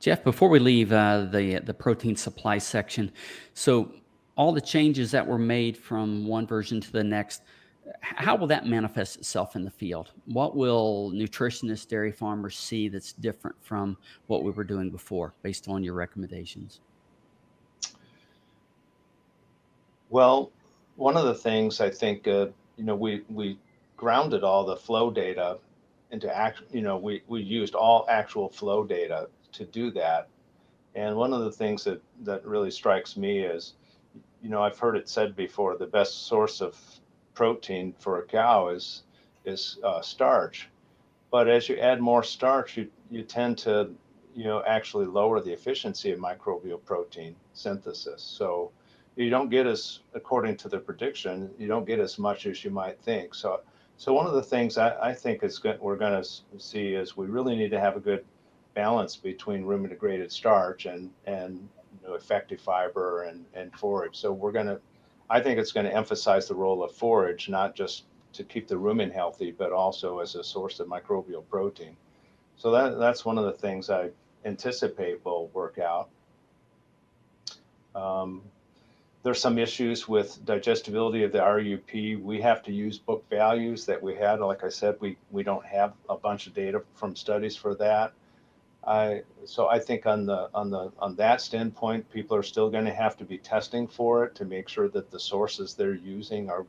Jeff, 0.00 0.24
before 0.24 0.48
we 0.48 0.58
leave 0.58 0.92
uh, 0.92 1.26
the 1.30 1.60
the 1.60 1.74
protein 1.74 2.16
supply 2.16 2.58
section, 2.58 3.12
so 3.54 3.92
all 4.36 4.52
the 4.52 4.60
changes 4.60 5.10
that 5.10 5.26
were 5.26 5.38
made 5.38 5.76
from 5.76 6.26
one 6.26 6.46
version 6.46 6.80
to 6.80 6.92
the 6.92 7.04
next, 7.04 7.42
how 8.00 8.36
will 8.36 8.46
that 8.46 8.66
manifest 8.66 9.16
itself 9.16 9.56
in 9.56 9.64
the 9.64 9.70
field? 9.70 10.12
What 10.26 10.56
will 10.56 11.10
nutritionists, 11.12 11.86
dairy 11.86 12.12
farmers 12.12 12.56
see 12.56 12.88
that's 12.88 13.12
different 13.12 13.56
from 13.60 13.96
what 14.28 14.42
we 14.42 14.50
were 14.50 14.64
doing 14.64 14.90
before, 14.90 15.34
based 15.42 15.68
on 15.68 15.82
your 15.82 15.94
recommendations? 15.94 16.80
Well, 20.10 20.50
one 20.96 21.16
of 21.16 21.24
the 21.24 21.34
things 21.34 21.80
I 21.80 21.90
think 21.90 22.28
uh, 22.28 22.46
you 22.76 22.84
know 22.84 22.94
we 22.94 23.22
we 23.28 23.58
grounded 23.96 24.44
all 24.44 24.64
the 24.64 24.76
flow 24.76 25.10
data 25.10 25.58
into 26.10 26.34
act. 26.34 26.62
You 26.70 26.82
know 26.82 26.96
we 26.98 27.22
we 27.26 27.40
used 27.42 27.74
all 27.74 28.06
actual 28.08 28.48
flow 28.48 28.84
data 28.84 29.28
to 29.52 29.64
do 29.64 29.90
that. 29.92 30.28
And 30.94 31.16
one 31.16 31.32
of 31.32 31.40
the 31.40 31.50
things 31.50 31.84
that 31.84 32.02
that 32.24 32.44
really 32.44 32.70
strikes 32.70 33.16
me 33.16 33.40
is, 33.40 33.74
you 34.42 34.48
know, 34.48 34.62
I've 34.62 34.78
heard 34.78 34.96
it 34.96 35.08
said 35.08 35.36
before, 35.36 35.76
the 35.76 35.86
best 35.86 36.26
source 36.26 36.60
of 36.60 36.76
protein 37.34 37.94
for 37.98 38.18
a 38.18 38.26
cow 38.26 38.68
is 38.68 39.02
is 39.44 39.78
uh, 39.82 40.00
starch. 40.02 40.68
But 41.30 41.48
as 41.48 41.68
you 41.68 41.78
add 41.78 42.00
more 42.00 42.22
starch, 42.22 42.76
you 42.76 42.88
you 43.10 43.22
tend 43.22 43.58
to 43.58 43.90
you 44.34 44.44
know 44.44 44.62
actually 44.66 45.06
lower 45.06 45.40
the 45.40 45.52
efficiency 45.52 46.12
of 46.12 46.18
microbial 46.18 46.84
protein 46.84 47.36
synthesis. 47.54 48.22
So 48.22 48.72
you 49.16 49.30
don't 49.30 49.50
get 49.50 49.66
as 49.66 50.00
according 50.14 50.56
to 50.56 50.68
the 50.68 50.78
prediction 50.78 51.50
you 51.58 51.68
don't 51.68 51.86
get 51.86 52.00
as 52.00 52.18
much 52.18 52.46
as 52.46 52.64
you 52.64 52.70
might 52.70 52.98
think 53.00 53.34
so 53.34 53.60
so 53.96 54.12
one 54.12 54.26
of 54.26 54.32
the 54.32 54.42
things 54.42 54.78
i, 54.78 55.10
I 55.10 55.14
think 55.14 55.42
is 55.42 55.58
good, 55.58 55.80
we're 55.80 55.96
going 55.96 56.22
to 56.22 56.28
see 56.58 56.94
is 56.94 57.16
we 57.16 57.26
really 57.26 57.56
need 57.56 57.70
to 57.70 57.80
have 57.80 57.96
a 57.96 58.00
good 58.00 58.24
balance 58.74 59.16
between 59.16 59.64
rumen 59.64 59.90
degraded 59.90 60.32
starch 60.32 60.86
and 60.86 61.10
and 61.26 61.68
effective 62.08 62.60
fiber 62.60 63.22
and 63.24 63.44
and 63.54 63.72
forage 63.74 64.16
so 64.16 64.32
we're 64.32 64.52
going 64.52 64.66
to 64.66 64.80
i 65.30 65.40
think 65.40 65.58
it's 65.58 65.72
going 65.72 65.86
to 65.86 65.94
emphasize 65.94 66.48
the 66.48 66.54
role 66.54 66.82
of 66.82 66.92
forage 66.92 67.48
not 67.48 67.74
just 67.74 68.04
to 68.32 68.44
keep 68.44 68.66
the 68.68 68.74
rumen 68.74 69.12
healthy 69.12 69.50
but 69.50 69.72
also 69.72 70.18
as 70.18 70.34
a 70.34 70.44
source 70.44 70.80
of 70.80 70.86
microbial 70.88 71.42
protein 71.48 71.96
so 72.56 72.70
that 72.70 72.98
that's 72.98 73.24
one 73.24 73.38
of 73.38 73.44
the 73.44 73.52
things 73.52 73.90
i 73.90 74.08
anticipate 74.44 75.24
will 75.24 75.48
work 75.48 75.78
out 75.78 76.08
um, 77.94 78.42
there's 79.22 79.40
some 79.40 79.58
issues 79.58 80.08
with 80.08 80.44
digestibility 80.44 81.22
of 81.22 81.32
the 81.32 81.38
RUP. 81.38 82.20
We 82.20 82.40
have 82.40 82.62
to 82.64 82.72
use 82.72 82.98
book 82.98 83.24
values 83.30 83.86
that 83.86 84.02
we 84.02 84.16
had. 84.16 84.40
Like 84.40 84.64
I 84.64 84.68
said, 84.68 84.96
we, 85.00 85.16
we 85.30 85.42
don't 85.42 85.64
have 85.64 85.92
a 86.08 86.16
bunch 86.16 86.46
of 86.46 86.54
data 86.54 86.82
from 86.94 87.14
studies 87.14 87.56
for 87.56 87.74
that. 87.76 88.12
I 88.86 89.22
so 89.44 89.68
I 89.68 89.78
think 89.78 90.06
on 90.06 90.26
the 90.26 90.50
on 90.54 90.70
the 90.70 90.92
on 90.98 91.14
that 91.16 91.40
standpoint, 91.40 92.10
people 92.10 92.36
are 92.36 92.42
still 92.42 92.68
going 92.68 92.84
to 92.84 92.94
have 92.94 93.16
to 93.18 93.24
be 93.24 93.38
testing 93.38 93.86
for 93.86 94.24
it 94.24 94.34
to 94.36 94.44
make 94.44 94.68
sure 94.68 94.88
that 94.88 95.10
the 95.10 95.20
sources 95.20 95.74
they're 95.74 95.94
using 95.94 96.50
are 96.50 96.66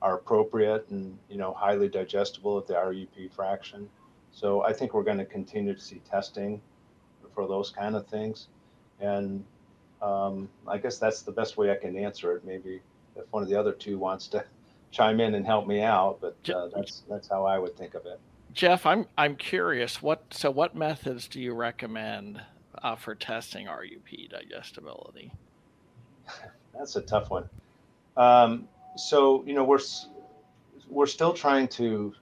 are 0.00 0.16
appropriate 0.16 0.88
and 0.88 1.16
you 1.28 1.36
know 1.36 1.52
highly 1.52 1.88
digestible 1.88 2.58
at 2.58 2.66
the 2.66 2.74
RUP 2.74 3.32
fraction. 3.32 3.88
So 4.32 4.62
I 4.62 4.72
think 4.72 4.94
we're 4.94 5.04
going 5.04 5.18
to 5.18 5.24
continue 5.24 5.74
to 5.74 5.80
see 5.80 6.00
testing 6.10 6.60
for 7.34 7.46
those 7.46 7.70
kind 7.70 7.94
of 7.94 8.06
things. 8.06 8.48
And 9.00 9.44
um, 10.00 10.48
I 10.66 10.78
guess 10.78 10.98
that's 10.98 11.22
the 11.22 11.32
best 11.32 11.56
way 11.56 11.70
I 11.70 11.76
can 11.76 11.96
answer 11.96 12.36
it. 12.36 12.44
Maybe 12.44 12.80
if 13.14 13.24
one 13.30 13.42
of 13.42 13.48
the 13.48 13.56
other 13.56 13.72
two 13.72 13.98
wants 13.98 14.26
to 14.28 14.44
chime 14.90 15.20
in 15.20 15.34
and 15.34 15.46
help 15.46 15.66
me 15.66 15.82
out, 15.82 16.18
but 16.20 16.36
uh, 16.50 16.68
that's 16.74 17.02
that's 17.08 17.28
how 17.28 17.44
I 17.44 17.58
would 17.58 17.76
think 17.76 17.94
of 17.94 18.04
it. 18.06 18.18
Jeff, 18.52 18.84
I'm 18.86 19.06
I'm 19.16 19.36
curious. 19.36 20.02
What 20.02 20.34
so 20.34 20.50
what 20.50 20.74
methods 20.74 21.28
do 21.28 21.40
you 21.40 21.54
recommend 21.54 22.40
uh, 22.82 22.96
for 22.96 23.14
testing 23.14 23.66
RUP 23.66 24.30
digestibility? 24.30 25.32
That's 26.78 26.96
a 26.96 27.02
tough 27.02 27.30
one. 27.30 27.48
Um, 28.16 28.68
so 28.96 29.42
you 29.46 29.54
know 29.54 29.64
we're 29.64 29.80
we're 30.88 31.06
still 31.06 31.32
trying 31.32 31.68
to 31.68 32.14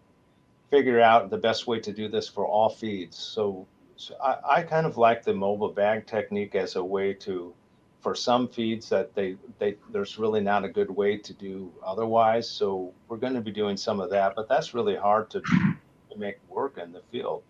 figure 0.71 1.01
out 1.01 1.31
the 1.31 1.39
best 1.39 1.67
way 1.67 1.81
to 1.81 1.93
do 1.93 2.09
this 2.09 2.29
for 2.29 2.47
all 2.47 2.69
feeds. 2.69 3.19
So, 3.19 3.67
so 3.97 4.15
I, 4.23 4.37
I 4.59 4.63
kind 4.63 4.87
of 4.87 4.97
like 4.97 5.25
the 5.25 5.35
mobile 5.35 5.73
bag 5.73 6.07
technique 6.07 6.55
as 6.55 6.77
a 6.77 6.85
way 6.85 7.13
to 7.15 7.53
for 8.01 8.15
some 8.15 8.49
feeds 8.49 8.89
that 8.89 9.15
they 9.15 9.37
they 9.59 9.77
there's 9.93 10.19
really 10.19 10.41
not 10.41 10.65
a 10.65 10.69
good 10.69 10.91
way 10.91 11.17
to 11.19 11.35
do 11.35 11.73
otherwise. 11.85 12.49
So 12.49 12.93
we're 13.09 13.19
going 13.19 13.35
to 13.35 13.41
be 13.41 13.51
doing 13.51 13.77
some 13.77 14.01
of 14.01 14.11
that, 14.11 14.35
but 14.37 14.49
that's 14.49 14.73
really 14.73 14.97
hard 14.97 15.29
to, 15.31 15.43
to 16.11 16.19
make 16.19 16.39
work 16.49 16.79
in 16.79 16.93
the 16.93 17.03
field. 17.11 17.43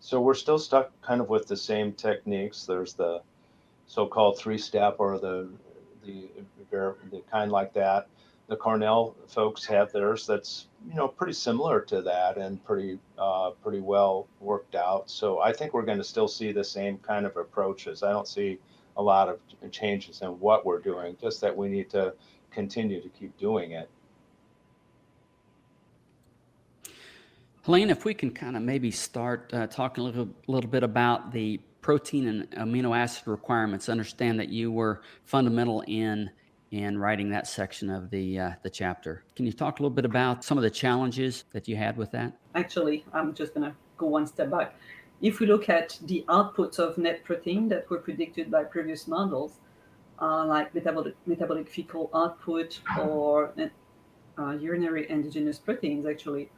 So 0.00 0.20
we're 0.20 0.34
still 0.34 0.58
stuck 0.58 0.92
kind 1.00 1.20
of 1.20 1.28
with 1.28 1.46
the 1.46 1.56
same 1.56 1.92
techniques. 1.92 2.66
There's 2.66 2.94
the 2.94 3.22
so-called 3.86 4.38
three-step 4.38 4.96
or 4.98 5.18
the 5.18 5.48
the 6.04 6.28
the 7.10 7.22
kind 7.30 7.50
like 7.50 7.72
that. 7.74 8.08
The 8.46 8.56
Cornell 8.56 9.16
folks 9.26 9.64
have 9.64 9.92
theirs. 9.92 10.26
That's 10.26 10.66
you 10.86 10.94
know 10.94 11.08
pretty 11.08 11.32
similar 11.32 11.80
to 11.82 12.02
that 12.02 12.36
and 12.36 12.62
pretty 12.64 12.98
uh, 13.18 13.52
pretty 13.62 13.80
well 13.80 14.26
worked 14.40 14.74
out. 14.74 15.10
So 15.10 15.40
I 15.40 15.52
think 15.52 15.72
we're 15.72 15.86
going 15.86 15.98
to 15.98 16.04
still 16.04 16.28
see 16.28 16.52
the 16.52 16.64
same 16.64 16.98
kind 16.98 17.24
of 17.24 17.36
approaches. 17.36 18.02
I 18.02 18.12
don't 18.12 18.28
see 18.28 18.58
a 18.96 19.02
lot 19.02 19.28
of 19.28 19.40
changes 19.70 20.20
in 20.20 20.28
what 20.40 20.66
we're 20.66 20.80
doing, 20.80 21.16
just 21.20 21.40
that 21.40 21.56
we 21.56 21.68
need 21.68 21.90
to 21.90 22.14
continue 22.50 23.00
to 23.00 23.08
keep 23.08 23.36
doing 23.38 23.72
it. 23.72 23.88
Helene, 27.64 27.88
if 27.88 28.04
we 28.04 28.12
can 28.12 28.30
kind 28.30 28.58
of 28.58 28.62
maybe 28.62 28.90
start 28.90 29.50
uh, 29.54 29.66
talking 29.66 30.02
a 30.02 30.06
little, 30.06 30.28
little 30.46 30.68
bit 30.68 30.82
about 30.82 31.32
the 31.32 31.58
protein 31.80 32.28
and 32.28 32.50
amino 32.50 32.94
acid 32.94 33.26
requirements. 33.26 33.88
Understand 33.88 34.38
that 34.38 34.50
you 34.50 34.70
were 34.70 35.00
fundamental 35.24 35.82
in 35.86 36.30
in 36.72 36.98
writing 36.98 37.30
that 37.30 37.46
section 37.46 37.88
of 37.88 38.10
the 38.10 38.38
uh, 38.38 38.50
the 38.62 38.68
chapter. 38.68 39.24
Can 39.34 39.46
you 39.46 39.52
talk 39.52 39.78
a 39.78 39.82
little 39.82 39.94
bit 39.94 40.04
about 40.04 40.44
some 40.44 40.58
of 40.58 40.62
the 40.62 40.68
challenges 40.70 41.44
that 41.52 41.66
you 41.66 41.74
had 41.74 41.96
with 41.96 42.10
that? 42.10 42.36
Actually, 42.54 43.06
I'm 43.14 43.32
just 43.32 43.54
going 43.54 43.70
to 43.70 43.76
go 43.96 44.08
one 44.08 44.26
step 44.26 44.50
back. 44.50 44.74
If 45.22 45.40
we 45.40 45.46
look 45.46 45.70
at 45.70 45.98
the 46.02 46.22
outputs 46.28 46.78
of 46.78 46.98
net 46.98 47.24
protein 47.24 47.68
that 47.70 47.88
were 47.88 47.98
predicted 47.98 48.50
by 48.50 48.64
previous 48.64 49.08
models, 49.08 49.60
uh, 50.20 50.44
like 50.44 50.74
metabolic, 50.74 51.14
metabolic 51.24 51.70
fecal 51.70 52.10
output 52.14 52.80
or 53.00 53.54
uh, 54.38 54.50
urinary 54.50 55.10
endogenous 55.10 55.58
proteins, 55.58 56.04
actually, 56.04 56.50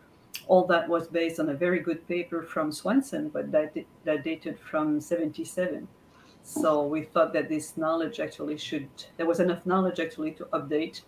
all 0.49 0.66
that 0.66 0.88
was 0.88 1.09
based 1.09 1.40
on 1.40 1.49
a 1.49 1.55
very 1.55 1.80
good 1.80 2.07
paper 2.07 2.42
from 2.42 2.70
Swanson, 2.70 3.28
but 3.28 3.51
that, 3.53 3.76
that 4.05 4.24
dated 4.24 4.59
from 4.59 5.01
77. 5.01 5.88
So 6.42 6.86
we 6.86 7.03
thought 7.03 7.32
that 7.32 7.49
this 7.49 7.76
knowledge 7.76 8.20
actually 8.20 8.57
should, 8.57 8.88
there 9.16 9.26
was 9.26 9.40
enough 9.40 9.66
knowledge 9.66 9.99
actually 9.99 10.30
to 10.32 10.44
update 10.47 11.03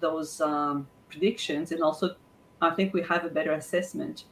those 0.00 0.40
um, 0.42 0.86
predictions. 1.08 1.72
And 1.72 1.82
also, 1.82 2.16
I 2.60 2.70
think 2.70 2.92
we 2.92 3.02
have 3.02 3.24
a 3.24 3.30
better 3.30 3.52
assessment 3.52 4.24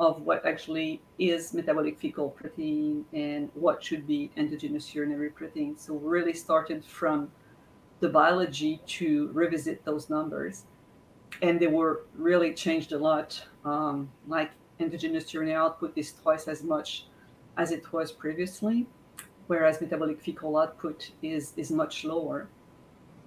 of 0.00 0.22
what 0.22 0.44
actually 0.44 1.00
is 1.18 1.54
metabolic 1.54 1.98
fecal 1.98 2.30
protein 2.30 3.04
and 3.12 3.50
what 3.54 3.84
should 3.84 4.06
be 4.06 4.30
endogenous 4.36 4.94
urinary 4.94 5.30
protein. 5.30 5.78
So 5.78 5.92
we 5.92 6.08
really 6.08 6.32
started 6.32 6.84
from 6.84 7.30
the 8.00 8.08
biology 8.08 8.80
to 8.86 9.30
revisit 9.32 9.84
those 9.84 10.08
numbers. 10.08 10.64
And 11.42 11.58
they 11.58 11.66
were 11.66 12.04
really 12.14 12.52
changed 12.54 12.92
a 12.92 12.98
lot. 12.98 13.42
Um, 13.64 14.10
like 14.26 14.50
endogenous 14.78 15.32
urinary 15.32 15.56
output 15.56 15.92
is 15.96 16.12
twice 16.12 16.48
as 16.48 16.62
much 16.62 17.06
as 17.56 17.72
it 17.72 17.92
was 17.92 18.12
previously, 18.12 18.86
whereas 19.46 19.80
metabolic 19.80 20.20
fecal 20.20 20.56
output 20.56 21.10
is, 21.22 21.52
is 21.56 21.70
much 21.70 22.04
lower. 22.04 22.48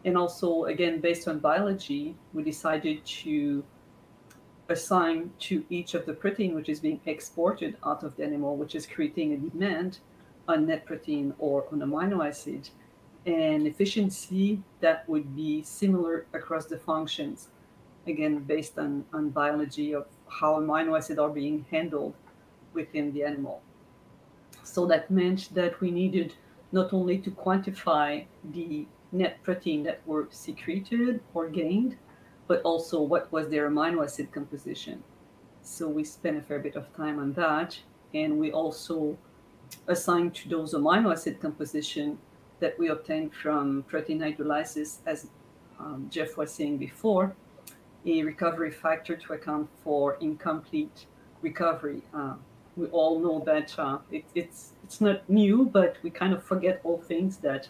And 0.05 0.17
also, 0.17 0.65
again, 0.65 0.99
based 0.99 1.27
on 1.27 1.39
biology, 1.39 2.15
we 2.33 2.43
decided 2.43 3.05
to 3.05 3.63
assign 4.69 5.31
to 5.37 5.63
each 5.69 5.93
of 5.93 6.05
the 6.05 6.13
protein 6.13 6.55
which 6.55 6.69
is 6.69 6.79
being 6.79 6.99
exported 7.05 7.77
out 7.85 8.03
of 8.03 8.15
the 8.15 8.23
animal, 8.23 8.55
which 8.55 8.75
is 8.75 8.85
creating 8.85 9.33
a 9.33 9.37
demand 9.37 9.99
on 10.47 10.65
net 10.65 10.85
protein 10.85 11.33
or 11.39 11.65
on 11.71 11.79
amino 11.79 12.27
acid, 12.27 12.69
and 13.25 13.65
efficiency 13.67 14.61
that 14.81 15.07
would 15.07 15.35
be 15.35 15.63
similar 15.63 16.25
across 16.33 16.65
the 16.65 16.77
functions, 16.77 17.49
again, 18.07 18.39
based 18.39 18.77
on, 18.77 19.05
on 19.13 19.29
biology 19.29 19.93
of 19.93 20.07
how 20.27 20.59
amino 20.59 20.97
acids 20.97 21.19
are 21.19 21.29
being 21.29 21.65
handled 21.71 22.13
within 22.73 23.13
the 23.13 23.23
animal. 23.23 23.61
So 24.63 24.85
that 24.87 25.11
meant 25.11 25.53
that 25.53 25.79
we 25.81 25.91
needed 25.91 26.33
not 26.71 26.93
only 26.93 27.17
to 27.19 27.31
quantify 27.31 28.25
the 28.51 28.87
net 29.11 29.41
protein 29.43 29.83
that 29.83 30.01
were 30.07 30.27
secreted 30.31 31.21
or 31.33 31.47
gained, 31.47 31.95
but 32.47 32.61
also 32.63 33.01
what 33.01 33.31
was 33.31 33.49
their 33.49 33.69
amino 33.69 34.03
acid 34.03 34.31
composition. 34.31 35.03
So 35.61 35.87
we 35.87 36.03
spent 36.03 36.37
a 36.37 36.41
fair 36.41 36.59
bit 36.59 36.75
of 36.75 36.93
time 36.95 37.19
on 37.19 37.33
that. 37.33 37.77
And 38.13 38.39
we 38.39 38.51
also 38.51 39.17
assigned 39.87 40.35
to 40.35 40.49
those 40.49 40.73
amino 40.73 41.11
acid 41.11 41.39
composition 41.39 42.17
that 42.59 42.77
we 42.77 42.89
obtained 42.89 43.33
from 43.33 43.83
protein 43.87 44.19
hydrolysis, 44.19 44.97
as 45.05 45.27
um, 45.79 46.07
Jeff 46.09 46.37
was 46.37 46.53
saying 46.53 46.77
before, 46.77 47.35
a 48.05 48.23
recovery 48.23 48.71
factor 48.71 49.15
to 49.15 49.33
account 49.33 49.69
for 49.83 50.15
incomplete 50.19 51.05
recovery. 51.41 52.01
Uh, 52.13 52.33
we 52.75 52.87
all 52.87 53.19
know 53.19 53.43
that 53.45 53.77
uh, 53.77 53.99
it, 54.11 54.25
it's 54.33 54.71
it's 54.83 54.99
not 54.99 55.27
new, 55.29 55.65
but 55.65 55.97
we 56.03 56.09
kind 56.09 56.33
of 56.33 56.43
forget 56.43 56.81
all 56.83 56.97
things 56.97 57.37
that 57.37 57.69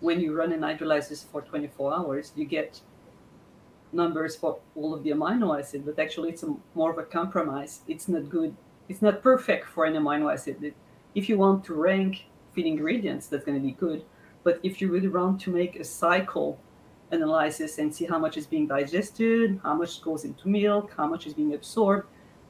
when 0.00 0.20
you 0.20 0.34
run 0.34 0.52
an 0.52 0.60
hydrolysis 0.60 1.24
for 1.24 1.42
24 1.42 1.94
hours, 1.94 2.32
you 2.34 2.44
get 2.44 2.80
numbers 3.92 4.36
for 4.36 4.58
all 4.74 4.94
of 4.94 5.02
the 5.02 5.10
amino 5.10 5.58
acid, 5.58 5.84
but 5.84 5.98
actually 5.98 6.30
it's 6.30 6.42
a, 6.42 6.54
more 6.74 6.90
of 6.90 6.98
a 6.98 7.02
compromise. 7.02 7.80
It's 7.88 8.08
not 8.08 8.28
good. 8.28 8.54
It's 8.88 9.02
not 9.02 9.22
perfect 9.22 9.66
for 9.66 9.84
an 9.84 9.94
amino 9.94 10.32
acid. 10.32 10.62
It, 10.62 10.74
if 11.14 11.28
you 11.28 11.38
want 11.38 11.64
to 11.64 11.74
rank 11.74 12.26
feed 12.52 12.66
ingredients, 12.66 13.26
that's 13.26 13.44
going 13.44 13.58
to 13.58 13.64
be 13.64 13.72
good. 13.72 14.04
But 14.44 14.60
if 14.62 14.80
you 14.80 14.90
really 14.90 15.08
want 15.08 15.40
to 15.42 15.50
make 15.50 15.76
a 15.76 15.84
cycle 15.84 16.58
analysis 17.10 17.78
and 17.78 17.94
see 17.94 18.04
how 18.04 18.18
much 18.18 18.36
is 18.36 18.46
being 18.46 18.66
digested, 18.66 19.60
how 19.62 19.74
much 19.74 20.02
goes 20.02 20.24
into 20.24 20.48
milk, 20.48 20.92
how 20.96 21.06
much 21.06 21.26
is 21.26 21.34
being 21.34 21.54
absorbed, 21.54 22.06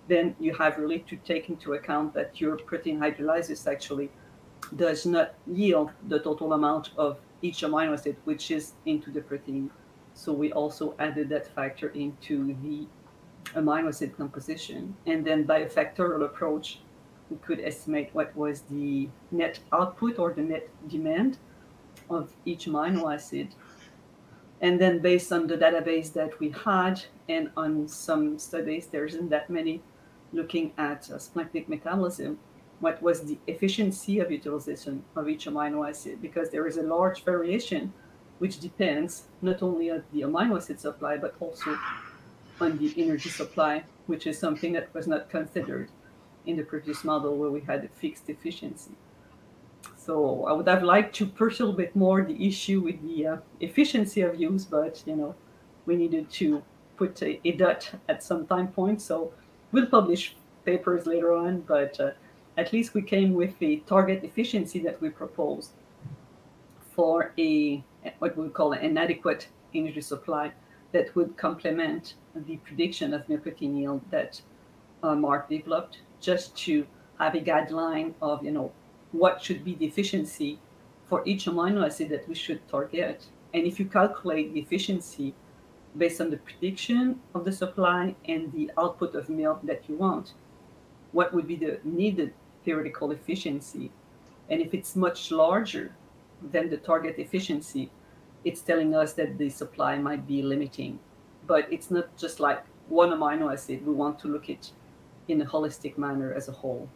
then 0.09 0.35
you 0.41 0.55
have 0.55 0.79
really 0.79 1.01
to 1.01 1.17
take 1.17 1.49
into 1.49 1.75
account 1.75 2.15
that 2.15 2.41
your 2.41 2.57
protein 2.57 2.99
hydrolysis 2.99 3.71
actually 3.71 4.11
does 4.77 5.07
not 5.07 5.35
yield 5.47 5.91
the 6.09 6.19
total 6.19 6.53
amount 6.55 6.91
of 6.97 7.19
each 7.43 7.63
amino 7.63 7.93
acid 7.93 8.17
which 8.25 8.51
is 8.51 8.73
into 8.87 9.11
the 9.11 9.21
protein. 9.21 9.71
So 10.15 10.33
we 10.33 10.53
also 10.53 10.95
added 10.99 11.29
that 11.29 11.47
factor 11.55 11.91
into 11.91 12.57
the 12.63 12.87
amino 13.55 13.89
acid 13.89 14.17
composition. 14.17 14.97
And 15.07 15.25
then 15.25 15.45
by 15.45 15.59
a 15.59 15.69
factorial 15.69 16.25
approach, 16.25 16.81
we 17.31 17.37
could 17.37 17.61
estimate 17.61 18.11
what 18.13 18.35
was 18.35 18.63
the 18.63 19.09
net 19.31 19.61
output 19.73 20.19
or 20.19 20.33
the 20.33 20.43
net 20.43 20.69
demand 20.89 21.39
of 22.11 22.33
each 22.45 22.67
amino 22.67 23.15
acid. 23.15 23.49
And 24.61 24.81
then 24.81 24.99
based 24.99 25.33
on 25.33 25.47
the 25.47 25.57
database 25.57 26.13
that 26.15 26.39
we 26.41 26.51
had 26.51 27.03
and 27.29 27.51
on 27.57 27.87
some 27.87 28.39
studies, 28.39 28.87
there 28.87 29.05
isn't 29.05 29.29
that 29.31 29.49
many 29.49 29.83
looking 30.33 30.73
at 30.77 31.09
uh, 31.11 31.15
splanchnic 31.15 31.69
metabolism, 31.69 32.39
what 32.81 33.01
was 33.03 33.25
the 33.25 33.39
efficiency 33.47 34.19
of 34.21 34.31
utilization 34.31 35.05
of 35.17 35.29
each 35.29 35.47
amino 35.47 35.89
acid 35.89 36.21
because 36.23 36.51
there 36.51 36.67
is 36.67 36.77
a 36.77 36.83
large 36.83 37.25
variation 37.25 37.93
which 38.39 38.61
depends 38.61 39.25
not 39.43 39.63
only 39.63 39.91
on 39.91 40.05
the 40.13 40.21
amino 40.21 40.57
acid 40.57 40.79
supply, 40.79 41.17
but 41.17 41.35
also 41.41 41.77
on 42.61 42.79
the 42.79 42.93
energy 42.97 43.29
supply, 43.29 43.83
which 44.07 44.27
is 44.27 44.39
something 44.39 44.73
that 44.73 44.93
was 44.95 45.07
not 45.07 45.29
considered 45.29 45.91
in 46.47 46.57
the 46.57 46.63
previous 46.63 47.05
model 47.05 47.37
where 47.37 47.51
we 47.51 47.61
had 47.61 47.85
a 47.85 47.89
fixed 47.89 48.29
efficiency. 48.29 48.93
So 50.09 50.47
I 50.47 50.53
would 50.53 50.67
have 50.69 50.83
liked 50.83 51.15
to 51.17 51.27
pursue 51.27 51.69
a 51.69 51.73
bit 51.75 51.95
more 51.95 52.25
the 52.25 52.49
issue 52.49 52.81
with 52.81 52.99
the 53.07 53.27
uh, 53.27 53.37
efficiency 53.61 54.23
of 54.23 54.41
use, 54.41 54.65
but 54.65 55.03
you 55.05 55.15
know, 55.15 55.35
we 55.85 55.97
needed 55.97 56.31
to 56.31 56.63
put 56.97 57.21
a, 57.21 57.39
a, 57.47 57.53
dot 57.53 57.91
at 58.09 58.23
some 58.23 58.47
time 58.47 58.69
point. 58.69 59.03
So 59.03 59.35
we'll 59.71 59.85
publish 59.85 60.35
papers 60.65 61.05
later 61.05 61.35
on, 61.35 61.61
but 61.61 62.01
uh, 62.01 62.13
at 62.57 62.73
least 62.73 62.95
we 62.95 63.03
came 63.03 63.35
with 63.35 63.59
the 63.59 63.83
target 63.87 64.25
efficiency 64.25 64.79
that 64.79 64.99
we 65.03 65.11
proposed 65.11 65.73
for 66.97 67.35
a 67.39 67.85
what 68.19 68.35
we 68.35 68.49
call 68.49 68.73
an 68.73 68.97
adequate 68.97 69.49
energy 69.75 70.01
supply 70.01 70.53
that 70.93 71.15
would 71.17 71.37
complement 71.37 72.15
the 72.35 72.57
prediction 72.65 73.13
of 73.13 73.27
protein 73.27 73.77
yield 73.77 74.01
that 74.11 74.41
uh, 75.03 75.15
Mark 75.15 75.51
developed 75.51 75.99
just 76.19 76.57
to 76.65 76.87
have 77.19 77.35
a 77.35 77.41
guideline 77.41 78.15
of, 78.23 78.43
you 78.43 78.53
know, 78.53 78.73
what 79.13 79.43
should 79.43 79.65
be 79.65 79.75
the 79.75 79.87
efficiency 79.87 80.59
for 81.09 81.23
each 81.25 81.47
amino 81.47 81.85
acid 81.85 82.11
that 82.11 82.29
we 82.29 82.35
should 82.35 82.67
target. 82.69 83.27
And 83.55 83.67
if 83.67 83.79
you 83.81 83.87
calculate 83.87 84.53
the 84.53 84.61
efficiency 84.61 85.35
based 85.97 86.21
on 86.21 86.31
the 86.31 86.37
prediction 86.37 87.21
of 87.35 87.45
the 87.45 87.53
supply 87.53 88.15
and 88.27 88.53
the 88.53 88.71
output 88.79 89.15
of 89.15 89.29
milk 89.31 89.61
that 89.65 89.89
you 89.89 89.97
want, 89.97 90.35
what 91.13 91.33
would 91.33 91.49
be 91.49 91.57
the 91.57 91.81
needed 91.85 92.35
theoretical 92.65 93.11
efficiency? 93.11 93.91
And 94.51 94.61
if 94.61 94.75
it's 94.75 94.95
much 94.95 95.31
larger 95.31 95.95
than 96.53 96.69
the 96.69 96.77
target 96.77 97.19
efficiency, 97.19 97.91
it's 98.45 98.61
telling 98.61 98.95
us 98.95 99.15
that 99.15 99.39
the 99.39 99.49
supply 99.49 99.99
might 99.99 100.27
be 100.27 100.43
limiting. 100.43 100.99
But 101.47 101.73
it's 101.73 101.91
not 101.91 102.15
just 102.17 102.41
like 102.41 102.63
one 102.89 103.11
amino 103.11 103.53
acid. 103.53 103.87
We 103.87 103.95
want 103.95 104.19
to 104.21 104.29
look 104.29 104.51
at 104.51 104.71
in 105.27 105.41
a 105.41 105.47
holistic 105.47 105.97
manner 105.99 106.33
as 106.33 106.49
a 106.49 106.53
whole 106.53 106.89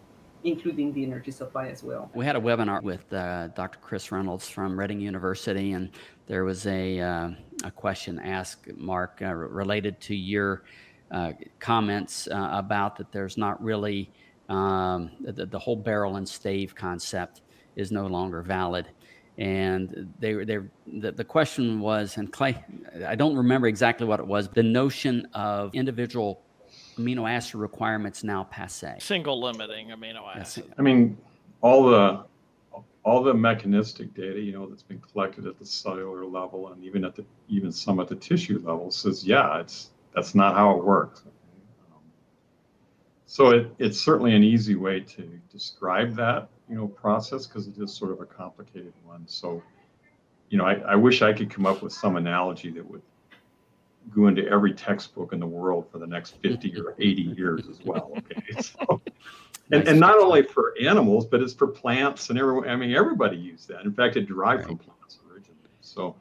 including 0.45 0.93
the 0.93 1.05
energy 1.05 1.31
supply 1.31 1.69
as 1.69 1.83
well. 1.83 2.11
We 2.15 2.25
had 2.25 2.37
a 2.37 2.41
webinar 2.41 2.83
with 2.83 3.11
uh, 3.13 3.49
Dr. 3.49 3.79
Chris 3.81 4.11
Reynolds 4.11 4.49
from 4.49 4.79
Reading 4.79 5.01
University, 5.01 5.73
and 5.73 5.91
there 6.27 6.45
was 6.45 6.67
a, 6.67 7.01
uh, 7.01 7.31
a 7.65 7.71
question 7.71 8.19
asked, 8.19 8.69
Mark, 8.77 9.21
uh, 9.23 9.33
related 9.33 10.01
to 10.03 10.15
your 10.15 10.65
uh, 11.11 11.33
comments 11.59 12.27
uh, 12.29 12.49
about 12.53 12.97
that 12.97 13.13
there's 13.13 13.37
not 13.37 13.63
really 13.63 14.11
um, 14.49 15.11
the, 15.21 15.47
the, 15.47 15.59
whole 15.59 15.77
barrel 15.77 16.17
and 16.17 16.29
stave 16.29 16.75
concept 16.75 17.43
is 17.77 17.93
no 17.93 18.07
longer 18.07 18.43
valid. 18.43 18.89
And 19.39 20.13
they, 20.19 20.35
they, 20.45 20.59
the, 20.87 21.13
the 21.13 21.25
question 21.25 21.81
was, 21.81 22.17
and 22.17 22.31
Clay, 22.33 22.63
I 23.07 23.15
don't 23.15 23.37
remember 23.37 23.67
exactly 23.67 24.07
what 24.07 24.21
it 24.21 24.27
was, 24.27 24.49
the 24.49 24.63
notion 24.63 25.27
of 25.33 25.75
individual 25.75 26.43
amino 26.99 27.31
acid 27.31 27.57
requirements 27.57 28.23
now 28.23 28.45
passe. 28.45 28.97
Single 28.99 29.41
limiting 29.41 29.89
amino 29.89 30.25
acid. 30.35 30.73
I 30.79 30.83
mean, 30.83 31.17
all 31.61 31.85
the 31.85 32.25
all 33.05 33.23
the 33.23 33.35
mechanistic 33.35 34.15
data, 34.15 34.41
you 34.41 34.53
know, 34.53 34.67
that's 34.67 34.83
been 34.83 35.01
collected 35.01 35.47
at 35.47 35.59
the 35.59 35.67
cellular 35.67 36.25
level 36.25 36.73
and 36.73 36.85
even 36.85 37.05
at 37.05 37.17
the 37.17 37.25
even 37.49 37.73
some 37.73 37.99
at 38.01 38.09
the 38.09 38.15
tissue 38.17 38.61
level 38.65 38.91
says, 38.91 39.25
yeah, 39.25 39.59
it's 39.59 39.91
that's 40.15 40.35
not 40.35 40.55
how 40.55 40.79
it 40.79 40.85
works. 40.85 41.23
Um, 41.91 41.99
so 43.27 43.51
it, 43.51 43.75
it's 43.79 43.99
certainly 43.99 44.35
an 44.35 44.45
easy 44.45 44.77
way 44.77 45.01
to 45.01 45.41
describe 45.51 46.15
that, 46.17 46.49
you 46.69 46.77
know, 46.77 46.87
process 46.87 47.47
because 47.47 47.67
it 47.67 47.77
is 47.79 47.93
sort 47.93 48.13
of 48.13 48.21
a 48.21 48.27
complicated 48.27 48.93
one. 49.05 49.25
So, 49.27 49.63
you 50.51 50.59
know, 50.59 50.65
I, 50.65 50.75
I 50.75 50.95
wish 50.95 51.23
I 51.23 51.33
could 51.33 51.51
come 51.51 51.67
up 51.67 51.83
with 51.83 51.93
some 51.93 52.17
analogy 52.17 52.71
that 52.71 52.89
would 52.89 53.03
go 54.11 54.27
into 54.27 54.47
every 54.49 54.73
textbook 54.73 55.33
in 55.33 55.41
the 55.41 55.47
world 55.47 55.87
for 55.91 55.99
the 55.99 56.07
next 56.07 56.37
50 56.43 56.79
or 56.81 56.95
80 56.99 57.23
years 57.23 57.69
as 57.69 57.81
well. 57.85 58.13
Okay. 58.17 58.43
So, 58.63 59.01
and, 59.71 59.89
and 59.89 59.99
not 59.99 60.19
only 60.19 60.43
for 60.43 60.75
animals, 60.83 61.25
but 61.25 61.41
it's 61.41 61.55
for 61.55 61.67
plants 61.67 62.29
and 62.29 62.39
everyone. 62.39 62.69
I 62.69 62.77
mean, 62.77 62.95
everybody 62.95 63.37
used 63.37 63.69
that. 63.69 63.85
In 63.85 63.93
fact, 63.93 64.17
it 64.17 64.27
derived 64.27 64.61
right. 64.61 64.69
from 64.69 64.79
plants 64.79 65.19
originally. 65.31 65.57
So, 65.81 66.15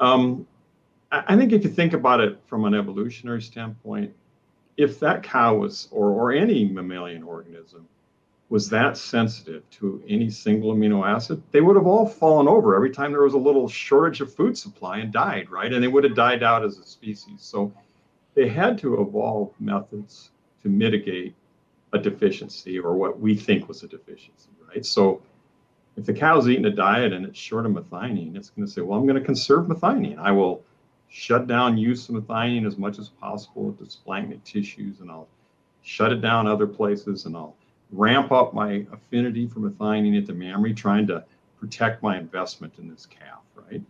um, 0.00 0.46
I, 1.10 1.24
I 1.28 1.36
think 1.36 1.52
if 1.52 1.64
you 1.64 1.70
think 1.70 1.92
about 1.92 2.20
it 2.20 2.38
from 2.46 2.64
an 2.64 2.74
evolutionary 2.74 3.42
standpoint, 3.42 4.14
if 4.78 4.98
that 5.00 5.22
cow 5.22 5.56
was, 5.56 5.88
or, 5.90 6.10
or 6.10 6.32
any 6.32 6.64
mammalian 6.64 7.22
organism, 7.22 7.86
was 8.52 8.68
that 8.68 8.98
sensitive 8.98 9.62
to 9.70 10.02
any 10.06 10.28
single 10.28 10.74
amino 10.74 11.08
acid, 11.08 11.42
they 11.52 11.62
would 11.62 11.74
have 11.74 11.86
all 11.86 12.06
fallen 12.06 12.46
over 12.46 12.76
every 12.76 12.90
time 12.90 13.10
there 13.10 13.22
was 13.22 13.32
a 13.32 13.38
little 13.38 13.66
shortage 13.66 14.20
of 14.20 14.30
food 14.30 14.58
supply 14.58 14.98
and 14.98 15.10
died, 15.10 15.48
right? 15.48 15.72
And 15.72 15.82
they 15.82 15.88
would 15.88 16.04
have 16.04 16.14
died 16.14 16.42
out 16.42 16.62
as 16.62 16.76
a 16.76 16.84
species. 16.84 17.38
So 17.38 17.72
they 18.34 18.50
had 18.50 18.76
to 18.80 19.00
evolve 19.00 19.54
methods 19.58 20.32
to 20.62 20.68
mitigate 20.68 21.34
a 21.94 21.98
deficiency 21.98 22.78
or 22.78 22.94
what 22.94 23.18
we 23.18 23.34
think 23.34 23.68
was 23.68 23.84
a 23.84 23.88
deficiency, 23.88 24.50
right? 24.68 24.84
So 24.84 25.22
if 25.96 26.04
the 26.04 26.12
cow's 26.12 26.46
eating 26.46 26.66
a 26.66 26.70
diet 26.70 27.14
and 27.14 27.24
it's 27.24 27.38
short 27.38 27.64
of 27.64 27.72
methionine, 27.72 28.36
it's 28.36 28.50
going 28.50 28.66
to 28.66 28.70
say, 28.70 28.82
well, 28.82 28.98
I'm 28.98 29.06
going 29.06 29.18
to 29.18 29.24
conserve 29.24 29.64
methionine. 29.68 30.18
I 30.18 30.30
will 30.30 30.62
shut 31.08 31.46
down 31.46 31.78
use 31.78 32.06
of 32.10 32.16
methionine 32.16 32.66
as 32.66 32.76
much 32.76 32.98
as 32.98 33.08
possible 33.08 33.74
the 33.80 33.86
splanchnic 33.86 34.44
tissues 34.44 35.00
and 35.00 35.10
I'll 35.10 35.28
shut 35.80 36.12
it 36.12 36.20
down 36.20 36.46
other 36.46 36.66
places 36.66 37.24
and 37.24 37.34
I'll 37.34 37.56
ramp 37.92 38.32
up 38.32 38.54
my 38.54 38.86
affinity 38.92 39.46
for 39.46 39.60
methionine 39.60 40.18
at 40.18 40.26
the 40.26 40.32
mammary, 40.32 40.74
trying 40.74 41.06
to 41.06 41.24
protect 41.60 42.02
my 42.02 42.18
investment 42.18 42.72
in 42.78 42.88
this 42.88 43.06
calf, 43.06 43.40
right? 43.54 43.82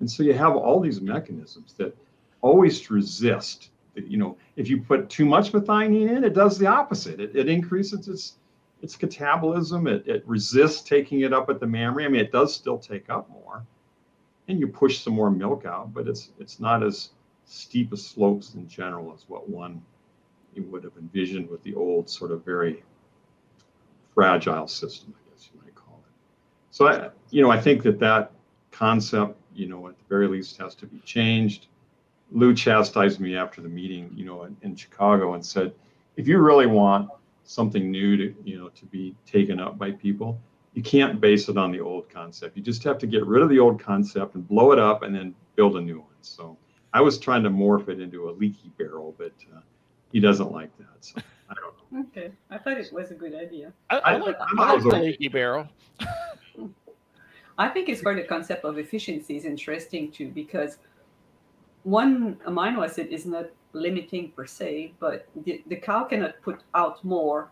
And 0.00 0.10
so 0.10 0.22
you 0.22 0.34
have 0.34 0.54
all 0.54 0.78
these 0.78 1.00
mechanisms 1.00 1.72
that 1.78 1.96
always 2.42 2.90
resist. 2.90 3.70
That, 3.94 4.06
You 4.06 4.18
know, 4.18 4.36
if 4.56 4.68
you 4.68 4.80
put 4.82 5.08
too 5.08 5.24
much 5.24 5.52
methionine 5.52 6.16
in, 6.16 6.22
it 6.22 6.34
does 6.34 6.58
the 6.58 6.66
opposite. 6.66 7.20
It, 7.20 7.34
it 7.34 7.48
increases 7.48 8.08
its 8.08 8.34
its 8.82 8.94
catabolism. 8.94 9.88
It, 9.88 10.06
it 10.06 10.22
resists 10.26 10.82
taking 10.82 11.22
it 11.22 11.32
up 11.32 11.48
at 11.48 11.60
the 11.60 11.66
mammary. 11.66 12.04
I 12.04 12.08
mean, 12.08 12.20
it 12.20 12.30
does 12.30 12.54
still 12.54 12.78
take 12.78 13.08
up 13.08 13.28
more, 13.30 13.64
and 14.48 14.60
you 14.60 14.68
push 14.68 14.98
some 14.98 15.14
more 15.14 15.30
milk 15.30 15.64
out, 15.64 15.94
but 15.94 16.06
it's 16.06 16.30
it's 16.38 16.60
not 16.60 16.82
as 16.82 17.10
steep 17.46 17.92
a 17.92 17.96
slopes 17.96 18.54
in 18.54 18.68
general 18.68 19.14
as 19.14 19.24
what 19.28 19.48
one 19.48 19.80
you 20.54 20.62
would 20.64 20.84
have 20.84 20.96
envisioned 20.98 21.48
with 21.48 21.62
the 21.62 21.74
old 21.74 22.10
sort 22.10 22.30
of 22.30 22.44
very 22.44 22.82
fragile 24.16 24.66
system, 24.66 25.14
I 25.14 25.30
guess 25.30 25.50
you 25.52 25.60
might 25.62 25.74
call 25.74 26.00
it. 26.06 26.12
So 26.70 26.88
I, 26.88 27.10
you 27.30 27.42
know, 27.42 27.50
I 27.50 27.60
think 27.60 27.82
that 27.82 28.00
that 28.00 28.32
concept, 28.70 29.38
you 29.54 29.68
know, 29.68 29.88
at 29.88 29.98
the 29.98 30.04
very 30.08 30.26
least 30.26 30.56
has 30.56 30.74
to 30.76 30.86
be 30.86 30.98
changed. 31.00 31.66
Lou 32.32 32.54
chastised 32.54 33.20
me 33.20 33.36
after 33.36 33.60
the 33.60 33.68
meeting, 33.68 34.10
you 34.16 34.24
know, 34.24 34.44
in, 34.44 34.56
in 34.62 34.74
Chicago 34.74 35.34
and 35.34 35.44
said, 35.44 35.74
if 36.16 36.26
you 36.26 36.38
really 36.38 36.66
want 36.66 37.10
something 37.44 37.90
new 37.90 38.16
to, 38.16 38.34
you 38.42 38.58
know, 38.58 38.70
to 38.70 38.86
be 38.86 39.14
taken 39.26 39.60
up 39.60 39.76
by 39.76 39.90
people, 39.90 40.40
you 40.72 40.82
can't 40.82 41.20
base 41.20 41.50
it 41.50 41.58
on 41.58 41.70
the 41.70 41.80
old 41.80 42.08
concept. 42.08 42.56
You 42.56 42.62
just 42.62 42.82
have 42.84 42.98
to 42.98 43.06
get 43.06 43.24
rid 43.26 43.42
of 43.42 43.50
the 43.50 43.58
old 43.58 43.82
concept 43.82 44.34
and 44.34 44.48
blow 44.48 44.72
it 44.72 44.78
up 44.78 45.02
and 45.02 45.14
then 45.14 45.34
build 45.56 45.76
a 45.76 45.80
new 45.80 46.00
one. 46.00 46.22
So 46.22 46.56
I 46.94 47.02
was 47.02 47.18
trying 47.18 47.42
to 47.42 47.50
morph 47.50 47.88
it 47.90 48.00
into 48.00 48.30
a 48.30 48.32
leaky 48.32 48.70
barrel, 48.78 49.14
but 49.18 49.32
uh, 49.54 49.60
he 50.12 50.20
doesn't 50.20 50.52
like 50.52 50.76
that. 50.78 50.96
So. 51.00 51.20
I 51.48 51.54
don't 51.54 51.64
know. 51.92 52.10
Okay, 52.10 52.32
I 52.50 52.58
thought 52.58 52.78
it 52.78 52.92
was 52.92 53.10
a 53.10 53.14
good 53.14 53.34
idea. 53.34 53.72
I, 53.90 53.98
I, 53.98 54.16
like, 54.16 54.36
I 54.40 54.74
like 54.74 54.82
the 54.82 54.98
leaky 54.98 55.28
barrel. 55.28 55.68
I 57.58 57.68
think 57.68 57.88
it's 57.88 58.02
where 58.02 58.14
the 58.14 58.24
concept 58.24 58.64
of 58.64 58.78
efficiency 58.78 59.36
is 59.36 59.44
interesting 59.44 60.10
too, 60.10 60.28
because 60.28 60.78
one 61.84 62.36
amino 62.46 62.84
acid 62.84 63.08
is 63.08 63.24
not 63.24 63.46
limiting 63.72 64.32
per 64.32 64.46
se, 64.46 64.92
but 64.98 65.26
the, 65.44 65.62
the 65.68 65.76
cow 65.76 66.04
cannot 66.04 66.34
put 66.42 66.62
out 66.74 67.02
more 67.04 67.50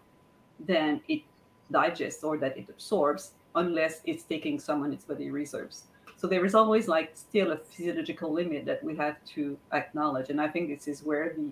than 0.66 1.00
it 1.08 1.22
digests 1.70 2.22
or 2.22 2.36
that 2.38 2.56
it 2.58 2.66
absorbs 2.68 3.32
unless 3.54 4.00
it's 4.04 4.24
taking 4.24 4.58
some 4.58 4.82
on 4.82 4.92
its 4.92 5.04
body 5.04 5.30
reserves. 5.30 5.84
So 6.16 6.26
there 6.26 6.44
is 6.44 6.54
always 6.54 6.88
like 6.88 7.12
still 7.14 7.52
a 7.52 7.56
physiological 7.56 8.32
limit 8.32 8.64
that 8.66 8.82
we 8.82 8.96
have 8.96 9.16
to 9.34 9.56
acknowledge. 9.72 10.28
And 10.30 10.40
I 10.40 10.48
think 10.48 10.68
this 10.68 10.88
is 10.88 11.02
where 11.02 11.32
the 11.36 11.50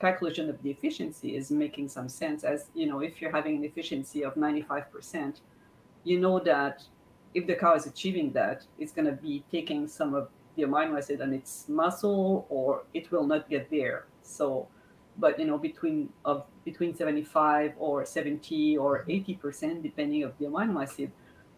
calculation 0.00 0.48
of 0.48 0.62
the 0.62 0.70
efficiency 0.70 1.36
is 1.36 1.50
making 1.50 1.88
some 1.88 2.08
sense 2.08 2.42
as 2.42 2.66
you 2.74 2.86
know 2.86 3.00
if 3.00 3.20
you're 3.20 3.30
having 3.30 3.56
an 3.56 3.64
efficiency 3.64 4.24
of 4.24 4.34
95% 4.34 5.40
you 6.04 6.18
know 6.18 6.38
that 6.40 6.82
if 7.34 7.46
the 7.46 7.54
cow 7.54 7.74
is 7.74 7.86
achieving 7.86 8.32
that 8.32 8.64
it's 8.78 8.92
going 8.92 9.06
to 9.06 9.12
be 9.12 9.44
taking 9.50 9.86
some 9.86 10.14
of 10.14 10.28
the 10.56 10.62
amino 10.62 10.98
acid 10.98 11.20
on 11.20 11.32
its 11.32 11.68
muscle 11.68 12.46
or 12.48 12.84
it 12.94 13.10
will 13.10 13.26
not 13.26 13.48
get 13.48 13.70
there. 13.70 14.06
So 14.22 14.68
but 15.18 15.38
you 15.38 15.46
know 15.46 15.58
between 15.58 16.08
of 16.24 16.44
between 16.64 16.94
75 16.94 17.74
or 17.78 18.04
70 18.04 18.76
or 18.78 19.04
80% 19.08 19.82
depending 19.82 20.22
of 20.22 20.36
the 20.38 20.46
amino 20.46 20.82
acid 20.82 21.10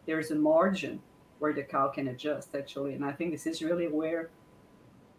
there's 0.07 0.30
a 0.30 0.34
margin 0.34 1.01
where 1.38 1.53
the 1.53 1.62
cow 1.62 1.88
can 1.88 2.09
adjust 2.09 2.55
actually. 2.55 2.95
And 2.95 3.05
i 3.05 3.12
think 3.12 3.32
this 3.32 3.47
is 3.47 3.62
really 3.62 3.88
where 3.88 4.30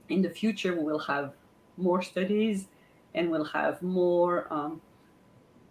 in 0.09 0.21
the 0.21 0.29
future 0.29 0.73
we 0.75 0.83
will 0.83 0.99
have 0.99 1.33
more 1.77 2.01
studies 2.01 2.67
and 3.15 3.29
we'll 3.29 3.45
have 3.45 3.81
more 3.81 4.47
um, 4.51 4.81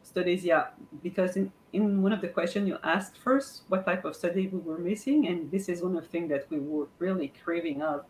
studies. 0.03 0.45
Yeah, 0.45 0.68
because 1.03 1.36
in, 1.36 1.53
in 1.72 2.03
one 2.03 2.12
of 2.12 2.20
the 2.20 2.28
questions 2.28 2.68
you 2.68 2.78
asked 2.82 3.18
first, 3.18 3.62
what 3.68 3.84
type 3.84 4.05
of 4.05 4.14
study 4.14 4.49
we 4.49 4.59
were 4.59 4.78
missing, 4.78 5.26
and 5.26 5.51
this 5.51 5.68
is 5.68 5.82
one 5.82 5.97
of 5.97 6.03
the 6.03 6.09
things 6.09 6.30
that 6.30 6.47
we 6.51 6.59
were 6.59 6.88
really 6.99 7.32
craving 7.43 7.82
of, 7.82 8.05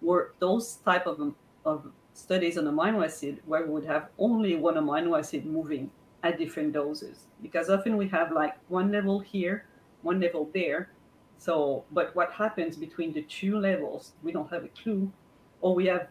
were 0.00 0.34
those 0.38 0.76
type 0.84 1.06
of, 1.06 1.34
of 1.64 1.90
studies 2.12 2.58
on 2.58 2.64
amino 2.64 3.04
acid 3.04 3.40
where 3.46 3.64
we 3.64 3.70
would 3.70 3.86
have 3.86 4.08
only 4.18 4.54
one 4.54 4.74
amino 4.74 5.18
acid 5.18 5.46
moving 5.46 5.90
at 6.22 6.38
different 6.38 6.72
doses. 6.72 7.26
Because 7.42 7.70
often 7.70 7.96
we 7.96 8.08
have 8.08 8.32
like 8.32 8.54
one 8.68 8.92
level 8.92 9.18
here, 9.18 9.66
one 10.02 10.20
level 10.20 10.50
there. 10.54 10.90
So, 11.38 11.84
but 11.90 12.14
what 12.14 12.32
happens 12.32 12.76
between 12.76 13.12
the 13.12 13.22
two 13.22 13.58
levels, 13.58 14.12
we 14.22 14.32
don't 14.32 14.50
have 14.50 14.64
a 14.64 14.68
clue, 14.68 15.12
or 15.60 15.74
we 15.74 15.86
have 15.86 16.08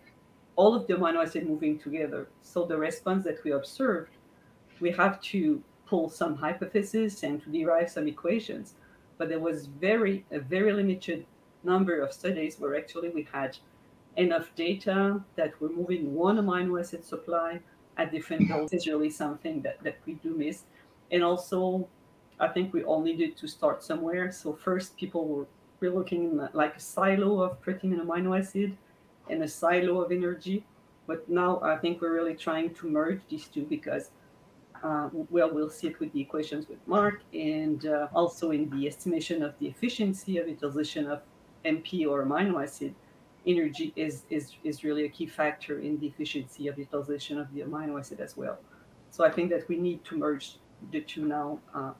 all 0.55 0.75
of 0.75 0.87
the 0.87 0.93
amino 0.93 1.23
acid 1.23 1.47
moving 1.47 1.79
together. 1.79 2.27
So 2.41 2.65
the 2.65 2.77
response 2.77 3.23
that 3.25 3.43
we 3.43 3.51
observed, 3.51 4.11
we 4.79 4.91
have 4.91 5.19
to 5.21 5.61
pull 5.85 6.09
some 6.09 6.35
hypotheses 6.35 7.23
and 7.23 7.41
to 7.43 7.49
derive 7.49 7.89
some 7.89 8.07
equations. 8.07 8.75
But 9.17 9.29
there 9.29 9.39
was 9.39 9.67
very 9.67 10.25
a 10.31 10.39
very 10.39 10.73
limited 10.73 11.25
number 11.63 12.01
of 12.01 12.11
studies 12.11 12.59
where 12.59 12.75
actually 12.75 13.09
we 13.09 13.27
had 13.31 13.57
enough 14.17 14.53
data 14.55 15.21
that 15.35 15.53
we're 15.59 15.69
moving 15.69 16.13
one 16.13 16.37
amino 16.37 16.79
acid 16.79 17.03
supply 17.05 17.59
at 17.97 18.11
different 18.11 18.47
doses 18.49 18.73
is 18.81 18.87
really 18.87 19.09
something 19.09 19.61
that, 19.61 19.81
that 19.83 19.97
we 20.05 20.13
do 20.15 20.35
miss. 20.35 20.63
And 21.11 21.23
also 21.23 21.87
I 22.39 22.47
think 22.47 22.73
we 22.73 22.83
all 22.83 23.01
needed 23.01 23.37
to 23.37 23.47
start 23.47 23.83
somewhere. 23.83 24.31
So 24.31 24.53
first, 24.53 24.97
people 24.97 25.27
were, 25.27 25.47
looking 25.81 26.39
like 26.53 26.77
a 26.77 26.79
silo 26.79 27.41
of 27.41 27.59
protein 27.59 27.91
and 27.91 28.07
amino 28.07 28.39
acid 28.39 28.77
and 29.29 29.43
a 29.43 29.47
silo 29.47 30.01
of 30.01 30.11
energy. 30.11 30.65
But 31.07 31.27
now 31.29 31.59
I 31.61 31.77
think 31.77 32.01
we're 32.01 32.13
really 32.13 32.35
trying 32.35 32.73
to 32.75 32.89
merge 32.89 33.21
these 33.29 33.47
two 33.47 33.63
because, 33.63 34.11
uh, 34.83 35.09
well, 35.29 35.53
we'll 35.53 35.69
see 35.69 35.87
it 35.87 35.99
with 35.99 36.13
the 36.13 36.21
equations 36.21 36.67
with 36.67 36.79
Mark 36.87 37.21
and 37.33 37.85
uh, 37.85 38.07
also 38.13 38.51
in 38.51 38.69
the 38.69 38.87
estimation 38.87 39.43
of 39.43 39.57
the 39.59 39.67
efficiency 39.67 40.37
of 40.37 40.47
utilization 40.47 41.07
of 41.07 41.21
MP 41.65 42.07
or 42.07 42.25
amino 42.25 42.63
acid. 42.63 42.95
Energy 43.45 43.91
is, 43.97 44.23
is, 44.29 44.53
is 44.63 44.85
really 44.85 45.03
a 45.03 45.09
key 45.09 45.27
factor 45.27 45.79
in 45.79 45.99
the 45.99 46.07
efficiency 46.07 46.69
of 46.69 46.77
utilization 46.77 47.37
of 47.37 47.53
the 47.53 47.61
amino 47.61 47.99
acid 47.99 48.21
as 48.21 48.37
well. 48.37 48.57
So 49.11 49.25
I 49.25 49.29
think 49.29 49.49
that 49.49 49.67
we 49.67 49.75
need 49.75 50.05
to 50.05 50.17
merge 50.17 50.57
the 50.91 51.01
two 51.01 51.25
now. 51.25 51.59
Uh, 51.75 51.91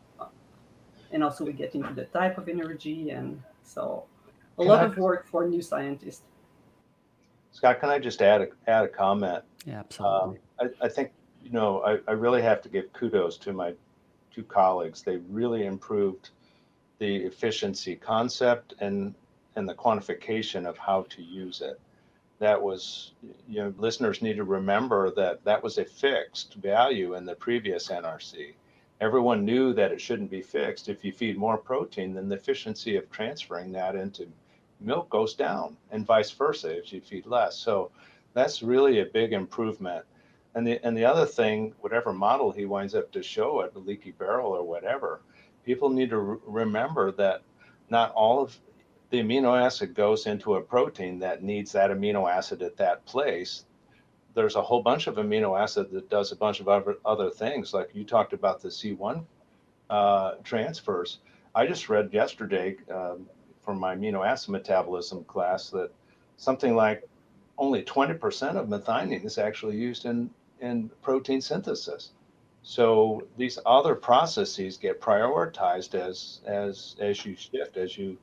and 1.14 1.24
also 1.24 1.46
we 1.46 1.54
get 1.54 1.76
into 1.76 1.94
the 1.94 2.06
type 2.06 2.38
of 2.38 2.50
energy 2.50 3.12
and 3.12 3.42
so 3.64 4.04
a 4.58 4.64
lot 4.64 4.84
of 4.84 4.98
work 4.98 5.28
for 5.28 5.48
new 5.48 5.62
scientists 5.62 6.24
scott 7.54 7.80
can 7.80 7.90
i 7.90 7.98
just 7.98 8.22
add 8.22 8.42
a, 8.42 8.48
add 8.68 8.84
a 8.84 8.90
comment? 8.90 9.44
Yeah 9.66 9.80
absolutely. 9.80 10.40
Um, 10.60 10.70
I, 10.82 10.86
I, 10.86 10.90
think 10.90 11.12
you 11.42 11.52
know 11.52 11.82
I, 11.84 12.00
I 12.08 12.14
really 12.14 12.42
have 12.42 12.62
to 12.64 12.70
give 12.70 12.92
kudos 12.92 13.38
to 13.38 13.54
my 13.54 13.74
two 14.34 14.44
colleagues. 14.44 15.04
They 15.04 15.18
really 15.30 15.66
improved 15.66 16.32
the 17.00 17.16
efficiency 17.18 17.96
concept 17.96 18.74
and 18.80 19.16
and 19.56 19.70
the 19.70 19.76
quantification 19.76 20.66
of 20.68 20.78
how 20.78 21.04
to 21.10 21.22
use 21.22 21.62
it. 21.62 21.80
That 22.40 22.62
was 22.62 23.14
you 23.48 23.62
know 23.62 23.74
listeners 23.78 24.22
need 24.22 24.36
to 24.36 24.44
remember 24.44 25.12
that 25.12 25.44
that 25.46 25.64
was 25.64 25.78
a 25.78 25.86
fixed 25.86 26.56
value 26.56 27.16
in 27.16 27.26
the 27.26 27.36
previous 27.36 27.88
nrc 27.88 28.54
everyone 29.04 29.44
knew 29.44 29.74
that 29.74 29.92
it 29.92 30.00
shouldn't 30.00 30.32
be 30.32 30.42
fixed. 30.42 30.88
If 30.88 31.04
you 31.04 31.12
feed 31.12 31.38
more 31.38 31.58
protein, 31.58 32.14
then 32.14 32.30
the 32.30 32.36
efficiency 32.36 32.96
of 32.96 33.12
transferring 33.12 33.74
that 33.74 33.96
into 33.96 34.28
milk 34.84 35.10
goes 35.10 35.34
down, 35.34 35.78
and 35.92 36.06
vice 36.06 36.32
versa 36.32 36.78
if 36.78 36.92
you 36.94 37.02
feed 37.02 37.26
less. 37.26 37.58
So 37.58 37.92
that's 38.34 38.64
really 38.64 39.00
a 39.00 39.06
big 39.06 39.34
improvement. 39.34 40.06
And 40.56 40.68
the 40.68 40.80
and 40.86 40.96
the 40.98 41.06
other 41.06 41.26
thing, 41.26 41.74
whatever 41.82 42.14
model 42.14 42.52
he 42.52 42.66
winds 42.66 42.96
up 42.96 43.12
to 43.14 43.24
show 43.24 43.62
at 43.62 43.74
the 43.74 43.80
leaky 43.80 44.12
barrel 44.12 44.52
or 44.52 44.64
whatever, 44.64 45.22
people 45.66 45.90
need 45.90 46.10
to 46.12 46.18
re- 46.20 46.38
remember 46.46 47.12
that 47.14 47.42
not 47.90 48.12
all 48.14 48.42
of 48.42 48.58
the 49.10 49.22
amino 49.22 49.60
acid 49.60 49.94
goes 49.94 50.26
into 50.28 50.56
a 50.56 50.62
protein 50.62 51.20
that 51.20 51.44
needs 51.44 51.72
that 51.72 51.92
amino 51.92 52.32
acid 52.32 52.62
at 52.62 52.78
that 52.78 53.06
place 53.06 53.66
there's 54.34 54.56
a 54.56 54.62
whole 54.62 54.82
bunch 54.82 55.08
of 55.08 55.16
amino 55.16 55.60
acid 55.60 55.92
that 55.92 56.10
does 56.10 56.32
a 56.32 56.36
bunch 56.36 56.60
of 56.60 56.68
other, 56.68 56.98
other 57.06 57.30
things. 57.30 57.74
Like 57.74 57.90
you 57.94 58.04
talked 58.04 58.34
about 58.34 58.62
the 58.62 58.70
C1 58.70 59.24
uh, 59.90 60.32
transfers. 60.44 61.20
I 61.56 61.68
just 61.68 61.90
read 61.90 62.12
yesterday 62.12 62.76
um, 62.92 63.28
from 63.64 63.80
my 63.80 63.96
amino 63.96 64.26
acid 64.26 64.50
metabolism 64.50 65.24
class 65.26 65.70
that 65.70 65.92
something 66.38 66.76
like 66.76 67.08
only 67.58 67.84
20% 67.84 68.56
of 68.56 68.68
methionine 68.68 69.24
is 69.24 69.38
actually 69.38 69.78
used 69.78 70.06
in, 70.06 70.30
in 70.60 70.90
protein 71.02 71.42
synthesis. 71.42 72.12
So 72.64 73.28
these 73.38 73.60
other 73.66 73.94
processes 73.94 74.78
get 74.78 75.02
prioritized 75.02 75.96
as 75.96 76.40
as 76.46 76.96
as 77.00 77.26
you 77.26 77.36
shift, 77.36 77.76
as 77.76 77.98
you 77.98 78.18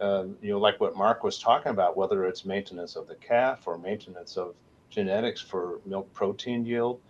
uh, 0.00 0.24
you 0.40 0.52
know, 0.52 0.58
like 0.58 0.80
what 0.80 0.96
Mark 0.96 1.22
was 1.22 1.38
talking 1.38 1.70
about, 1.70 1.96
whether 1.96 2.24
it's 2.24 2.44
maintenance 2.46 2.96
of 2.96 3.06
the 3.06 3.14
calf 3.16 3.66
or 3.66 3.78
maintenance 3.78 4.36
of 4.36 4.54
genetics 4.90 5.40
for 5.40 5.80
milk 5.84 6.12
protein 6.14 6.64
yield. 6.64 7.00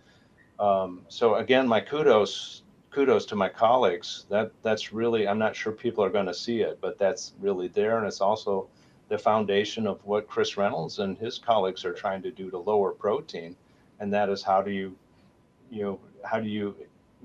Um, 0.59 1.01
so 1.07 1.35
again, 1.35 1.67
my 1.67 1.79
kudos 1.79 2.63
kudos 2.95 3.25
to 3.25 3.35
my 3.35 3.49
colleagues. 3.49 4.25
That 4.29 4.53
that's 4.63 4.93
really 4.93 5.27
I'm 5.27 5.37
not 5.37 5.53
sure 5.53 5.73
people 5.73 6.03
are 6.03 6.09
going 6.09 6.27
to 6.27 6.33
see 6.33 6.61
it, 6.61 6.79
but 6.79 6.97
that's 6.97 7.33
really 7.41 7.67
there, 7.67 7.97
and 7.97 8.07
it's 8.07 8.21
also 8.21 8.69
the 9.09 9.17
foundation 9.17 9.85
of 9.85 10.03
what 10.05 10.27
Chris 10.27 10.55
Reynolds 10.55 10.99
and 10.99 11.17
his 11.17 11.37
colleagues 11.37 11.83
are 11.83 11.93
trying 11.93 12.21
to 12.23 12.31
do 12.31 12.49
to 12.49 12.57
lower 12.57 12.91
protein, 12.91 13.55
and 13.99 14.13
that 14.13 14.29
is 14.29 14.41
how 14.41 14.61
do 14.61 14.71
you, 14.71 14.95
you 15.69 15.83
know, 15.83 15.99
how 16.23 16.39
do 16.39 16.47
you 16.47 16.73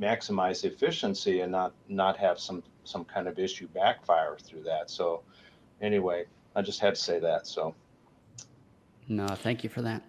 maximize 0.00 0.64
efficiency 0.64 1.40
and 1.40 1.52
not 1.52 1.72
not 1.88 2.16
have 2.16 2.40
some 2.40 2.64
some 2.82 3.04
kind 3.04 3.28
of 3.28 3.38
issue 3.38 3.68
backfire 3.68 4.36
through 4.42 4.64
that. 4.64 4.90
So 4.90 5.22
anyway, 5.80 6.24
I 6.56 6.62
just 6.62 6.80
had 6.80 6.96
to 6.96 7.00
say 7.00 7.20
that. 7.20 7.46
So. 7.46 7.76
No, 9.08 9.26
thank 9.26 9.62
you 9.62 9.70
for 9.70 9.82
that. 9.82 10.02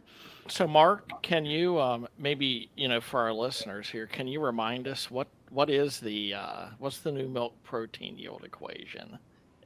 So, 0.48 0.68
Mark, 0.68 1.22
can 1.22 1.46
you 1.46 1.80
um, 1.80 2.08
maybe 2.18 2.70
you 2.76 2.88
know 2.88 3.00
for 3.00 3.22
our 3.22 3.34
listeners 3.34 3.90
here, 3.90 4.08
can 4.08 4.28
you 4.28 4.42
remind 4.42 4.88
us 4.88 5.10
what 5.10 5.28
what 5.50 5.70
is 5.70 6.00
the 6.00 6.34
uh, 6.34 6.66
what's 6.80 7.00
the 7.00 7.12
new 7.12 7.28
milk 7.28 7.54
protein 7.64 8.18
yield 8.18 8.44
equation 8.44 9.18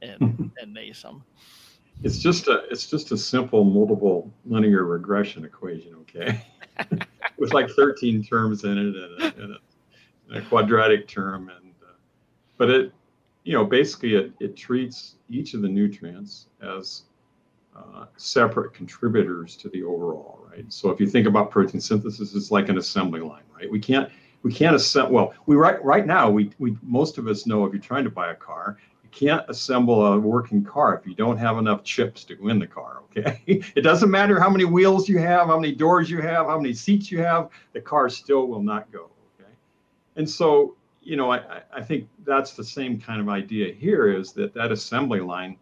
in 0.02 0.52
in 0.62 0.74
NASEM? 0.74 1.22
It's 2.02 2.18
just 2.18 2.48
a 2.48 2.64
it's 2.70 2.86
just 2.86 3.12
a 3.12 3.16
simple 3.16 3.64
multiple 3.64 4.30
linear 4.44 4.84
regression 4.84 5.44
equation, 5.44 5.94
okay, 6.02 6.44
with 7.38 7.54
like 7.54 7.70
13 7.70 8.22
terms 8.22 8.64
in 8.64 8.72
it 8.72 8.78
and 8.78 8.96
a, 8.96 9.42
and 9.42 9.52
a, 9.52 9.58
and 10.28 10.36
a 10.36 10.48
quadratic 10.48 11.08
term, 11.08 11.48
and 11.48 11.72
uh, 11.82 11.92
but 12.58 12.68
it 12.68 12.92
you 13.44 13.54
know 13.54 13.64
basically 13.64 14.14
it 14.14 14.32
it 14.40 14.56
treats 14.56 15.14
each 15.30 15.54
of 15.54 15.62
the 15.62 15.68
nutrients 15.68 16.48
as 16.60 17.04
uh, 17.74 18.06
separate 18.16 18.74
contributors 18.74 19.56
to 19.56 19.68
the 19.70 19.82
overall, 19.82 20.45
right? 20.56 20.72
So 20.72 20.90
if 20.90 21.00
you 21.00 21.06
think 21.06 21.26
about 21.26 21.50
protein 21.50 21.80
synthesis, 21.80 22.34
it's 22.34 22.50
like 22.50 22.68
an 22.68 22.78
assembly 22.78 23.20
line, 23.20 23.42
right? 23.56 23.70
We 23.70 23.78
can't 23.78 24.10
we 24.42 24.52
can't 24.52 24.76
assemble. 24.76 25.12
Well, 25.12 25.34
we 25.46 25.56
right 25.56 25.82
right 25.84 26.06
now 26.06 26.30
we 26.30 26.50
we 26.58 26.76
most 26.82 27.18
of 27.18 27.26
us 27.28 27.46
know 27.46 27.64
if 27.64 27.72
you're 27.72 27.82
trying 27.82 28.04
to 28.04 28.10
buy 28.10 28.30
a 28.30 28.34
car, 28.34 28.78
you 29.02 29.10
can't 29.10 29.44
assemble 29.48 30.06
a 30.06 30.18
working 30.18 30.64
car 30.64 30.96
if 30.96 31.06
you 31.06 31.14
don't 31.14 31.36
have 31.36 31.58
enough 31.58 31.84
chips 31.84 32.24
to 32.24 32.34
go 32.34 32.48
in 32.48 32.58
the 32.58 32.66
car. 32.66 33.02
Okay, 33.10 33.40
it 33.46 33.82
doesn't 33.82 34.10
matter 34.10 34.40
how 34.40 34.50
many 34.50 34.64
wheels 34.64 35.08
you 35.08 35.18
have, 35.18 35.48
how 35.48 35.58
many 35.58 35.74
doors 35.74 36.10
you 36.10 36.20
have, 36.20 36.46
how 36.46 36.58
many 36.58 36.74
seats 36.74 37.10
you 37.10 37.22
have, 37.22 37.50
the 37.72 37.80
car 37.80 38.08
still 38.08 38.46
will 38.46 38.62
not 38.62 38.90
go. 38.90 39.10
Okay, 39.38 39.50
and 40.16 40.28
so 40.28 40.76
you 41.02 41.16
know 41.16 41.30
I 41.32 41.62
I 41.72 41.82
think 41.82 42.08
that's 42.24 42.52
the 42.54 42.64
same 42.64 43.00
kind 43.00 43.20
of 43.20 43.28
idea 43.28 43.72
here 43.72 44.10
is 44.10 44.32
that 44.32 44.54
that 44.54 44.72
assembly 44.72 45.20
line 45.20 45.56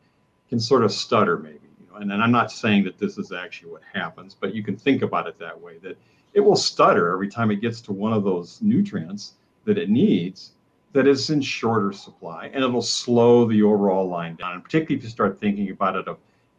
can 0.49 0.61
sort 0.61 0.85
of 0.85 0.93
stutter 0.93 1.39
maybe 1.39 1.64
and, 2.01 2.13
and 2.13 2.23
I'm 2.23 2.33
not 2.33 2.51
saying 2.51 2.85
that 2.85 2.99
this 2.99 3.19
is 3.19 3.33
actually 3.33 3.73
what 3.73 3.83
happens, 3.93 4.35
but 4.39 4.55
you 4.55 4.63
can 4.63 4.77
think 4.77 5.03
about 5.03 5.27
it 5.27 5.39
that 5.39 5.59
way 5.59 5.79
that 5.79 5.99
it 6.33 6.41
will 6.41 6.57
stutter 6.57 7.13
every 7.13 7.29
time 7.29 7.51
it 7.51 7.61
gets 7.61 7.81
to 7.83 7.93
one 7.93 8.13
of 8.13 8.25
those 8.25 8.61
nutrients 8.61 9.35
that 9.65 9.79
it 9.79 9.89
needs 9.89 10.53
that 10.93 11.07
is 11.07 11.31
in 11.31 11.41
shorter 11.41 11.93
supply 11.93 12.51
and 12.53 12.63
it'll 12.63 12.83
slow 12.83 13.47
the 13.47 13.63
overall 13.63 14.09
line 14.09 14.37
down. 14.37 14.55
And 14.55 14.63
particularly 14.63 14.97
if 14.97 15.03
you 15.05 15.11
start 15.11 15.41
thinking 15.41 15.71
about 15.71 15.97
it 15.97 16.07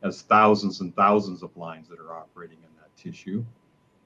as 0.03 0.21
thousands 0.23 0.81
and 0.81 0.95
thousands 0.95 1.43
of 1.43 1.55
lines 1.55 1.87
that 1.89 1.99
are 1.99 2.13
operating 2.13 2.57
in 2.57 2.69
that 2.79 2.95
tissue, 2.97 3.43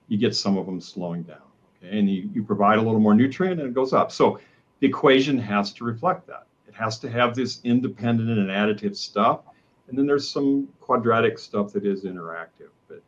you 0.08 0.18
get 0.18 0.36
some 0.36 0.58
of 0.58 0.66
them 0.66 0.82
slowing 0.82 1.24
down. 1.24 1.38
Okay. 1.84 1.98
And 1.98 2.10
you, 2.10 2.30
you 2.34 2.44
provide 2.44 2.78
a 2.78 2.82
little 2.82 3.00
more 3.00 3.14
nutrient 3.14 3.60
and 3.60 3.70
it 3.70 3.74
goes 3.74 3.94
up. 3.94 4.12
So 4.12 4.40
the 4.80 4.88
equation 4.88 5.38
has 5.40 5.74
to 5.74 5.84
reflect 5.84 6.28
that. 6.28 6.48
It 6.68 6.76
has 6.76 7.00
to 7.00 7.10
have 7.10 7.36
this 7.36 7.60
independent 7.64 8.30
and 8.30 8.50
additive 8.50 8.96
stuff 8.96 9.42
and 9.90 9.98
then 9.98 10.06
there's 10.06 10.30
some 10.30 10.68
quadratic 10.80 11.40
stuff 11.40 11.74
that 11.74 11.86
is 11.86 12.04
interactive. 12.04 12.70
But 12.88 13.02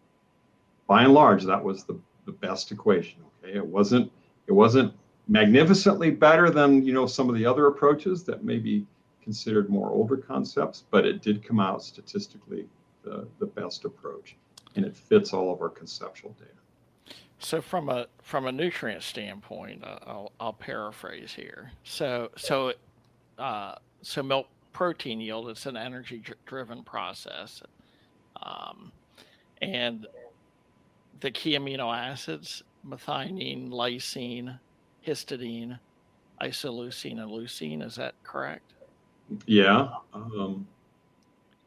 by 0.88 1.04
and 1.04 1.14
large, 1.14 1.44
that 1.44 1.64
was 1.64 1.84
the, 1.84 2.00
the 2.26 2.32
best 2.32 2.72
equation. 2.72 3.20
Okay. 3.44 3.56
It 3.56 3.66
wasn't 3.66 4.12
it 4.48 4.52
wasn't 4.54 4.94
magnificently 5.28 6.12
better 6.12 6.50
than 6.50 6.84
you 6.84 6.94
know 6.94 7.06
some 7.06 7.30
of 7.30 7.36
the 7.36 7.46
other 7.46 7.68
approaches 7.68 8.24
that 8.24 8.44
may 8.44 8.58
be 8.58 8.86
considered 9.24 9.70
more 9.70 9.92
older 9.92 10.18
concepts, 10.18 10.84
but 10.90 11.06
it 11.06 11.22
did 11.22 11.44
come 11.44 11.60
out 11.60 11.84
statistically 11.84 12.66
the, 13.04 13.28
the 13.40 13.46
best 13.46 13.86
approach. 13.86 14.36
And 14.76 14.86
it 14.86 14.96
fits 14.96 15.34
all 15.34 15.54
of 15.54 15.62
our 15.62 15.70
conceptual 15.70 16.36
data. 16.40 17.16
So 17.40 17.62
from 17.62 17.90
a 17.90 18.08
from 18.22 18.48
a 18.48 18.52
nutrient 18.52 19.04
standpoint, 19.04 19.84
uh, 19.84 20.00
I'll, 20.06 20.32
I'll 20.40 20.54
paraphrase 20.54 21.34
here. 21.34 21.72
So 21.84 22.30
so 22.38 22.74
uh, 23.38 23.76
so 24.02 24.24
milk 24.24 24.48
protein 24.74 25.20
yield. 25.20 25.50
It's 25.50 25.66
an 25.66 25.78
energy 25.78 26.24
driven 26.46 26.84
process. 26.84 27.62
Um, 28.42 28.92
and 29.62 30.08
the 31.20 31.32
key 31.32 31.58
amino 31.58 31.96
acids 31.96 32.64
methionine, 32.88 33.70
lysine, 33.70 34.60
histidine, 35.06 35.80
isoleucine, 36.42 37.22
and 37.22 37.32
leucine. 37.32 37.86
Is 37.86 37.96
that 37.96 38.16
correct? 38.24 38.74
Yeah. 39.46 39.90
Um, 40.14 40.68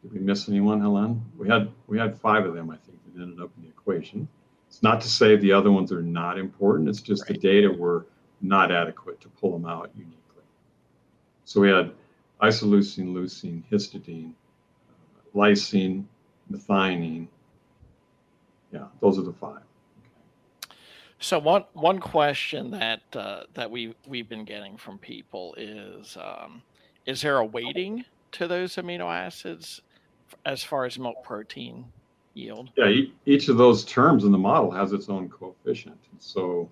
did 0.02 0.12
we 0.12 0.18
miss 0.18 0.48
anyone, 0.48 0.80
Helen? 0.80 1.22
We 1.38 1.48
had 1.48 1.70
we 1.86 1.98
had 1.98 2.18
five 2.18 2.44
of 2.44 2.54
them, 2.54 2.70
I 2.70 2.76
think, 2.76 2.98
that 3.14 3.22
ended 3.22 3.40
up 3.40 3.50
in 3.56 3.64
the 3.64 3.68
equation. 3.68 4.28
It's 4.68 4.82
not 4.82 5.00
to 5.02 5.08
say 5.08 5.36
the 5.36 5.52
other 5.52 5.70
ones 5.70 5.92
are 5.92 6.02
not 6.02 6.38
important. 6.38 6.88
It's 6.88 7.00
just 7.00 7.22
right. 7.22 7.40
the 7.40 7.48
data 7.48 7.70
were 7.70 8.06
not 8.42 8.72
adequate 8.72 9.20
to 9.20 9.28
pull 9.28 9.52
them 9.52 9.66
out 9.66 9.90
uniquely. 9.94 10.42
So 11.44 11.60
we 11.60 11.70
had 11.70 11.92
isoleucine, 12.48 13.12
leucine, 13.12 13.62
histidine, 13.70 14.32
uh, 14.32 15.38
lysine, 15.38 16.04
methionine. 16.50 17.26
Yeah, 18.72 18.86
those 19.00 19.18
are 19.18 19.22
the 19.22 19.32
five. 19.32 19.62
So 21.20 21.38
one 21.38 21.64
one 21.72 22.00
question 22.00 22.70
that 22.72 23.02
uh, 23.14 23.44
that 23.54 23.70
we 23.70 23.94
we've 24.06 24.28
been 24.28 24.44
getting 24.44 24.76
from 24.76 24.98
people 24.98 25.54
is 25.56 26.18
um, 26.20 26.62
is 27.06 27.22
there 27.22 27.38
a 27.38 27.44
weighting 27.44 28.04
to 28.32 28.46
those 28.46 28.74
amino 28.74 29.06
acids 29.06 29.80
as 30.44 30.62
far 30.62 30.84
as 30.84 30.98
milk 30.98 31.22
protein 31.22 31.86
yield? 32.34 32.70
Yeah, 32.76 33.04
each 33.24 33.48
of 33.48 33.56
those 33.56 33.84
terms 33.84 34.24
in 34.24 34.32
the 34.32 34.38
model 34.38 34.70
has 34.70 34.92
its 34.92 35.08
own 35.08 35.28
coefficient. 35.28 35.98
So 36.18 36.68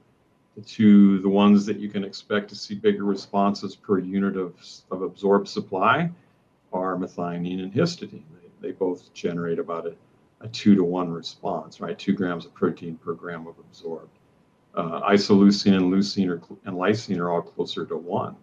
to 0.66 1.18
the 1.20 1.28
ones 1.28 1.64
that 1.66 1.78
you 1.78 1.88
can 1.88 2.04
expect 2.04 2.48
to 2.50 2.56
see 2.56 2.74
bigger 2.74 3.04
responses 3.04 3.74
per 3.74 3.98
unit 3.98 4.36
of, 4.36 4.54
of 4.90 5.02
absorbed 5.02 5.48
supply 5.48 6.10
are 6.72 6.96
methionine 6.96 7.62
and 7.62 7.72
histidine. 7.72 8.24
They, 8.60 8.68
they 8.68 8.72
both 8.72 9.12
generate 9.14 9.58
about 9.58 9.86
a, 9.86 9.94
a 10.40 10.48
two 10.48 10.74
to 10.74 10.84
one 10.84 11.10
response, 11.10 11.80
right? 11.80 11.98
Two 11.98 12.12
grams 12.12 12.44
of 12.44 12.54
protein 12.54 12.96
per 12.96 13.14
gram 13.14 13.46
of 13.46 13.58
absorbed 13.58 14.18
uh, 14.74 15.00
isoleucine 15.02 15.76
and 15.76 15.92
leucine 15.92 16.28
are, 16.28 16.42
and 16.64 16.76
lysine 16.76 17.18
are 17.18 17.30
all 17.30 17.42
closer 17.42 17.84
to 17.86 17.96
one. 17.96 18.36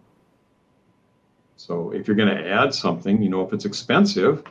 So 1.56 1.90
if 1.92 2.06
you're 2.06 2.16
going 2.16 2.34
to 2.34 2.48
add 2.48 2.74
something, 2.74 3.20
you 3.20 3.28
know, 3.28 3.42
if 3.42 3.52
it's 3.52 3.64
expensive, 3.64 4.44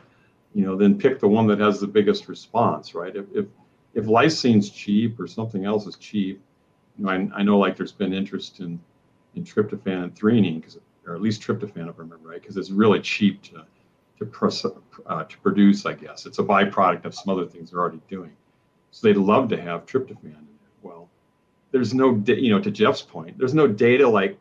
you 0.54 0.64
know, 0.64 0.76
then 0.76 0.98
pick 0.98 1.18
the 1.18 1.28
one 1.28 1.46
that 1.48 1.58
has 1.58 1.80
the 1.80 1.86
biggest 1.86 2.28
response, 2.28 2.94
right? 2.94 3.14
If 3.14 3.26
if, 3.34 3.46
if 3.94 4.06
lysine's 4.06 4.70
cheap 4.70 5.18
or 5.18 5.26
something 5.26 5.64
else 5.64 5.86
is 5.86 5.96
cheap, 5.96 6.40
you 7.00 7.06
know, 7.06 7.12
I, 7.12 7.40
I 7.40 7.42
know 7.42 7.58
like 7.58 7.76
there's 7.76 7.92
been 7.92 8.12
interest 8.12 8.60
in 8.60 8.78
in 9.34 9.44
tryptophan 9.44 10.04
and 10.04 10.14
threonine 10.14 10.60
because, 10.60 10.78
or 11.06 11.14
at 11.14 11.22
least 11.22 11.40
tryptophan, 11.40 11.88
if 11.88 11.94
I 11.96 12.02
remember 12.02 12.28
right, 12.28 12.40
because 12.40 12.56
it's 12.56 12.70
really 12.70 13.00
cheap 13.00 13.42
to 13.44 13.64
to, 14.18 14.82
uh, 15.06 15.24
to 15.24 15.38
produce. 15.38 15.86
I 15.86 15.94
guess 15.94 16.26
it's 16.26 16.38
a 16.38 16.42
byproduct 16.42 17.06
of 17.06 17.14
some 17.14 17.32
other 17.32 17.46
things 17.46 17.70
they're 17.70 17.80
already 17.80 18.02
doing. 18.08 18.32
So 18.90 19.06
they'd 19.06 19.16
love 19.16 19.48
to 19.48 19.60
have 19.60 19.86
tryptophan. 19.86 20.44
Well, 20.82 21.08
there's 21.70 21.94
no, 21.94 22.22
you 22.26 22.50
know, 22.50 22.60
to 22.60 22.70
Jeff's 22.70 23.02
point, 23.02 23.38
there's 23.38 23.54
no 23.54 23.66
data 23.66 24.06
like, 24.06 24.38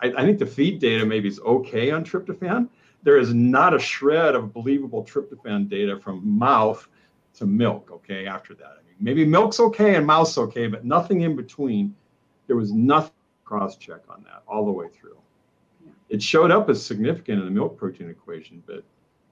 I, 0.00 0.12
I 0.16 0.24
think 0.24 0.38
the 0.38 0.46
feed 0.46 0.80
data 0.80 1.06
maybe 1.06 1.28
is 1.28 1.38
okay 1.40 1.92
on 1.92 2.04
tryptophan. 2.04 2.68
There 3.02 3.18
is 3.18 3.32
not 3.32 3.74
a 3.74 3.78
shred 3.78 4.34
of 4.34 4.52
believable 4.52 5.04
tryptophan 5.04 5.68
data 5.68 6.00
from 6.00 6.38
mouth 6.38 6.88
to 7.36 7.46
milk, 7.46 7.90
okay, 7.90 8.26
after 8.26 8.54
that. 8.54 8.76
I 8.80 8.82
mean, 8.86 8.96
maybe 9.00 9.24
milk's 9.24 9.60
okay 9.60 9.94
and 9.94 10.06
mouse 10.06 10.36
okay, 10.38 10.66
but 10.66 10.84
nothing 10.84 11.22
in 11.22 11.36
between. 11.36 11.94
There 12.46 12.56
was 12.56 12.72
nothing 12.72 13.12
cross 13.44 13.76
check 13.76 14.00
on 14.08 14.22
that 14.24 14.42
all 14.48 14.64
the 14.64 14.72
way 14.72 14.88
through. 14.88 15.18
Yeah. 15.84 15.92
It 16.08 16.22
showed 16.22 16.50
up 16.50 16.68
as 16.68 16.84
significant 16.84 17.40
in 17.40 17.44
the 17.44 17.50
milk 17.50 17.76
protein 17.76 18.10
equation, 18.10 18.62
but 18.66 18.84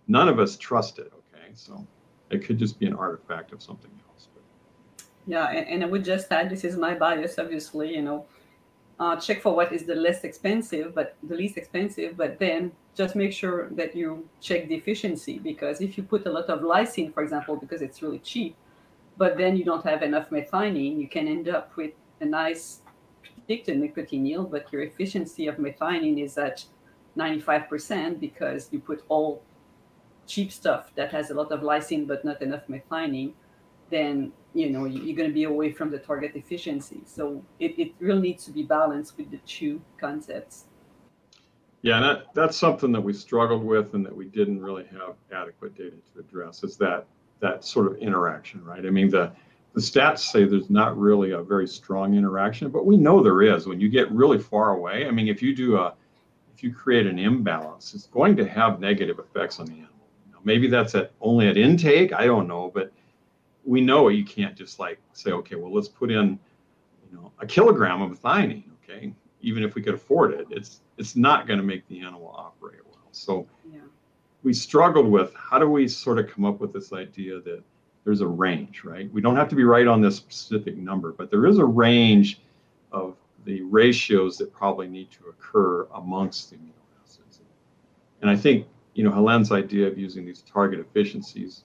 none 0.09 0.29
of 0.29 0.39
us 0.39 0.57
trust 0.57 0.99
it, 0.99 1.13
okay? 1.13 1.51
So 1.55 1.87
it 2.31 2.45
could 2.45 2.59
just 2.59 2.79
be 2.79 2.87
an 2.87 2.95
artifact 2.95 3.53
of 3.53 3.63
something 3.63 3.91
else. 4.09 4.29
Yeah, 5.27 5.51
and, 5.51 5.67
and 5.67 5.85
I 5.85 5.87
would 5.87 6.05
just 6.05 6.31
add 6.31 6.51
this 6.51 6.65
is 6.65 6.77
my 6.77 6.95
bias, 6.95 7.39
obviously, 7.39 7.95
you 7.95 8.03
know. 8.03 8.27
Uh, 9.01 9.17
check 9.17 9.43
for 9.43 9.57
what 9.57 9.73
is 9.73 9.85
the 9.85 9.95
less 9.95 10.23
expensive, 10.23 10.95
but 10.95 11.17
the 11.25 11.35
least 11.35 11.57
expensive, 11.57 12.17
but 12.17 12.39
then 12.39 12.71
just 12.95 13.17
make 13.17 13.33
sure 13.33 13.69
that 13.71 13.95
you 13.97 14.29
check 14.41 14.69
the 14.69 14.75
efficiency 14.75 15.39
because 15.39 15.81
if 15.81 15.99
you 15.99 16.05
put 16.05 16.27
a 16.27 16.31
lot 16.31 16.45
of 16.45 16.61
lysine, 16.61 17.13
for 17.13 17.23
example, 17.23 17.57
because 17.57 17.83
it's 17.83 18.03
really 18.03 18.21
cheap, 18.21 18.55
but 19.17 19.37
then 19.37 19.57
you 19.57 19.65
don't 19.65 19.85
have 19.85 20.03
enough 20.05 20.31
methionine, 20.31 21.01
you 21.01 21.09
can 21.09 21.27
end 21.27 21.49
up 21.49 21.77
with 21.77 21.91
a 22.21 22.25
nice 22.25 22.83
predicted 23.21 23.79
nicotine 23.79 24.25
yield, 24.25 24.53
but 24.53 24.73
your 24.73 24.83
efficiency 24.83 25.49
of 25.49 25.57
methionine 25.57 26.23
is 26.23 26.39
at 26.39 26.65
95% 27.17 28.21
because 28.21 28.69
you 28.71 28.79
put 28.79 29.05
all 29.09 29.43
cheap 30.27 30.53
stuff 30.53 30.91
that 30.95 31.11
has 31.11 31.31
a 31.31 31.35
lot 31.35 31.53
of 31.53 31.61
lysine 31.61 32.07
but 32.07 32.25
not 32.25 32.41
enough 32.41 32.63
methionine 32.69 33.33
then 33.91 34.33
you 34.55 34.71
know 34.71 34.85
you're 34.85 35.17
going 35.17 35.29
to 35.29 35.35
be 35.35 35.45
away 35.45 35.73
from 35.73 35.91
the 35.91 35.99
target 35.99 36.33
efficiency. 36.35 37.03
So 37.05 37.45
it, 37.59 37.79
it 37.79 37.93
really 37.99 38.23
needs 38.23 38.45
to 38.47 38.53
be 38.53 38.63
balanced 38.63 39.19
with 39.19 39.31
the 39.31 39.39
two 39.39 39.83
concepts. 40.01 40.67
Yeah 41.83 41.97
and 41.97 42.05
that, 42.05 42.35
that's 42.35 42.57
something 42.57 42.93
that 42.93 43.01
we 43.01 43.13
struggled 43.13 43.63
with 43.63 43.93
and 43.95 44.07
that 44.07 44.17
we 44.17 44.27
didn't 44.27 44.63
really 44.63 44.85
have 44.85 45.17
adequate 45.35 45.77
data 45.77 45.97
to 46.15 46.21
address 46.21 46.65
is 46.65 46.79
that 46.79 47.07
that 47.41 47.65
sort 47.65 47.89
of 47.89 47.99
interaction 47.99 48.65
right? 48.65 48.87
I 48.87 48.91
mean 48.91 49.11
the 49.11 49.33
the 49.75 49.81
stats 49.81 50.21
say 50.21 50.45
there's 50.45 50.71
not 50.71 50.97
really 50.97 51.33
a 51.33 51.43
very 51.43 51.67
strong 51.67 52.15
interaction 52.15 52.71
but 52.71 52.87
we 52.87 52.97
know 52.97 53.23
there 53.23 53.43
is. 53.43 53.67
When 53.67 53.81
you 53.81 53.89
get 53.89 54.11
really 54.13 54.39
far 54.39 54.71
away 54.77 55.07
i 55.09 55.11
mean 55.11 55.29
if 55.29 55.43
you 55.43 55.55
do 55.55 55.77
a 55.77 55.95
if 56.55 56.63
you 56.63 56.73
create 56.73 57.07
an 57.07 57.19
imbalance 57.19 57.93
it's 57.93 58.07
going 58.07 58.37
to 58.37 58.49
have 58.49 58.79
negative 58.79 59.19
effects 59.19 59.59
on 59.59 59.67
the 59.67 59.73
animal. 59.73 59.91
Maybe 60.45 60.69
that's 60.69 60.95
at 60.95 61.13
only 61.21 61.49
at 61.49 61.57
intake 61.57 62.13
i 62.13 62.25
don't 62.25 62.47
know 62.47 62.71
but 62.73 62.93
we 63.65 63.81
know 63.81 64.09
you 64.09 64.25
can't 64.25 64.57
just 64.57 64.79
like 64.79 64.99
say, 65.12 65.33
okay, 65.33 65.57
well, 65.57 65.73
let's 65.73 65.89
put 65.89 66.11
in, 66.11 66.39
you 67.11 67.17
know, 67.17 67.33
a 67.41 67.47
kilogram 67.47 68.03
of 68.03 68.11
methionine. 68.11 68.65
Okay, 68.83 69.12
even 69.41 69.62
if 69.62 69.75
we 69.75 69.83
could 69.83 69.95
afford 69.95 70.35
it, 70.35 70.47
it's 70.51 70.81
it's 70.99 71.17
not 71.17 71.47
going 71.47 71.59
to 71.59 71.65
make 71.65 71.87
the 71.89 72.01
animal 72.01 72.35
operate 72.37 72.81
well. 72.85 73.09
So 73.12 73.47
yeah. 73.73 73.81
we 74.43 74.53
struggled 74.53 75.07
with 75.07 75.33
how 75.35 75.59
do 75.59 75.69
we 75.69 75.89
sort 75.89 76.19
of 76.19 76.29
come 76.29 76.45
up 76.45 76.61
with 76.61 76.73
this 76.73 76.93
idea 76.93 77.41
that 77.41 77.62
there's 78.05 78.21
a 78.21 78.27
range, 78.27 78.85
right? 78.85 79.11
We 79.12 79.21
don't 79.21 79.37
have 79.37 79.49
to 79.49 79.57
be 79.57 79.65
right 79.65 79.87
on 79.87 80.01
this 80.01 80.17
specific 80.17 80.77
number, 80.77 81.12
but 81.12 81.31
there 81.31 81.47
is 81.47 81.59
a 81.59 81.65
range 81.65 82.41
of 82.93 83.17
the 83.45 83.62
ratios 83.62 84.37
that 84.39 84.53
probably 84.53 84.89
need 84.89 85.11
to 85.12 85.27
occur 85.29 85.87
amongst 85.95 86.51
the 86.51 86.57
amino 86.57 86.73
acids. 87.05 87.41
And 88.21 88.31
I 88.31 88.37
think, 88.37 88.67
you 88.95 89.05
know, 89.05 89.11
Helen's 89.11 89.53
idea 89.53 89.87
of 89.87 89.99
using 89.99 90.25
these 90.27 90.43
target 90.43 90.81
efficiencies 90.81 91.65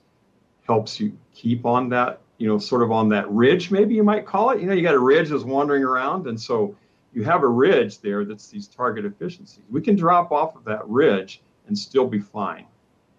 helps 0.70 1.00
you 1.00 1.18
keep 1.34 1.66
on 1.66 1.90
that, 1.90 2.22
you 2.38 2.48
know, 2.48 2.60
sort 2.60 2.84
of 2.84 2.92
on 2.92 3.10
that 3.10 3.28
ridge, 3.32 3.72
maybe 3.72 3.96
you 3.96 4.04
might 4.04 4.24
call 4.24 4.52
it. 4.52 4.62
You 4.62 4.68
know, 4.68 4.74
you 4.74 4.84
got 4.84 4.94
a 4.94 5.00
ridge 5.00 5.30
that's 5.30 5.44
wandering 5.44 5.84
around. 5.84 6.28
And 6.28 6.40
so 6.40 6.76
you 7.12 7.24
have 7.24 7.42
a 7.42 7.48
ridge 7.48 8.00
there 8.02 8.24
that's 8.24 8.50
these 8.50 8.68
target 8.68 9.04
efficiencies. 9.04 9.64
We 9.72 9.82
can 9.82 9.96
drop 9.96 10.32
off 10.32 10.56
of 10.56 10.64
that 10.66 10.88
ridge 10.88 11.42
and 11.66 11.76
still 11.76 12.06
be 12.06 12.20
fine, 12.20 12.68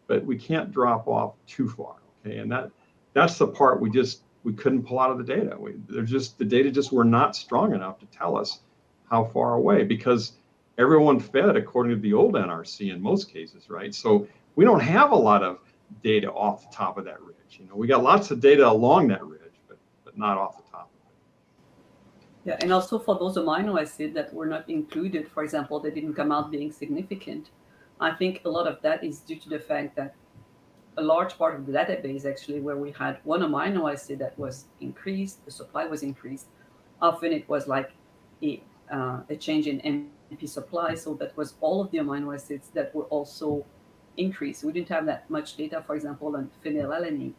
but 0.06 0.24
we 0.24 0.38
can't 0.38 0.70
drop 0.70 1.08
off 1.08 1.34
too 1.48 1.68
far. 1.68 1.96
Okay. 2.24 2.38
And 2.38 2.52
that 2.52 2.70
that's 3.14 3.36
the 3.36 3.48
part 3.48 3.80
we 3.80 3.90
just 3.90 4.22
we 4.44 4.52
couldn't 4.52 4.84
pull 4.84 5.00
out 5.00 5.10
of 5.10 5.18
the 5.18 5.24
data. 5.24 5.56
We 5.58 5.74
they're 5.88 6.04
just 6.04 6.38
the 6.38 6.44
data 6.44 6.70
just 6.70 6.92
were 6.92 7.04
not 7.04 7.34
strong 7.34 7.74
enough 7.74 7.98
to 7.98 8.06
tell 8.06 8.36
us 8.36 8.60
how 9.10 9.24
far 9.24 9.54
away 9.54 9.82
because 9.82 10.34
everyone 10.78 11.18
fed 11.18 11.56
according 11.56 11.96
to 11.96 12.00
the 12.00 12.12
old 12.12 12.34
NRC 12.34 12.92
in 12.92 13.02
most 13.02 13.32
cases, 13.32 13.68
right? 13.68 13.92
So 13.92 14.28
we 14.54 14.64
don't 14.64 14.80
have 14.80 15.10
a 15.10 15.16
lot 15.16 15.42
of 15.42 15.58
data 16.02 16.30
off 16.30 16.68
the 16.68 16.76
top 16.76 16.98
of 16.98 17.04
that 17.04 17.20
ridge. 17.20 17.58
You 17.58 17.66
know, 17.66 17.76
we 17.76 17.86
got 17.86 18.02
lots 18.02 18.30
of 18.30 18.40
data 18.40 18.68
along 18.68 19.08
that 19.08 19.24
ridge, 19.24 19.60
but 19.68 19.78
but 20.04 20.16
not 20.16 20.38
off 20.38 20.56
the 20.56 20.70
top 20.70 20.90
of 20.90 21.10
it. 21.10 22.48
Yeah, 22.48 22.56
and 22.62 22.72
also 22.72 22.98
for 22.98 23.18
those 23.18 23.36
amino 23.36 23.80
acids 23.80 24.14
that 24.14 24.32
were 24.32 24.46
not 24.46 24.68
included, 24.68 25.28
for 25.28 25.44
example, 25.44 25.78
they 25.80 25.90
didn't 25.90 26.14
come 26.14 26.32
out 26.32 26.50
being 26.50 26.72
significant. 26.72 27.50
I 28.00 28.12
think 28.12 28.42
a 28.44 28.48
lot 28.48 28.66
of 28.66 28.80
that 28.82 29.04
is 29.04 29.20
due 29.20 29.36
to 29.36 29.48
the 29.48 29.58
fact 29.58 29.94
that 29.96 30.14
a 30.96 31.02
large 31.02 31.36
part 31.36 31.54
of 31.54 31.66
the 31.66 31.72
database 31.72 32.24
actually 32.24 32.60
where 32.60 32.76
we 32.76 32.90
had 32.92 33.18
one 33.24 33.40
amino 33.40 33.92
acid 33.92 34.18
that 34.18 34.38
was 34.38 34.66
increased, 34.80 35.44
the 35.44 35.50
supply 35.50 35.84
was 35.84 36.02
increased. 36.02 36.46
Often 37.00 37.32
it 37.32 37.48
was 37.48 37.68
like 37.68 37.90
a, 38.42 38.62
uh, 38.92 39.20
a 39.28 39.36
change 39.36 39.66
in 39.66 39.80
MP 40.32 40.48
supply, 40.48 40.94
so 40.94 41.14
that 41.14 41.36
was 41.36 41.54
all 41.60 41.80
of 41.80 41.90
the 41.90 41.98
amino 41.98 42.34
acids 42.34 42.68
that 42.74 42.94
were 42.94 43.04
also 43.04 43.64
increase. 44.20 44.62
We 44.62 44.72
didn't 44.72 44.88
have 44.90 45.06
that 45.06 45.28
much 45.30 45.56
data, 45.56 45.82
for 45.86 45.94
example, 45.96 46.36
on 46.36 46.50
phenylalanine. 46.64 47.32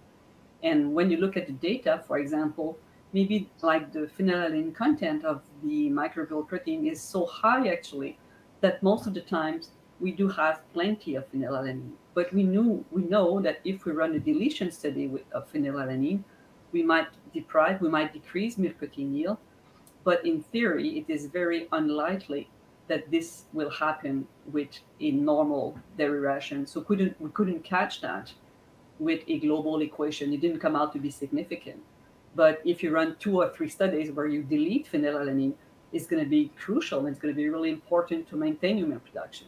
And 0.64 0.94
when 0.94 1.10
you 1.10 1.18
look 1.18 1.38
at 1.38 1.48
the 1.48 1.54
data, 1.54 2.04
for 2.08 2.18
example, 2.18 2.78
maybe 3.14 3.50
like 3.62 3.92
the 3.92 4.10
phenylalanine 4.18 4.74
content 4.74 5.26
of 5.26 5.42
the 5.64 5.90
microbial 5.90 6.48
protein 6.48 6.88
is 6.88 7.02
so 7.02 7.26
high 7.26 7.68
actually 7.68 8.18
that 8.62 8.82
most 8.84 9.08
of 9.08 9.14
the 9.14 9.22
times 9.22 9.72
we 10.00 10.12
do 10.12 10.28
have 10.28 10.62
plenty 10.74 11.16
of 11.16 11.32
phenylalanine. 11.32 11.92
But 12.14 12.34
we 12.34 12.44
knew 12.44 12.84
we 12.92 13.04
know 13.04 13.40
that 13.42 13.60
if 13.64 13.86
we 13.86 13.92
run 13.92 14.16
a 14.16 14.20
deletion 14.20 14.72
study 14.72 15.08
with, 15.08 15.24
of 15.32 15.52
phenylalanine, 15.52 16.24
we 16.72 16.84
might 16.84 17.08
deprive, 17.34 17.82
we 17.82 17.90
might 17.90 18.14
decrease 18.14 18.58
milk 18.58 18.78
protein 18.78 19.14
yield. 19.14 19.38
But 20.04 20.26
in 20.26 20.42
theory, 20.42 20.90
it 21.00 21.14
is 21.14 21.28
very 21.28 21.68
unlikely 21.72 22.50
that 22.92 23.10
this 23.10 23.46
will 23.54 23.70
happen 23.70 24.28
with 24.52 24.68
a 25.00 25.12
normal 25.12 25.80
dairy 25.98 26.20
ration. 26.20 26.68
So 26.68 26.82
couldn't 26.82 27.20
we 27.22 27.30
couldn't 27.30 27.64
catch 27.64 28.02
that 28.02 28.34
with 29.00 29.22
a 29.28 29.40
global 29.40 29.82
equation. 29.82 30.34
It 30.34 30.42
didn't 30.42 30.60
come 30.60 30.76
out 30.76 30.92
to 30.94 31.00
be 31.00 31.10
significant. 31.10 31.80
But 32.36 32.62
if 32.66 32.84
you 32.84 32.92
run 32.92 33.16
two 33.18 33.38
or 33.42 33.50
three 33.50 33.70
studies 33.70 34.12
where 34.12 34.28
you 34.28 34.44
delete 34.44 34.92
phenylalanine, 34.92 35.54
it's 35.94 36.06
going 36.06 36.22
to 36.24 36.30
be 36.30 36.52
crucial 36.58 37.00
and 37.00 37.10
it's 37.10 37.22
going 37.22 37.34
to 37.34 37.42
be 37.44 37.48
really 37.48 37.70
important 37.70 38.28
to 38.30 38.36
maintain 38.36 38.78
human 38.78 39.00
production. 39.00 39.48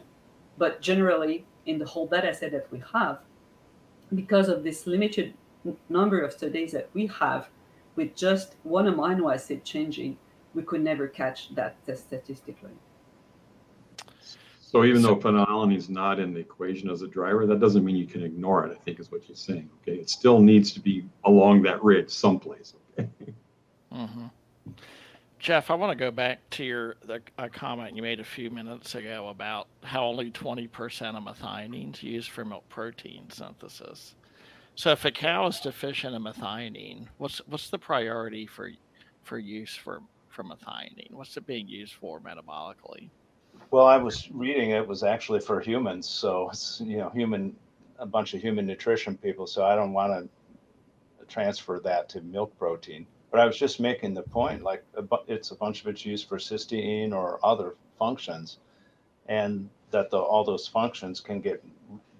But 0.56 0.80
generally, 0.80 1.44
in 1.66 1.78
the 1.78 1.86
whole 1.92 2.06
data 2.06 2.32
set 2.34 2.52
that 2.52 2.72
we 2.72 2.82
have, 2.94 3.18
because 4.14 4.48
of 4.48 4.64
this 4.64 4.86
limited 4.86 5.34
number 5.88 6.20
of 6.22 6.32
studies 6.32 6.72
that 6.72 6.88
we 6.94 7.06
have, 7.06 7.48
with 7.96 8.16
just 8.16 8.56
one 8.62 8.86
amino 8.86 9.32
acid 9.32 9.64
changing, 9.64 10.16
we 10.54 10.62
could 10.62 10.82
never 10.82 11.06
catch 11.08 11.54
that 11.54 11.76
statistically. 11.94 12.76
So 14.74 14.82
even 14.82 15.02
though 15.02 15.14
phenylalanine 15.14 15.76
is 15.76 15.88
not 15.88 16.18
in 16.18 16.34
the 16.34 16.40
equation 16.40 16.90
as 16.90 17.02
a 17.02 17.06
driver, 17.06 17.46
that 17.46 17.60
doesn't 17.60 17.84
mean 17.84 17.94
you 17.94 18.08
can 18.08 18.24
ignore 18.24 18.66
it. 18.66 18.72
I 18.72 18.74
think 18.82 18.98
is 18.98 19.12
what 19.12 19.28
you're 19.28 19.36
saying. 19.36 19.70
Okay, 19.82 19.96
it 19.96 20.10
still 20.10 20.40
needs 20.40 20.72
to 20.72 20.80
be 20.80 21.04
along 21.22 21.62
that 21.62 21.80
ridge 21.84 22.10
someplace. 22.10 22.74
Okay. 22.98 23.08
Mm-hmm. 23.92 24.26
Jeff, 25.38 25.70
I 25.70 25.74
want 25.74 25.96
to 25.96 26.04
go 26.04 26.10
back 26.10 26.40
to 26.50 26.64
your 26.64 26.96
the, 27.04 27.22
a 27.38 27.48
comment 27.48 27.94
you 27.94 28.02
made 28.02 28.18
a 28.18 28.24
few 28.24 28.50
minutes 28.50 28.96
ago 28.96 29.28
about 29.28 29.68
how 29.84 30.06
only 30.06 30.32
20% 30.32 30.66
of 30.66 31.22
methionine 31.22 31.94
is 31.94 32.02
used 32.02 32.30
for 32.30 32.44
milk 32.44 32.68
protein 32.68 33.30
synthesis. 33.30 34.16
So 34.74 34.90
if 34.90 35.04
a 35.04 35.12
cow 35.12 35.46
is 35.46 35.60
deficient 35.60 36.16
in 36.16 36.24
methionine, 36.24 37.06
what's 37.18 37.38
what's 37.46 37.70
the 37.70 37.78
priority 37.78 38.48
for 38.48 38.72
for 39.22 39.38
use 39.38 39.76
for 39.76 40.00
for 40.30 40.42
methionine? 40.42 41.12
What's 41.12 41.36
it 41.36 41.46
being 41.46 41.68
used 41.68 41.92
for 41.92 42.18
metabolically? 42.18 43.10
Well, 43.74 43.86
I 43.86 43.96
was 43.96 44.30
reading 44.30 44.70
it 44.70 44.86
was 44.86 45.02
actually 45.02 45.40
for 45.40 45.58
humans, 45.60 46.08
so 46.08 46.48
it's 46.50 46.80
you 46.80 46.98
know 46.98 47.08
human 47.08 47.56
a 47.98 48.06
bunch 48.06 48.32
of 48.32 48.40
human 48.40 48.68
nutrition 48.68 49.16
people. 49.16 49.48
So 49.48 49.64
I 49.64 49.74
don't 49.74 49.92
want 49.92 50.12
to 50.12 51.26
transfer 51.26 51.80
that 51.80 52.08
to 52.10 52.20
milk 52.20 52.56
protein. 52.56 53.04
But 53.32 53.40
I 53.40 53.46
was 53.46 53.58
just 53.58 53.80
making 53.80 54.14
the 54.14 54.22
point, 54.22 54.62
like 54.62 54.84
it's 55.26 55.50
a 55.50 55.56
bunch 55.56 55.80
of 55.80 55.88
it's 55.88 56.06
used 56.06 56.28
for 56.28 56.38
cysteine 56.38 57.12
or 57.12 57.44
other 57.44 57.74
functions, 57.98 58.58
and 59.26 59.68
that 59.90 60.08
the, 60.08 60.18
all 60.18 60.44
those 60.44 60.68
functions 60.68 61.20
can 61.20 61.40
get 61.40 61.60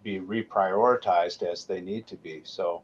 be 0.03 0.19
reprioritized 0.19 1.45
as 1.45 1.67
they 1.67 1.81
need 1.81 2.09
to 2.09 2.17
be. 2.17 2.41
So 2.43 2.83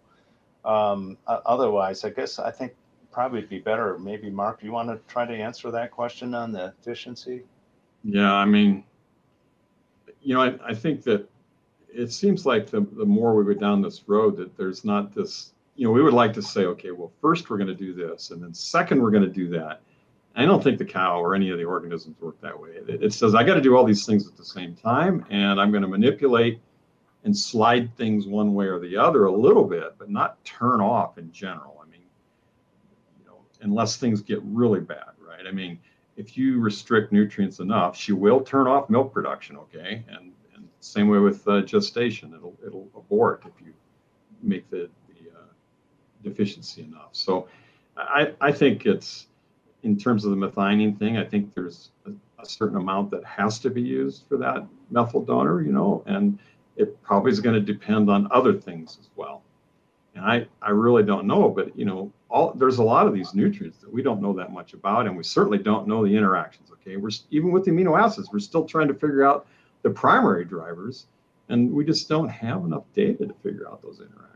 um, 0.64 1.18
otherwise, 1.27 2.05
I 2.05 2.11
guess 2.11 2.39
I 2.39 2.53
think 2.53 2.75
probably 3.11 3.41
be 3.41 3.59
better. 3.59 3.99
Maybe 3.99 4.31
Mark, 4.31 4.62
you 4.62 4.71
want 4.71 4.91
to 4.91 5.01
try 5.12 5.27
to 5.27 5.35
answer 5.35 5.73
that 5.73 5.91
question 5.91 6.35
on 6.35 6.53
the 6.53 6.66
efficiency? 6.66 7.43
Yeah, 8.05 8.32
I 8.32 8.44
mean, 8.44 8.84
you 10.22 10.34
know, 10.34 10.42
I, 10.42 10.55
I 10.66 10.74
think 10.74 11.03
that 11.05 11.28
it 11.92 12.12
seems 12.12 12.46
like 12.46 12.68
the, 12.68 12.80
the 12.80 13.05
more 13.05 13.34
we 13.34 13.44
go 13.44 13.59
down 13.59 13.82
this 13.82 14.05
road 14.07 14.36
that 14.36 14.57
there's 14.57 14.84
not 14.84 15.14
this 15.14 15.53
you 15.80 15.86
know, 15.86 15.92
we 15.92 16.03
would 16.03 16.12
like 16.12 16.34
to 16.34 16.42
say, 16.42 16.66
okay, 16.66 16.90
well, 16.90 17.11
first 17.22 17.48
we're 17.48 17.57
going 17.57 17.66
to 17.68 17.74
do 17.74 17.94
this, 17.94 18.32
and 18.32 18.42
then 18.42 18.53
second 18.53 19.01
we're 19.01 19.11
going 19.11 19.22
to 19.22 19.30
do 19.30 19.48
that. 19.48 19.80
I 20.36 20.44
don't 20.44 20.62
think 20.62 20.76
the 20.76 20.84
cow 20.84 21.18
or 21.18 21.34
any 21.34 21.48
of 21.48 21.57
the 21.57 21.64
organisms 21.64 22.20
work 22.20 22.38
that 22.42 22.59
way. 22.59 22.72
It, 22.86 23.03
it 23.03 23.12
says 23.14 23.34
I 23.34 23.42
got 23.42 23.55
to 23.55 23.62
do 23.62 23.74
all 23.76 23.84
these 23.86 24.05
things 24.05 24.28
at 24.28 24.36
the 24.36 24.44
same 24.44 24.74
time, 24.74 25.24
and 25.30 25.59
I'm 25.59 25.70
going 25.70 25.80
to 25.80 25.88
manipulate 25.88 26.61
and 27.24 27.34
slide 27.34 27.96
things 27.96 28.26
one 28.26 28.53
way 28.53 28.66
or 28.66 28.78
the 28.78 28.94
other 28.94 29.24
a 29.24 29.32
little 29.32 29.64
bit, 29.64 29.94
but 29.98 30.11
not 30.11 30.44
turn 30.44 30.82
off 30.82 31.16
in 31.16 31.32
general. 31.32 31.82
I 31.82 31.90
mean, 31.90 32.03
you 33.18 33.24
know, 33.24 33.38
unless 33.62 33.96
things 33.96 34.20
get 34.20 34.40
really 34.42 34.80
bad, 34.80 35.12
right? 35.18 35.46
I 35.48 35.51
mean, 35.51 35.78
if 36.21 36.37
you 36.37 36.61
restrict 36.61 37.12
nutrients 37.12 37.61
enough, 37.61 37.97
she 37.97 38.12
will 38.12 38.41
turn 38.41 38.66
off 38.66 38.91
milk 38.91 39.12
production, 39.12 39.57
okay? 39.57 40.05
And 40.09 40.33
and 40.55 40.68
same 40.81 41.09
way 41.09 41.18
with 41.18 41.47
uh, 41.49 41.62
gestation, 41.62 42.35
it'll 42.35 42.57
it'll 42.64 42.89
abort 42.95 43.43
if 43.47 43.64
you 43.64 43.73
make 44.43 44.68
the 44.71 44.89
deficiency 46.23 46.83
enough. 46.83 47.11
So 47.12 47.49
I, 47.97 48.33
I 48.41 48.53
think 48.53 48.87
it's 48.87 49.27
in 49.83 49.97
terms 49.97 50.25
of 50.25 50.31
the 50.31 50.37
methionine 50.37 50.99
thing, 50.99 51.16
I 51.16 51.25
think 51.25 51.55
there's 51.55 51.91
a, 52.07 52.11
a, 52.43 52.47
certain 52.47 52.77
amount 52.77 53.11
that 53.12 53.25
has 53.25 53.59
to 53.61 53.71
be 53.71 53.81
used 53.81 54.25
for 54.29 54.37
that 54.37 54.66
methyl 54.91 55.23
donor, 55.23 55.62
you 55.62 55.73
know, 55.73 56.03
and 56.07 56.39
it 56.77 57.03
probably 57.03 57.33
is 57.33 57.41
going 57.41 57.55
to 57.55 57.61
depend 57.73 58.11
on 58.11 58.29
other 58.31 58.53
things 58.53 58.99
as 59.01 59.09
well. 59.16 59.43
And 60.14 60.25
I, 60.25 60.47
I 60.61 60.71
really 60.71 61.03
don't 61.03 61.27
know, 61.27 61.49
but 61.49 61.77
you 61.79 61.87
know, 61.87 62.12
all 62.31 62.53
there's 62.55 62.78
a 62.78 62.83
lot 62.83 63.07
of 63.07 63.12
these 63.12 63.35
nutrients 63.35 63.78
that 63.78 63.93
we 63.93 64.03
don't 64.03 64.22
know 64.22 64.33
that 64.33 64.53
much 64.53 64.72
about, 64.72 65.07
and 65.07 65.16
we 65.16 65.24
certainly 65.24 65.59
don't 65.59 65.87
know 65.87 66.05
the 66.05 66.16
interactions. 66.16 66.70
Okay, 66.72 66.97
we're 66.97 67.11
even 67.31 67.53
with 67.53 67.64
the 67.64 67.70
amino 67.70 68.01
acids, 68.01 68.28
we're 68.33 68.39
still 68.39 68.64
trying 68.64 68.89
to 68.89 68.95
figure 68.95 69.24
out 69.24 69.47
the 69.83 69.91
primary 69.91 70.45
drivers, 70.45 71.07
and 71.49 71.70
we 71.72 71.85
just 71.85 72.09
don't 72.09 72.28
have 72.28 72.64
enough 72.64 72.85
data 72.95 73.26
to 73.26 73.35
figure 73.43 73.68
out 73.68 73.83
those 73.83 74.01
interactions 74.01 74.31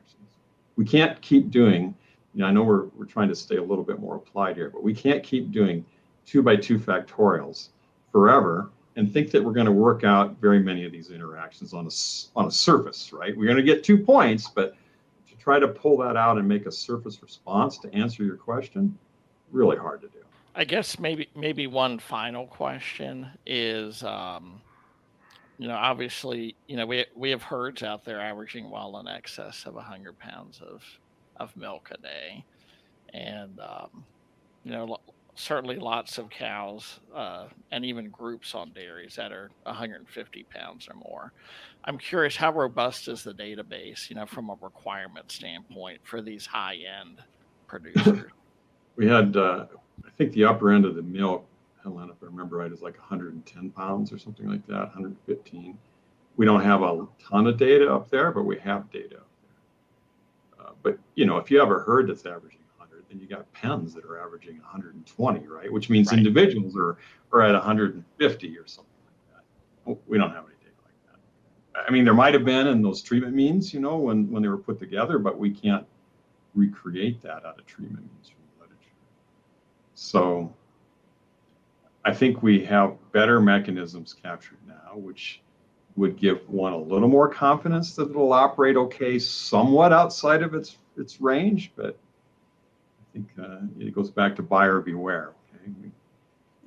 we 0.76 0.84
can't 0.84 1.20
keep 1.20 1.50
doing, 1.50 1.94
you 2.34 2.40
know, 2.40 2.46
I 2.46 2.50
know 2.50 2.62
we're, 2.62 2.86
we're 2.96 3.04
trying 3.04 3.28
to 3.28 3.36
stay 3.36 3.56
a 3.56 3.62
little 3.62 3.84
bit 3.84 4.00
more 4.00 4.16
applied 4.16 4.56
here, 4.56 4.70
but 4.70 4.82
we 4.82 4.94
can't 4.94 5.22
keep 5.22 5.50
doing 5.52 5.84
two 6.26 6.42
by 6.42 6.56
two 6.56 6.78
factorials 6.78 7.68
forever 8.10 8.70
and 8.96 9.12
think 9.12 9.30
that 9.32 9.42
we're 9.42 9.52
going 9.52 9.66
to 9.66 9.72
work 9.72 10.04
out 10.04 10.36
very 10.40 10.60
many 10.60 10.84
of 10.84 10.92
these 10.92 11.10
interactions 11.10 11.74
on 11.74 11.86
a, 11.86 12.38
on 12.38 12.46
a 12.46 12.50
surface, 12.50 13.12
right? 13.12 13.36
We're 13.36 13.46
going 13.46 13.56
to 13.56 13.62
get 13.62 13.84
two 13.84 13.98
points, 13.98 14.48
but 14.48 14.76
try 15.44 15.58
to 15.58 15.68
pull 15.68 15.98
that 15.98 16.16
out 16.16 16.38
and 16.38 16.48
make 16.48 16.64
a 16.64 16.72
surface 16.72 17.22
response 17.22 17.76
to 17.78 17.94
answer 17.94 18.24
your 18.24 18.36
question, 18.36 18.98
really 19.52 19.76
hard 19.76 20.00
to 20.00 20.08
do. 20.08 20.18
I 20.54 20.64
guess 20.64 20.98
maybe 20.98 21.28
maybe 21.36 21.66
one 21.66 21.98
final 21.98 22.46
question 22.46 23.28
is 23.44 24.02
um, 24.02 24.62
you 25.58 25.68
know, 25.68 25.74
obviously, 25.74 26.56
you 26.66 26.76
know, 26.76 26.86
we 26.86 27.04
we 27.14 27.30
have 27.30 27.42
herds 27.42 27.82
out 27.82 28.04
there 28.04 28.20
averaging 28.20 28.70
well 28.70 28.98
in 28.98 29.06
excess 29.06 29.64
of 29.66 29.76
hundred 29.76 30.18
pounds 30.18 30.60
of 30.60 30.82
of 31.36 31.56
milk 31.56 31.90
a 31.92 31.98
day, 31.98 32.44
and 33.12 33.60
um, 33.60 34.04
you 34.64 34.72
know, 34.72 34.98
certainly 35.34 35.76
lots 35.76 36.18
of 36.18 36.30
cows 36.30 37.00
uh, 37.14 37.46
and 37.72 37.84
even 37.84 38.08
groups 38.10 38.54
on 38.54 38.72
dairies 38.72 39.16
that 39.16 39.32
are 39.32 39.50
150 39.64 40.42
pounds 40.44 40.88
or 40.88 40.96
more. 40.96 41.32
I'm 41.84 41.98
curious, 41.98 42.36
how 42.36 42.52
robust 42.52 43.08
is 43.08 43.24
the 43.24 43.34
database? 43.34 44.08
You 44.08 44.16
know, 44.16 44.26
from 44.26 44.50
a 44.50 44.56
requirement 44.60 45.30
standpoint 45.30 46.00
for 46.04 46.22
these 46.22 46.46
high 46.46 46.78
end 47.00 47.18
producers. 47.66 48.30
we 48.96 49.06
had, 49.06 49.36
uh, 49.36 49.66
I 50.04 50.10
think, 50.16 50.32
the 50.32 50.44
upper 50.44 50.70
end 50.70 50.84
of 50.84 50.94
the 50.94 51.02
milk 51.02 51.46
Helen, 51.84 52.08
if 52.08 52.16
I 52.22 52.26
remember 52.26 52.56
right, 52.56 52.72
is 52.72 52.82
like 52.82 52.98
110 52.98 53.70
pounds 53.70 54.12
or 54.12 54.18
something 54.18 54.48
like 54.48 54.66
that, 54.66 54.86
115. 54.94 55.78
We 56.36 56.46
don't 56.46 56.64
have 56.64 56.82
a 56.82 57.06
ton 57.22 57.46
of 57.46 57.58
data 57.58 57.92
up 57.92 58.10
there, 58.10 58.32
but 58.32 58.44
we 58.44 58.58
have 58.58 58.90
data. 58.90 59.20
Uh, 60.58 60.70
but 60.82 60.98
you 61.14 61.26
know, 61.26 61.36
if 61.36 61.50
you 61.50 61.60
have 61.60 61.70
a 61.70 61.78
herd 61.78 62.08
that's 62.08 62.24
averaging 62.24 62.60
100, 63.14 63.20
then 63.20 63.20
you 63.20 63.26
got 63.26 63.52
pens 63.52 63.94
that 63.94 64.04
are 64.04 64.18
averaging 64.18 64.58
120, 64.58 65.46
right? 65.46 65.72
Which 65.72 65.90
means 65.90 66.10
right. 66.10 66.18
individuals 66.18 66.76
are 66.76 66.98
are 67.32 67.42
at 67.42 67.52
150 67.52 68.58
or 68.58 68.66
something 68.66 68.92
like 69.34 69.96
that. 69.96 69.98
We 70.06 70.18
don't 70.18 70.30
have 70.30 70.44
any 70.44 70.54
data 70.60 70.76
like 70.84 71.12
that. 71.12 71.84
I 71.88 71.92
mean, 71.92 72.04
there 72.04 72.14
might 72.14 72.34
have 72.34 72.44
been 72.44 72.66
in 72.66 72.82
those 72.82 73.02
treatment 73.02 73.34
means, 73.34 73.72
you 73.74 73.80
know, 73.80 73.96
when 73.96 74.30
when 74.30 74.42
they 74.42 74.48
were 74.48 74.58
put 74.58 74.78
together, 74.78 75.18
but 75.18 75.38
we 75.38 75.50
can't 75.50 75.86
recreate 76.54 77.20
that 77.22 77.44
out 77.44 77.58
of 77.58 77.66
treatment 77.66 78.00
means 78.00 78.28
from 78.28 78.42
the 78.56 78.64
literature. 78.64 78.94
So 79.94 80.54
I 82.04 82.12
think 82.12 82.42
we 82.42 82.64
have 82.64 82.96
better 83.12 83.40
mechanisms 83.40 84.14
captured 84.14 84.58
now, 84.66 84.96
which 84.96 85.40
would 85.96 86.16
give 86.16 86.48
one 86.48 86.72
a 86.72 86.78
little 86.78 87.08
more 87.08 87.28
confidence 87.28 87.94
that 87.94 88.10
it'll 88.10 88.32
operate 88.32 88.76
okay, 88.76 89.18
somewhat 89.18 89.92
outside 89.92 90.42
of 90.42 90.54
its 90.54 90.78
its 90.96 91.20
range. 91.20 91.72
But 91.76 91.98
think 93.14 93.28
uh, 93.40 93.60
it 93.78 93.94
goes 93.94 94.10
back 94.10 94.36
to 94.36 94.42
buyer 94.42 94.80
beware. 94.80 95.32
Okay, 95.54 95.72
we, 95.80 95.90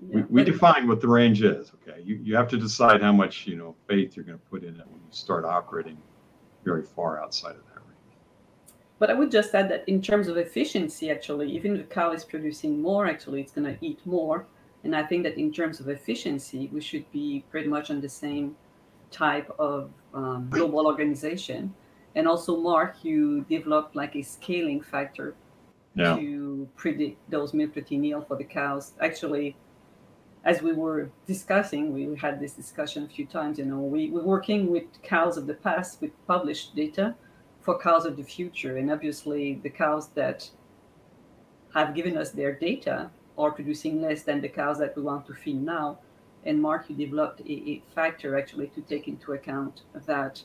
yeah, 0.10 0.26
we, 0.30 0.42
we 0.42 0.44
define 0.44 0.88
what 0.88 1.02
the 1.02 1.08
range 1.08 1.44
is. 1.44 1.72
Okay, 1.76 2.02
you, 2.02 2.16
you 2.24 2.36
have 2.36 2.48
to 2.50 2.58
decide 2.58 3.02
how 3.02 3.14
much 3.14 3.46
you 3.46 3.56
know 3.56 3.76
faith 3.88 4.16
you're 4.16 4.26
going 4.26 4.40
to 4.40 4.46
put 4.46 4.64
in 4.64 4.76
it 4.80 4.88
when 4.88 5.00
you 5.00 5.12
start 5.12 5.46
operating 5.46 5.98
very 6.66 6.84
far 6.84 7.22
outside 7.22 7.56
of 7.56 7.66
that 7.68 7.82
range. 7.82 8.18
But 8.98 9.12
I 9.12 9.14
would 9.14 9.32
just 9.32 9.54
add 9.54 9.70
that 9.70 9.84
in 9.88 10.02
terms 10.02 10.28
of 10.28 10.38
efficiency, 10.38 11.12
actually, 11.12 11.52
even 11.52 11.76
if 11.76 11.88
the 11.88 11.94
cow 11.94 12.12
is 12.12 12.24
producing 12.24 12.82
more, 12.82 13.06
actually, 13.06 13.42
it's 13.42 13.52
going 13.52 13.68
to 13.68 13.86
eat 13.86 14.00
more 14.06 14.48
and 14.84 14.96
I 14.96 15.04
think 15.04 15.24
that 15.24 15.38
in 15.38 15.52
terms 15.52 15.80
of 15.80 15.90
efficiency, 15.90 16.70
we 16.72 16.82
should 16.82 17.12
be 17.12 17.44
pretty 17.52 17.68
much 17.68 17.90
on 17.90 18.00
the 18.00 18.10
same 18.10 18.56
type 19.12 19.50
of 19.60 19.92
um, 20.14 20.48
global 20.50 20.86
organization. 20.86 21.74
And 22.16 22.28
also, 22.28 22.56
Mark, 22.56 23.04
you 23.04 23.42
developed 23.50 23.96
like 23.96 24.16
a 24.16 24.22
scaling 24.22 24.82
factor 24.82 25.36
yeah. 25.98 26.16
to 26.16 26.70
predict 26.76 27.30
those 27.30 27.54
milk 27.54 27.74
protein 27.74 28.04
yield 28.04 28.28
for 28.28 28.38
the 28.38 28.44
cows. 28.44 28.94
Actually, 29.02 29.56
as 30.44 30.62
we 30.62 30.72
were 30.74 31.10
discussing, 31.26 31.94
we 31.94 32.16
had 32.16 32.40
this 32.40 32.54
discussion 32.54 33.04
a 33.04 33.08
few 33.08 33.26
times. 33.26 33.58
You 33.58 33.66
know, 33.66 33.80
we, 33.80 34.10
we're 34.10 34.24
working 34.24 34.72
with 34.72 34.84
cows 35.02 35.38
of 35.38 35.48
the 35.48 35.56
past 35.56 36.00
with 36.02 36.12
published 36.28 36.76
data 36.76 37.16
for 37.62 37.78
cows 37.80 38.06
of 38.06 38.16
the 38.16 38.24
future. 38.24 38.78
And 38.78 38.92
obviously, 38.92 39.60
the 39.64 39.70
cows 39.70 40.10
that 40.10 40.50
have 41.74 41.94
given 41.96 42.18
us 42.18 42.32
their 42.32 42.54
data 42.54 43.10
are 43.38 43.52
producing 43.52 44.02
less 44.02 44.24
than 44.24 44.42
the 44.42 44.50
cows 44.50 44.80
that 44.80 44.96
we 44.96 45.02
want 45.02 45.26
to 45.28 45.34
feed 45.34 45.62
now. 45.62 46.00
And 46.46 46.62
Mark, 46.62 46.86
you 46.90 46.96
developed 46.96 47.42
a, 47.42 47.52
a 47.52 47.84
factor 47.94 48.38
actually 48.38 48.68
to 48.68 48.82
take 48.82 49.08
into 49.08 49.34
account 49.34 49.82
that 50.06 50.44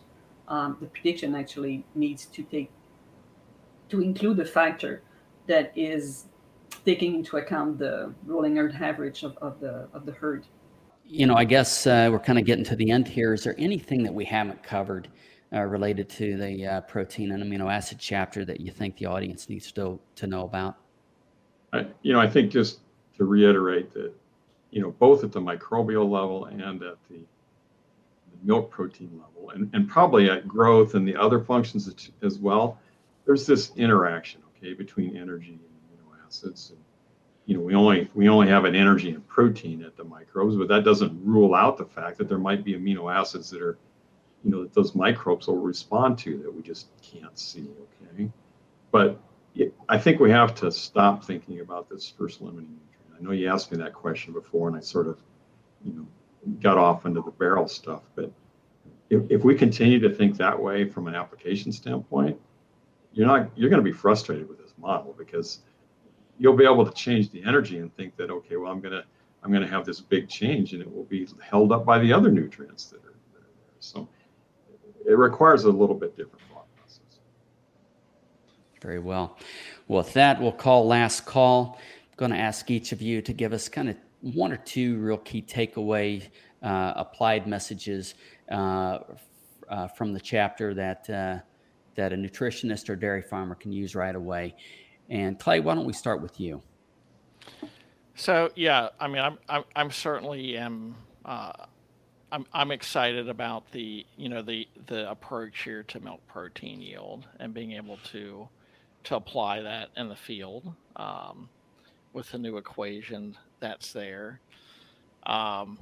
um, 0.49 0.79
the 0.81 0.87
prediction 0.87 1.35
actually 1.35 1.85
needs 1.95 2.27
to 2.27 2.43
take 2.43 2.71
to 3.89 4.01
include 4.01 4.41
a 4.41 4.45
factor 4.45 5.03
that 5.47 5.73
is 5.77 6.27
taking 6.85 7.15
into 7.15 7.37
account 7.37 7.79
the 7.79 8.13
rolling 8.27 8.57
herd 8.57 8.75
average 8.81 9.23
of, 9.23 9.37
of 9.39 9.61
the 9.61 9.89
of 9.93 10.07
the 10.07 10.13
herd. 10.13 10.45
You 11.05 11.27
know, 11.27 11.35
I 11.35 11.45
guess 11.45 11.87
uh, 11.87 12.09
we're 12.11 12.19
kind 12.19 12.39
of 12.39 12.45
getting 12.45 12.65
to 12.65 12.77
the 12.77 12.91
end 12.91 13.09
here. 13.09 13.35
Is 13.35 13.45
there 13.45 13.55
anything 13.59 14.03
that 14.05 14.15
we 14.15 14.25
haven't 14.25 14.63
covered 14.63 15.09
uh, 15.53 15.61
related 15.61 16.09
to 16.11 16.37
the 16.37 16.67
uh, 16.67 16.81
protein 16.83 17.33
and 17.33 17.43
amino 17.43 17.71
acid 17.71 17.99
chapter 17.99 18.45
that 18.45 18.61
you 18.61 18.71
think 18.71 18.97
the 18.97 19.07
audience 19.07 19.49
needs 19.49 19.71
to 19.73 19.99
to 20.17 20.27
know 20.27 20.45
about? 20.45 20.77
I, 21.73 21.87
you 22.03 22.13
know, 22.13 22.21
I 22.21 22.29
think 22.29 22.51
just 22.51 22.81
to 23.17 23.25
reiterate 23.25 23.93
that, 23.93 24.13
you 24.71 24.83
know, 24.83 24.91
both 24.91 25.25
at 25.25 25.33
the 25.33 25.41
microbial 25.41 26.09
level 26.09 26.47
and 26.47 26.63
at 26.63 26.97
the, 27.09 27.17
the 27.17 28.39
milk 28.43 28.71
protein 28.71 29.11
level, 29.13 29.51
and, 29.51 29.71
and 29.73 29.89
probably 29.89 30.31
at 30.31 30.47
growth 30.47 30.95
and 30.95 31.07
the 31.07 31.17
other 31.17 31.41
functions 31.41 32.11
as 32.23 32.39
well, 32.39 32.79
there's 33.25 33.47
this 33.47 33.73
interaction, 33.77 34.42
okay, 34.63 34.75
between 34.75 35.17
energy 35.17 35.51
and 35.51 35.61
amino 35.61 36.27
acids. 36.27 36.71
And 36.71 36.79
you 37.47 37.57
know, 37.57 37.63
we 37.63 37.75
only 37.75 38.09
we 38.15 38.29
only 38.29 38.49
have 38.49 38.65
an 38.65 38.75
energy 38.75 39.11
and 39.11 39.27
protein 39.27 39.83
at 39.83 39.97
the 39.97 40.05
microbes, 40.05 40.57
but 40.57 40.69
that 40.69 40.85
doesn't 40.85 41.25
rule 41.25 41.55
out 41.55 41.77
the 41.77 41.85
fact 41.85 42.19
that 42.19 42.29
there 42.29 42.39
might 42.39 42.65
be 42.65 42.75
amino 42.75 43.13
acids 43.13 43.51
that 43.51 43.61
are, 43.61 43.79
you 44.45 44.51
know, 44.51 44.63
that 44.63 44.73
those 44.73 44.95
microbes 44.95 45.47
will 45.47 45.57
respond 45.57 46.19
to 46.19 46.39
that 46.39 46.55
we 46.55 46.63
just 46.63 46.89
can't 47.03 47.39
see. 47.39 47.69
Okay, 48.13 48.31
but 48.91 49.21
I 49.89 49.99
think 49.99 50.21
we 50.21 50.31
have 50.31 50.55
to 50.57 50.71
stop 50.71 51.25
thinking 51.25 51.61
about 51.61 51.89
this 51.91 52.09
first 52.09 52.41
limiting 52.41 52.71
nutrient. 52.71 53.21
I 53.21 53.23
know 53.23 53.33
you 53.33 53.53
asked 53.53 53.71
me 53.71 53.79
that 53.79 53.93
question 53.93 54.33
before, 54.33 54.69
and 54.69 54.77
I 54.77 54.81
sort 54.81 55.09
of, 55.09 55.19
you 55.85 55.93
know, 55.93 56.07
got 56.61 56.79
off 56.79 57.05
into 57.05 57.21
the 57.21 57.31
barrel 57.33 57.69
stuff. 57.69 58.03
But 58.15 58.33
if, 59.11 59.23
if 59.31 59.45
we 59.45 59.55
continue 59.55 59.99
to 60.01 60.15
think 60.15 60.37
that 60.39 60.59
way 60.59 60.89
from 60.89 61.07
an 61.07 61.15
application 61.15 61.71
standpoint, 61.71 62.41
you're 63.15 63.27
not 63.27 63.51
you're 63.57 63.71
going 63.71 63.83
to 63.83 63.89
be 63.89 63.97
frustrated 63.97 64.49
with 64.49 64.59
this 64.59 64.73
model 64.79 65.15
because 65.17 65.61
you'll 66.39 66.57
be 66.57 66.65
able 66.65 66.85
to 66.85 66.93
change 66.93 67.31
the 67.31 67.43
energy 67.45 67.79
and 67.79 67.95
think 67.97 68.17
that 68.17 68.31
okay, 68.31 68.57
well, 68.57 68.71
I'm 68.71 68.81
gonna 68.81 69.05
I'm 69.43 69.53
gonna 69.53 69.69
have 69.69 69.85
this 69.85 70.01
big 70.01 70.29
change, 70.29 70.73
and 70.73 70.83
it 70.83 70.93
will 70.93 71.05
be 71.05 71.27
held 71.41 71.73
up 71.73 71.85
by 71.85 71.99
the 71.99 72.13
other 72.13 72.31
nutrients 72.31 72.87
that 72.87 72.99
are, 72.99 73.15
that 73.33 73.41
are 73.41 73.55
there. 73.65 73.77
So 73.81 74.09
it 75.07 75.17
requires 75.19 75.65
a 75.65 75.71
little 75.71 75.97
bit 75.97 76.17
different 76.17 76.41
thought 76.53 76.67
process. 76.77 77.21
very 78.81 78.99
well. 78.99 79.39
Well, 79.89 79.99
with 79.99 80.13
that, 80.15 80.41
we'll 80.41 80.53
call 80.53 80.87
last 80.87 81.27
call. 81.27 81.79
I'm 81.79 82.17
going 82.17 82.31
to 82.31 82.39
ask 82.39 82.71
each 82.71 82.93
of 82.93 83.03
you 83.03 83.21
to 83.23 83.33
give 83.33 83.53
us 83.53 83.69
kind 83.69 83.89
of 83.89 83.97
one 84.21 84.53
or 84.53 84.57
two 84.59 84.99
real 84.99 85.19
key 85.19 85.43
takeaway 85.43 86.29
uh, 86.63 86.93
applied 86.95 87.47
messages 87.47 88.15
uh, 88.51 88.99
uh, 89.69 89.89
from 89.89 90.13
the 90.13 90.21
chapter 90.21 90.75
that 90.75 91.11
uh, 91.11 91.39
that 91.95 92.13
a 92.13 92.17
nutritionist 92.17 92.89
or 92.89 92.97
dairy 92.97 93.23
farmer 93.23 93.55
can 93.55 93.73
use 93.73 93.95
right 93.95 94.15
away. 94.15 94.55
And 95.09 95.39
Clay, 95.39 95.61
why 95.61 95.75
don't 95.75 95.85
we 95.85 95.93
start 95.93 96.23
with 96.23 96.41
you? 96.41 96.63
So 98.15 98.51
yeah, 98.55 98.89
I 99.01 99.09
mean, 99.09 99.23
I'm 99.23 99.39
I'm, 99.49 99.65
I'm 99.75 99.91
certainly 99.91 100.57
am. 100.57 100.95
Uh, 101.25 101.53
I'm, 102.31 102.47
I'm 102.55 102.71
excited 102.71 103.29
about 103.29 103.71
the 103.73 104.07
you 104.17 104.29
know 104.29 104.43
the 104.43 104.67
the 104.87 105.11
approach 105.11 105.65
here 105.65 105.83
to 105.85 106.01
milk 106.01 106.21
protein 106.27 106.81
yield 106.81 107.27
and 107.41 107.53
being 107.53 107.73
able 107.73 107.99
to 108.13 108.49
to 109.05 109.17
apply 109.17 109.61
that 109.61 109.91
in 109.97 110.09
the 110.09 110.17
field 110.17 110.73
um, 110.97 111.49
with 112.13 112.31
the 112.31 112.39
new 112.39 112.57
equation 112.57 113.37
that's 113.61 113.93
there. 113.93 114.41
Um, 115.25 115.79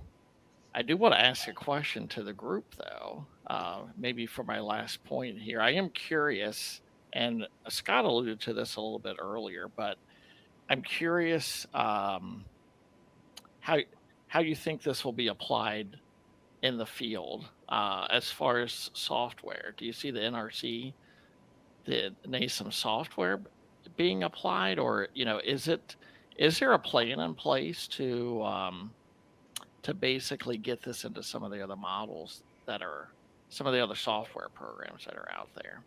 I 0.75 0.83
do 0.83 0.97
want 0.97 1.15
to 1.15 1.21
ask 1.21 1.49
a 1.49 1.53
question 1.53 2.07
to 2.09 2.23
the 2.23 2.33
group, 2.33 2.75
though, 2.77 3.25
uh, 3.51 3.81
maybe 3.99 4.27
for 4.27 4.45
my 4.45 4.61
last 4.61 5.03
point 5.03 5.37
here. 5.37 5.61
I 5.61 5.73
am 5.73 5.89
curious, 5.89 6.81
and 7.13 7.49
Scott 7.69 8.05
alluded 8.05 8.39
to 8.43 8.55
this 8.55 8.77
a 8.77 8.81
little 8.81 9.01
bit 9.01 9.17
earlier, 9.19 9.69
but 9.77 9.99
I'm 10.69 10.83
curious 10.83 11.67
um, 11.75 12.45
how 13.59 13.79
how 14.29 14.39
you 14.39 14.55
think 14.55 14.85
this 14.85 15.05
will 15.05 15.13
be 15.13 15.27
applied 15.27 15.97
in 16.63 16.79
the 16.79 16.87
field 16.87 17.45
uh, 17.69 18.07
as 18.09 18.31
far 18.31 18.61
as 18.61 18.93
software. 18.95 19.75
Do 19.77 19.85
you 19.85 19.93
see 19.93 20.13
the 20.13 20.21
NRC 20.21 20.93
the 21.87 22.15
NASEM 22.29 22.73
software 22.73 23.41
being 23.97 24.23
applied, 24.23 24.79
or 24.79 25.09
you 25.13 25.25
know, 25.25 25.41
is 25.45 25.67
it 25.67 25.97
is 26.37 26.61
there 26.61 26.73
a 26.73 26.79
plan 26.79 27.19
in 27.19 27.35
place 27.35 27.89
to 27.89 28.45
um, 28.45 28.93
to 29.83 29.93
basically 29.93 30.57
get 30.57 30.85
this 30.85 31.03
into 31.05 31.25
some 31.25 31.43
of 31.43 31.51
the 31.51 31.61
other 31.61 31.75
models 31.75 32.45
that 32.67 32.81
are 32.81 33.09
some 33.51 33.67
of 33.67 33.73
the 33.75 33.83
other 33.83 33.95
software 33.95 34.49
programs 34.55 35.05
that 35.05 35.17
are 35.17 35.29
out 35.31 35.49
there? 35.55 35.83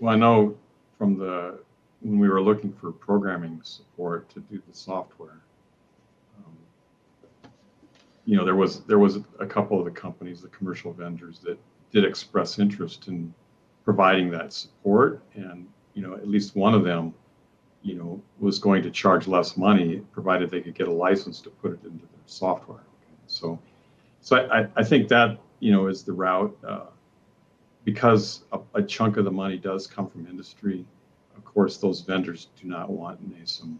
Well, 0.00 0.12
I 0.12 0.16
know 0.16 0.56
from 0.98 1.16
the 1.16 1.60
when 2.02 2.18
we 2.18 2.28
were 2.28 2.40
looking 2.40 2.72
for 2.72 2.92
programming 2.92 3.60
support 3.62 4.28
to 4.30 4.40
do 4.40 4.62
the 4.66 4.74
software, 4.74 5.38
um, 6.38 7.50
you 8.24 8.36
know, 8.36 8.44
there 8.44 8.56
was 8.56 8.80
there 8.84 8.98
was 8.98 9.18
a 9.38 9.46
couple 9.46 9.78
of 9.78 9.84
the 9.84 9.90
companies, 9.90 10.40
the 10.40 10.48
commercial 10.48 10.92
vendors 10.92 11.38
that 11.40 11.58
did 11.92 12.04
express 12.04 12.58
interest 12.58 13.08
in 13.08 13.32
providing 13.84 14.30
that 14.30 14.52
support, 14.52 15.22
and 15.34 15.66
you 15.94 16.02
know, 16.02 16.14
at 16.14 16.28
least 16.28 16.56
one 16.56 16.74
of 16.74 16.84
them, 16.84 17.14
you 17.82 17.94
know, 17.94 18.22
was 18.38 18.58
going 18.58 18.82
to 18.82 18.90
charge 18.90 19.26
less 19.26 19.56
money 19.56 20.02
provided 20.12 20.50
they 20.50 20.60
could 20.60 20.74
get 20.74 20.88
a 20.88 20.92
license 20.92 21.40
to 21.40 21.50
put 21.50 21.72
it 21.72 21.80
into 21.84 22.06
their 22.06 22.26
software. 22.26 22.78
Okay? 22.78 23.14
So, 23.26 23.58
so 24.20 24.36
I, 24.36 24.66
I 24.76 24.84
think 24.84 25.08
that 25.08 25.38
you 25.60 25.72
know 25.72 25.86
is 25.86 26.02
the 26.02 26.12
route 26.12 26.56
uh, 26.66 26.86
because 27.84 28.44
a, 28.52 28.60
a, 28.74 28.82
chunk 28.82 29.16
of 29.16 29.24
the 29.24 29.30
money 29.30 29.56
does 29.56 29.86
come 29.86 30.08
from 30.08 30.26
industry. 30.26 30.84
Of 31.36 31.44
course, 31.44 31.78
those 31.78 32.02
vendors 32.02 32.48
do 32.60 32.68
not 32.68 32.90
want 32.90 33.18
NASEM 33.30 33.76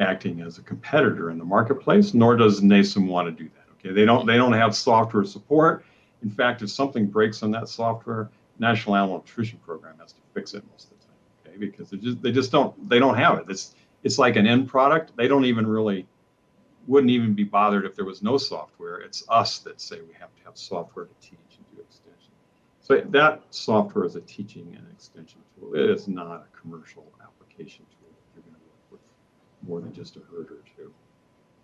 acting 0.00 0.40
as 0.40 0.58
a 0.58 0.62
competitor 0.62 1.30
in 1.30 1.38
the 1.38 1.44
marketplace, 1.44 2.14
nor 2.14 2.36
does 2.36 2.60
NASEM 2.60 3.06
want 3.06 3.28
to 3.28 3.44
do 3.44 3.50
that. 3.50 3.66
Okay, 3.74 3.94
they 3.94 4.04
don't 4.04 4.26
they 4.26 4.36
don't 4.36 4.54
have 4.54 4.74
software 4.74 5.24
support 5.24 5.84
in 6.22 6.30
fact, 6.30 6.62
if 6.62 6.70
something 6.70 7.06
breaks 7.06 7.42
on 7.42 7.50
that 7.52 7.68
software, 7.68 8.30
National 8.58 8.96
Animal 8.96 9.18
Nutrition 9.18 9.58
Program 9.58 9.96
has 9.98 10.12
to 10.12 10.20
fix 10.34 10.54
it 10.54 10.64
most 10.70 10.90
of 10.90 10.98
the 11.00 11.06
time, 11.06 11.16
okay? 11.46 11.56
Because 11.58 11.90
they 11.90 11.96
just 11.96 12.22
they 12.22 12.32
just 12.32 12.52
don't 12.52 12.88
they 12.88 12.98
don't 12.98 13.16
have 13.16 13.38
it. 13.38 13.46
It's 13.48 13.74
it's 14.02 14.18
like 14.18 14.36
an 14.36 14.46
end 14.46 14.68
product. 14.68 15.12
They 15.16 15.26
don't 15.26 15.44
even 15.44 15.66
really 15.66 16.06
wouldn't 16.86 17.10
even 17.10 17.34
be 17.34 17.44
bothered 17.44 17.84
if 17.84 17.94
there 17.94 18.04
was 18.04 18.22
no 18.22 18.36
software. 18.36 18.98
It's 19.00 19.24
us 19.28 19.58
that 19.60 19.80
say 19.80 20.00
we 20.00 20.14
have 20.18 20.34
to 20.36 20.44
have 20.44 20.56
software 20.56 21.06
to 21.06 21.14
teach 21.20 21.38
and 21.56 21.76
do 21.76 21.82
extension. 21.82 22.32
So 22.80 23.00
that 23.10 23.42
software 23.50 24.04
is 24.04 24.16
a 24.16 24.20
teaching 24.22 24.74
and 24.76 24.86
extension 24.92 25.40
tool. 25.54 25.74
It 25.74 25.90
is 25.90 26.08
not 26.08 26.46
a 26.46 26.60
commercial 26.60 27.04
application 27.22 27.84
tool 27.90 28.08
that 28.10 28.34
you're 28.34 28.42
going 28.42 28.56
to 28.56 28.60
work 28.60 28.92
with 28.92 29.00
more 29.68 29.80
than 29.80 29.92
just 29.92 30.16
a 30.16 30.20
herd 30.30 30.50
or 30.50 30.62
two. 30.76 30.92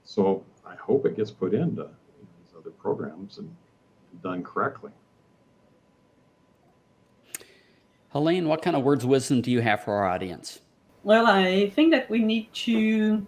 So 0.05 0.45
I 0.65 0.77
hope 0.77 1.07
it 1.07 1.17
gets 1.17 1.31
put 1.31 1.55
into 1.55 1.83
these 1.83 2.55
other 2.57 2.71
programs 2.71 3.39
and 3.39 3.55
done 4.23 4.43
correctly. 4.43 4.93
Helene, 8.11 8.49
what 8.49 8.63
kind 8.63 8.75
of 8.75 8.85
words 8.85 9.05
of 9.05 9.11
wisdom 9.11 9.43
do 9.43 9.51
you 9.51 9.61
have 9.61 9.83
for 9.85 9.93
our 9.95 10.07
audience? 10.07 10.61
Well, 11.03 11.27
I 11.27 11.71
think 11.71 11.93
that 11.93 12.09
we 12.09 12.21
need 12.21 12.53
to 12.55 13.27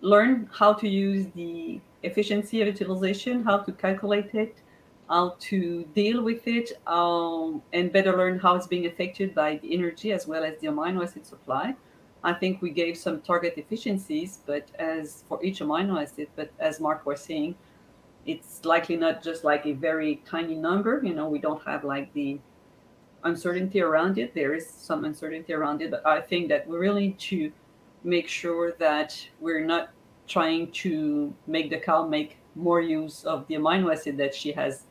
learn 0.00 0.48
how 0.52 0.72
to 0.72 0.88
use 0.88 1.26
the 1.34 1.80
efficiency 2.02 2.60
of 2.62 2.68
utilization, 2.68 3.42
how 3.42 3.58
to 3.58 3.72
calculate 3.72 4.34
it, 4.34 4.56
how 5.08 5.36
to 5.40 5.84
deal 5.94 6.22
with 6.22 6.46
it, 6.46 6.72
um, 6.86 7.62
and 7.72 7.92
better 7.92 8.16
learn 8.16 8.38
how 8.38 8.54
it's 8.54 8.66
being 8.66 8.86
affected 8.86 9.34
by 9.34 9.56
the 9.56 9.74
energy 9.74 10.12
as 10.12 10.26
well 10.26 10.44
as 10.44 10.58
the 10.60 10.68
amino 10.68 11.02
acid 11.02 11.26
supply. 11.26 11.74
I 12.22 12.32
think 12.34 12.60
we 12.60 12.70
gave 12.70 12.96
some 12.96 13.20
target 13.22 13.54
efficiencies, 13.56 14.40
but 14.46 14.70
as 14.78 15.24
for 15.28 15.42
each 15.42 15.60
amino 15.60 16.00
acid, 16.00 16.28
but 16.36 16.50
as 16.58 16.80
Mark 16.80 17.06
was 17.06 17.20
saying, 17.20 17.54
it's 18.26 18.64
likely 18.64 18.96
not 18.96 19.22
just 19.22 19.44
like 19.44 19.64
a 19.66 19.72
very 19.72 20.22
tiny 20.26 20.54
number. 20.54 21.00
You 21.02 21.14
know, 21.14 21.28
we 21.28 21.38
don't 21.38 21.62
have 21.64 21.84
like 21.84 22.12
the 22.12 22.38
uncertainty 23.24 23.80
around 23.80 24.18
it. 24.18 24.34
There 24.34 24.54
is 24.54 24.68
some 24.68 25.04
uncertainty 25.04 25.52
around 25.52 25.82
it, 25.82 25.90
but 25.90 26.06
I 26.06 26.20
think 26.20 26.48
that 26.48 26.68
we 26.68 26.76
really 26.76 27.08
need 27.08 27.18
to 27.18 27.52
make 28.04 28.28
sure 28.28 28.72
that 28.78 29.16
we're 29.40 29.64
not 29.64 29.90
trying 30.26 30.70
to 30.70 31.34
make 31.46 31.70
the 31.70 31.78
cow 31.78 32.06
make 32.06 32.38
more 32.54 32.80
use 32.80 33.24
of 33.24 33.46
the 33.48 33.54
amino 33.54 33.92
acid 33.92 34.16
that 34.16 34.34
she 34.34 34.52
has 34.52 34.84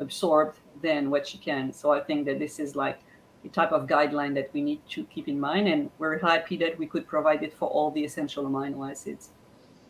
absorbed 0.00 0.58
than 0.82 1.10
what 1.10 1.26
she 1.26 1.38
can. 1.38 1.72
So 1.72 1.92
I 1.92 2.00
think 2.00 2.26
that 2.26 2.38
this 2.38 2.58
is 2.58 2.76
like 2.76 3.00
the 3.42 3.48
type 3.48 3.72
of 3.72 3.86
guideline 3.86 4.34
that 4.34 4.50
we 4.52 4.62
need 4.62 4.80
to 4.90 5.04
keep 5.04 5.28
in 5.28 5.38
mind. 5.38 5.68
And 5.68 5.90
we're 5.98 6.18
happy 6.18 6.56
that 6.58 6.78
we 6.78 6.86
could 6.86 7.06
provide 7.06 7.42
it 7.42 7.52
for 7.52 7.68
all 7.68 7.90
the 7.90 8.04
essential 8.04 8.44
amino 8.44 8.90
acids 8.90 9.30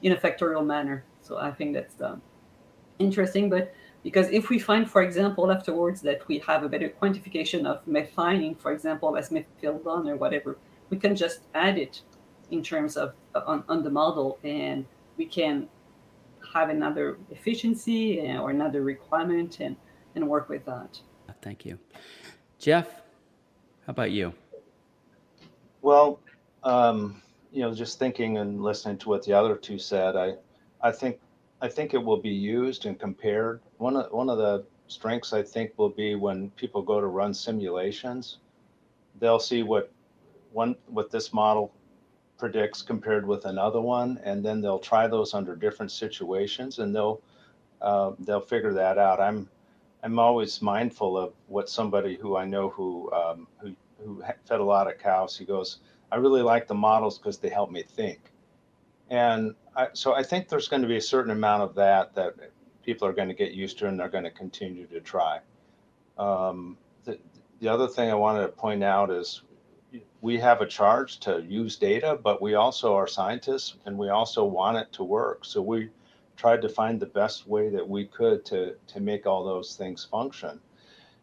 in 0.02 0.12
a 0.12 0.16
factorial 0.16 0.64
manner. 0.64 1.04
So 1.22 1.38
I 1.38 1.50
think 1.50 1.74
that's 1.74 1.94
the 1.94 2.20
interesting, 2.98 3.48
but 3.48 3.74
because 4.02 4.28
if 4.28 4.50
we 4.50 4.58
find, 4.58 4.88
for 4.88 5.02
example, 5.02 5.50
afterwards 5.50 6.02
that 6.02 6.26
we 6.28 6.38
have 6.40 6.62
a 6.62 6.68
better 6.68 6.90
quantification 6.90 7.64
of 7.64 7.84
methionine, 7.86 8.58
for 8.58 8.70
example, 8.72 9.16
as 9.16 9.30
methylbond 9.30 10.10
or 10.10 10.16
whatever, 10.16 10.58
we 10.90 10.98
can 10.98 11.16
just 11.16 11.40
add 11.54 11.78
it 11.78 12.02
in 12.54 12.62
terms 12.62 12.96
of 12.96 13.12
uh, 13.34 13.42
on, 13.46 13.64
on 13.68 13.82
the 13.82 13.90
model 13.90 14.38
and 14.44 14.86
we 15.16 15.26
can 15.26 15.68
have 16.54 16.70
another 16.70 17.18
efficiency 17.30 18.20
uh, 18.20 18.40
or 18.40 18.50
another 18.50 18.82
requirement 18.82 19.58
and, 19.60 19.76
and 20.14 20.26
work 20.26 20.48
with 20.48 20.64
that. 20.64 20.98
Thank 21.42 21.66
you. 21.66 21.78
Jeff, 22.58 22.86
how 23.86 23.90
about 23.90 24.12
you? 24.12 24.32
Well, 25.82 26.20
um, 26.62 27.20
you 27.52 27.60
know, 27.62 27.74
just 27.74 27.98
thinking 27.98 28.38
and 28.38 28.62
listening 28.62 28.98
to 28.98 29.08
what 29.08 29.24
the 29.24 29.32
other 29.32 29.56
two 29.56 29.78
said, 29.78 30.16
I, 30.16 30.34
I 30.80 30.90
think 30.90 31.18
I 31.60 31.68
think 31.68 31.94
it 31.94 32.02
will 32.02 32.20
be 32.20 32.30
used 32.30 32.86
and 32.86 32.98
compared. 32.98 33.60
One 33.78 33.96
of 33.96 34.12
one 34.12 34.28
of 34.28 34.38
the 34.38 34.64
strengths 34.86 35.32
I 35.32 35.42
think 35.42 35.72
will 35.76 35.90
be 35.90 36.14
when 36.14 36.50
people 36.50 36.82
go 36.82 37.00
to 37.00 37.06
run 37.06 37.32
simulations, 37.34 38.38
they'll 39.20 39.38
see 39.38 39.62
what 39.62 39.90
one 40.52 40.76
what 40.86 41.10
this 41.10 41.32
model 41.32 41.72
predicts 42.44 42.82
compared 42.82 43.26
with 43.26 43.46
another 43.46 43.80
one, 43.80 44.20
and 44.22 44.44
then 44.44 44.60
they'll 44.60 44.78
try 44.78 45.06
those 45.06 45.32
under 45.32 45.56
different 45.56 45.90
situations, 45.90 46.78
and 46.78 46.94
they'll 46.94 47.22
uh, 47.80 48.12
they'll 48.18 48.38
figure 48.38 48.74
that 48.74 48.98
out. 48.98 49.18
I'm 49.18 49.48
I'm 50.02 50.18
always 50.18 50.60
mindful 50.60 51.16
of 51.16 51.32
what 51.46 51.70
somebody 51.70 52.16
who 52.16 52.36
I 52.36 52.44
know 52.44 52.68
who 52.68 53.10
um, 53.12 53.48
who 53.56 53.74
who 54.04 54.22
fed 54.44 54.60
a 54.60 54.62
lot 54.62 54.92
of 54.92 54.98
cows. 54.98 55.38
He 55.38 55.46
goes, 55.46 55.78
I 56.12 56.16
really 56.16 56.42
like 56.42 56.68
the 56.68 56.74
models 56.74 57.16
because 57.16 57.38
they 57.38 57.48
help 57.48 57.70
me 57.70 57.82
think. 57.82 58.20
And 59.08 59.54
I, 59.74 59.88
so 59.94 60.12
I 60.12 60.22
think 60.22 60.50
there's 60.50 60.68
going 60.68 60.82
to 60.82 60.88
be 60.88 60.98
a 60.98 61.08
certain 61.14 61.30
amount 61.30 61.62
of 61.62 61.74
that 61.76 62.14
that 62.14 62.34
people 62.84 63.08
are 63.08 63.14
going 63.14 63.28
to 63.28 63.34
get 63.34 63.52
used 63.52 63.78
to 63.78 63.88
and 63.88 63.98
they're 63.98 64.10
going 64.10 64.24
to 64.24 64.30
continue 64.30 64.86
to 64.88 65.00
try. 65.00 65.40
Um, 66.18 66.76
the, 67.04 67.18
the 67.60 67.68
other 67.68 67.88
thing 67.88 68.10
I 68.10 68.14
wanted 68.14 68.42
to 68.42 68.48
point 68.48 68.84
out 68.84 69.10
is 69.10 69.40
we 70.20 70.38
have 70.38 70.60
a 70.60 70.66
charge 70.66 71.20
to 71.20 71.42
use 71.42 71.76
data, 71.76 72.18
but 72.22 72.40
we 72.40 72.54
also 72.54 72.94
are 72.94 73.06
scientists 73.06 73.76
and 73.84 73.98
we 73.98 74.08
also 74.08 74.44
want 74.44 74.76
it 74.76 74.92
to 74.92 75.04
work. 75.04 75.44
So 75.44 75.60
we 75.62 75.90
tried 76.36 76.62
to 76.62 76.68
find 76.68 76.98
the 76.98 77.06
best 77.06 77.46
way 77.46 77.68
that 77.70 77.88
we 77.88 78.06
could 78.06 78.44
to 78.46 78.74
to 78.88 79.00
make 79.00 79.26
all 79.26 79.44
those 79.44 79.76
things 79.76 80.04
function. 80.04 80.60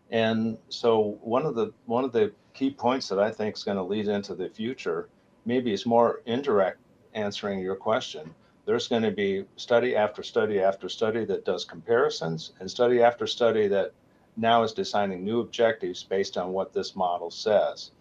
And 0.09 0.57
so 0.69 1.19
one 1.22 1.45
of 1.45 1.55
the 1.55 1.74
one 1.86 2.03
of 2.03 2.11
the 2.11 2.34
key 2.53 2.72
points 2.72 3.09
that 3.09 3.19
I 3.19 3.32
think 3.32 3.55
is 3.55 3.63
going 3.63 3.78
to 3.78 3.84
lead 3.84 4.07
into 4.07 4.36
the 4.36 4.49
future, 4.49 5.09
maybe 5.45 5.74
is 5.74 5.86
more 5.86 6.22
indirect 6.26 6.80
answering 7.13 7.59
your 7.59 7.76
question. 7.76 8.34
There's 8.65 8.88
going 8.88 9.03
to 9.03 9.11
be 9.11 9.45
study 9.55 9.95
after 9.95 10.22
study 10.24 10.59
after 10.59 10.88
study 10.88 11.26
that 11.26 11.45
does 11.45 11.65
comparisons 11.65 12.53
and 12.59 12.69
study 12.69 13.01
after 13.01 13.26
study 13.26 13.67
that 13.69 13.93
now 14.38 14.63
is 14.63 14.74
designing 14.74 15.24
new 15.24 15.39
objectives 15.39 16.03
based 16.03 16.38
on 16.38 16.53
what 16.53 16.74
this 16.74 16.95
model 16.95 17.32
says. 17.32 17.91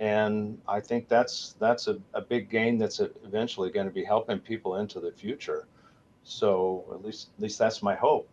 And 0.00 0.58
I 0.66 0.80
think 0.80 1.08
that's 1.08 1.54
that's 1.60 1.86
a, 1.86 1.98
a 2.14 2.22
big 2.22 2.50
gain 2.50 2.78
that's 2.78 3.00
eventually 3.00 3.70
going 3.70 3.86
to 3.86 3.92
be 3.92 4.02
helping 4.02 4.38
people 4.38 4.76
into 4.76 4.98
the 4.98 5.12
future. 5.12 5.68
So 6.24 6.86
at 6.92 7.04
least 7.04 7.28
at 7.36 7.42
least 7.42 7.58
that's 7.58 7.82
my 7.82 7.94
hope. 7.94 8.26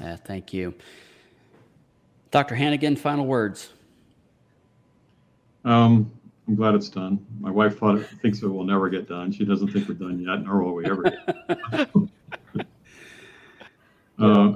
Yeah, 0.00 0.16
thank 0.16 0.52
you. 0.52 0.74
Dr. 2.32 2.56
Hanigan, 2.56 2.98
final 2.98 3.26
words. 3.26 3.70
Um, 5.64 6.10
I'm 6.48 6.56
glad 6.56 6.74
it's 6.74 6.88
done. 6.88 7.24
My 7.38 7.50
wife 7.50 7.78
thought 7.78 7.98
it, 7.98 8.08
thinks 8.22 8.42
it 8.42 8.48
will 8.48 8.64
never 8.64 8.88
get 8.88 9.08
done. 9.08 9.30
She 9.30 9.44
doesn't 9.44 9.68
think 9.68 9.88
we're 9.88 9.94
done 9.94 10.18
yet, 10.20 10.42
nor 10.42 10.62
will 10.62 10.74
we 10.74 10.86
ever 10.86 11.02
get. 11.02 11.90
uh, 14.18 14.54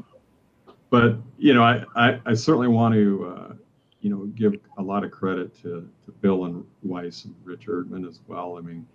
but 0.91 1.16
you 1.39 1.55
know, 1.55 1.62
I, 1.62 1.85
I, 1.95 2.20
I 2.27 2.35
certainly 2.35 2.68
want 2.68 2.95
to 2.95 3.37
uh, 3.37 3.55
you 4.05 4.11
know 4.11 4.27
give 4.37 4.55
a 4.79 4.83
lot 4.83 5.03
of 5.03 5.11
credit 5.11 5.55
to, 5.63 5.89
to 6.05 6.13
Bill 6.21 6.45
and 6.45 6.65
Weiss 6.83 7.25
and 7.25 7.35
Rich 7.43 7.67
Erdman 7.67 8.07
as 8.07 8.21
well. 8.29 8.59
I 8.59 8.61
mean, 8.61 8.87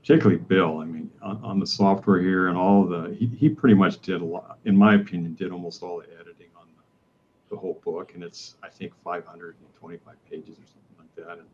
particularly 0.00 0.38
Bill. 0.38 0.78
I 0.78 0.86
mean, 0.86 1.10
on, 1.22 1.38
on 1.44 1.58
the 1.58 1.66
software 1.66 2.20
here 2.20 2.48
and 2.48 2.56
all 2.56 2.84
the, 2.84 3.14
he, 3.18 3.26
he 3.26 3.48
pretty 3.48 3.74
much 3.74 4.00
did 4.00 4.20
a 4.20 4.24
lot, 4.24 4.58
in 4.64 4.76
my 4.76 4.94
opinion, 4.94 5.34
did 5.34 5.52
almost 5.52 5.82
all 5.82 5.98
the 5.98 6.06
editing 6.14 6.48
on 6.56 6.66
the, 6.76 7.54
the 7.54 7.60
whole 7.60 7.80
book. 7.84 8.12
And 8.14 8.24
it's, 8.24 8.56
I 8.62 8.68
think, 8.68 8.92
525 9.04 10.14
pages 10.30 10.58
or 10.58 10.66
something 10.66 10.96
like 10.98 11.14
that. 11.16 11.38
And 11.38 11.48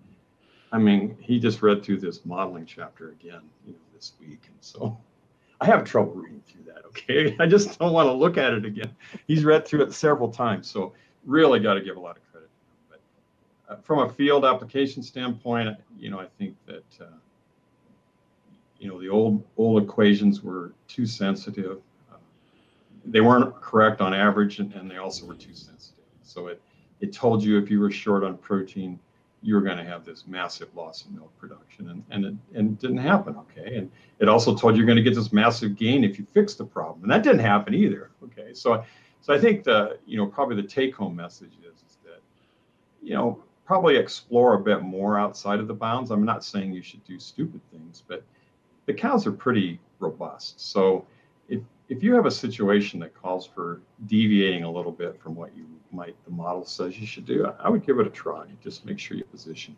I 0.73 0.79
mean, 0.79 1.17
he 1.21 1.41
just 1.41 1.63
read 1.63 1.85
through 1.85 1.99
this 1.99 2.25
modeling 2.25 2.65
chapter 2.65 3.11
again, 3.11 3.43
you 3.67 3.73
know, 3.73 3.79
this 3.93 4.13
week. 4.21 4.43
And 4.47 4.57
so 4.61 4.97
I 5.61 5.67
have 5.67 5.85
trouble 5.85 6.13
reading 6.15 6.43
through 6.47 6.73
that. 6.73 6.85
Okay. 6.87 7.37
I 7.41 7.47
just 7.47 7.79
don't 7.79 7.93
want 7.93 8.09
to 8.09 8.13
look 8.13 8.39
at 8.39 8.53
it 8.53 8.65
again. 8.65 8.95
He's 9.27 9.45
read 9.45 9.67
through 9.67 9.83
it 9.83 9.93
several 9.93 10.31
times. 10.31 10.71
So 10.71 10.93
really 11.25 11.61
got 11.61 11.75
to 11.75 11.81
give 11.81 11.97
a 11.97 12.01
lot 12.01 12.17
of 12.17 12.23
credit 12.33 12.49
to 12.49 12.65
him. 12.67 12.81
But 12.89 13.01
uh, 13.60 13.60
from 13.83 14.01
a 14.01 14.09
field 14.09 14.45
application 14.45 15.03
standpoint, 15.03 15.77
you 15.99 16.11
know, 16.11 16.19
I 16.19 16.27
think 16.39 16.57
that, 16.67 16.85
uh, 17.01 17.17
you 18.79 18.89
know, 18.89 19.01
the 19.01 19.09
old 19.09 19.45
old 19.57 19.83
equations 19.83 20.43
were 20.43 20.73
too 20.89 21.07
sensitive. 21.07 21.81
Uh, 22.11 22.17
they 23.05 23.21
weren't 23.21 23.55
correct 23.61 24.01
on 24.01 24.15
average, 24.15 24.59
and, 24.59 24.73
and, 24.73 24.91
they 24.91 24.97
also 24.97 25.27
were 25.27 25.35
too 25.35 25.55
sensitive. 25.55 26.05
So 26.23 26.49
it 26.49 26.61
it 27.01 27.13
told 27.13 27.45
you 27.45 27.59
if 27.59 27.71
you 27.71 27.81
were 27.81 27.91
short 27.91 28.25
on 28.25 28.39
protein, 28.39 28.99
you 29.43 29.55
were 29.55 29.61
going 29.61 29.79
to 29.79 29.85
have 29.85 30.05
this 30.05 30.25
massive 30.27 30.75
loss 30.75 31.05
in 31.07 31.15
milk 31.15 31.31
production, 31.39 31.91
and 31.91 32.03
and 32.11 32.25
it, 32.25 32.35
and 32.55 32.73
it 32.73 32.81
didn't 32.81 32.99
happen. 32.99 33.37
Okay, 33.37 33.77
and 33.77 33.91
it 34.19 34.29
also 34.29 34.57
told 34.57 34.75
you 34.75 34.79
you're 34.79 34.87
going 34.87 34.97
to 34.97 35.03
get 35.03 35.15
this 35.15 35.33
massive 35.33 35.77
gain 35.77 36.03
if 36.03 36.19
you 36.19 36.27
fix 36.33 36.55
the 36.55 36.65
problem, 36.65 37.03
and 37.03 37.13
that 37.13 37.23
didn't 37.23 37.41
happen 37.41 37.75
either. 37.75 38.11
Okay, 38.25 38.55
so 38.55 38.83
so 39.21 39.35
I 39.35 39.39
think 39.39 39.63
the 39.63 39.99
you 40.07 40.17
know 40.17 40.27
probably 40.27 40.57
the 40.57 40.67
take 40.67 40.95
home 40.95 41.15
message 41.15 41.53
is, 41.61 41.77
is 41.77 41.99
that 42.05 42.21
you 43.03 43.15
know 43.15 43.43
probably 43.71 43.95
explore 43.95 44.55
a 44.55 44.59
bit 44.59 44.83
more 44.83 45.17
outside 45.17 45.61
of 45.61 45.69
the 45.69 45.73
bounds. 45.73 46.11
I'm 46.11 46.25
not 46.25 46.43
saying 46.43 46.73
you 46.73 46.83
should 46.83 47.05
do 47.05 47.21
stupid 47.21 47.61
things, 47.71 48.03
but 48.09 48.25
the 48.87 48.93
cows 48.93 49.29
are 49.29 49.33
pretty 49.33 49.79
robust. 50.01 50.61
So 50.73 51.07
if 51.49 51.61
if 51.89 52.03
you 52.03 52.13
have 52.15 52.27
a 52.27 52.33
situation 52.33 52.99
that 52.99 53.15
calls 53.15 53.47
for 53.47 53.81
deviating 54.07 54.65
a 54.65 54.71
little 54.71 54.91
bit 54.91 55.23
from 55.23 55.37
what 55.37 55.57
you 55.57 55.67
might 55.93 56.17
the 56.25 56.33
model 56.33 56.65
says 56.65 56.99
you 56.99 57.07
should 57.07 57.27
do, 57.27 57.47
I 57.61 57.69
would 57.69 57.87
give 57.87 58.01
it 58.01 58.09
a 58.09 58.11
try. 58.11 58.47
Just 58.61 58.85
make 58.87 58.99
sure 58.99 59.17
you 59.17 59.23
position 59.23 59.77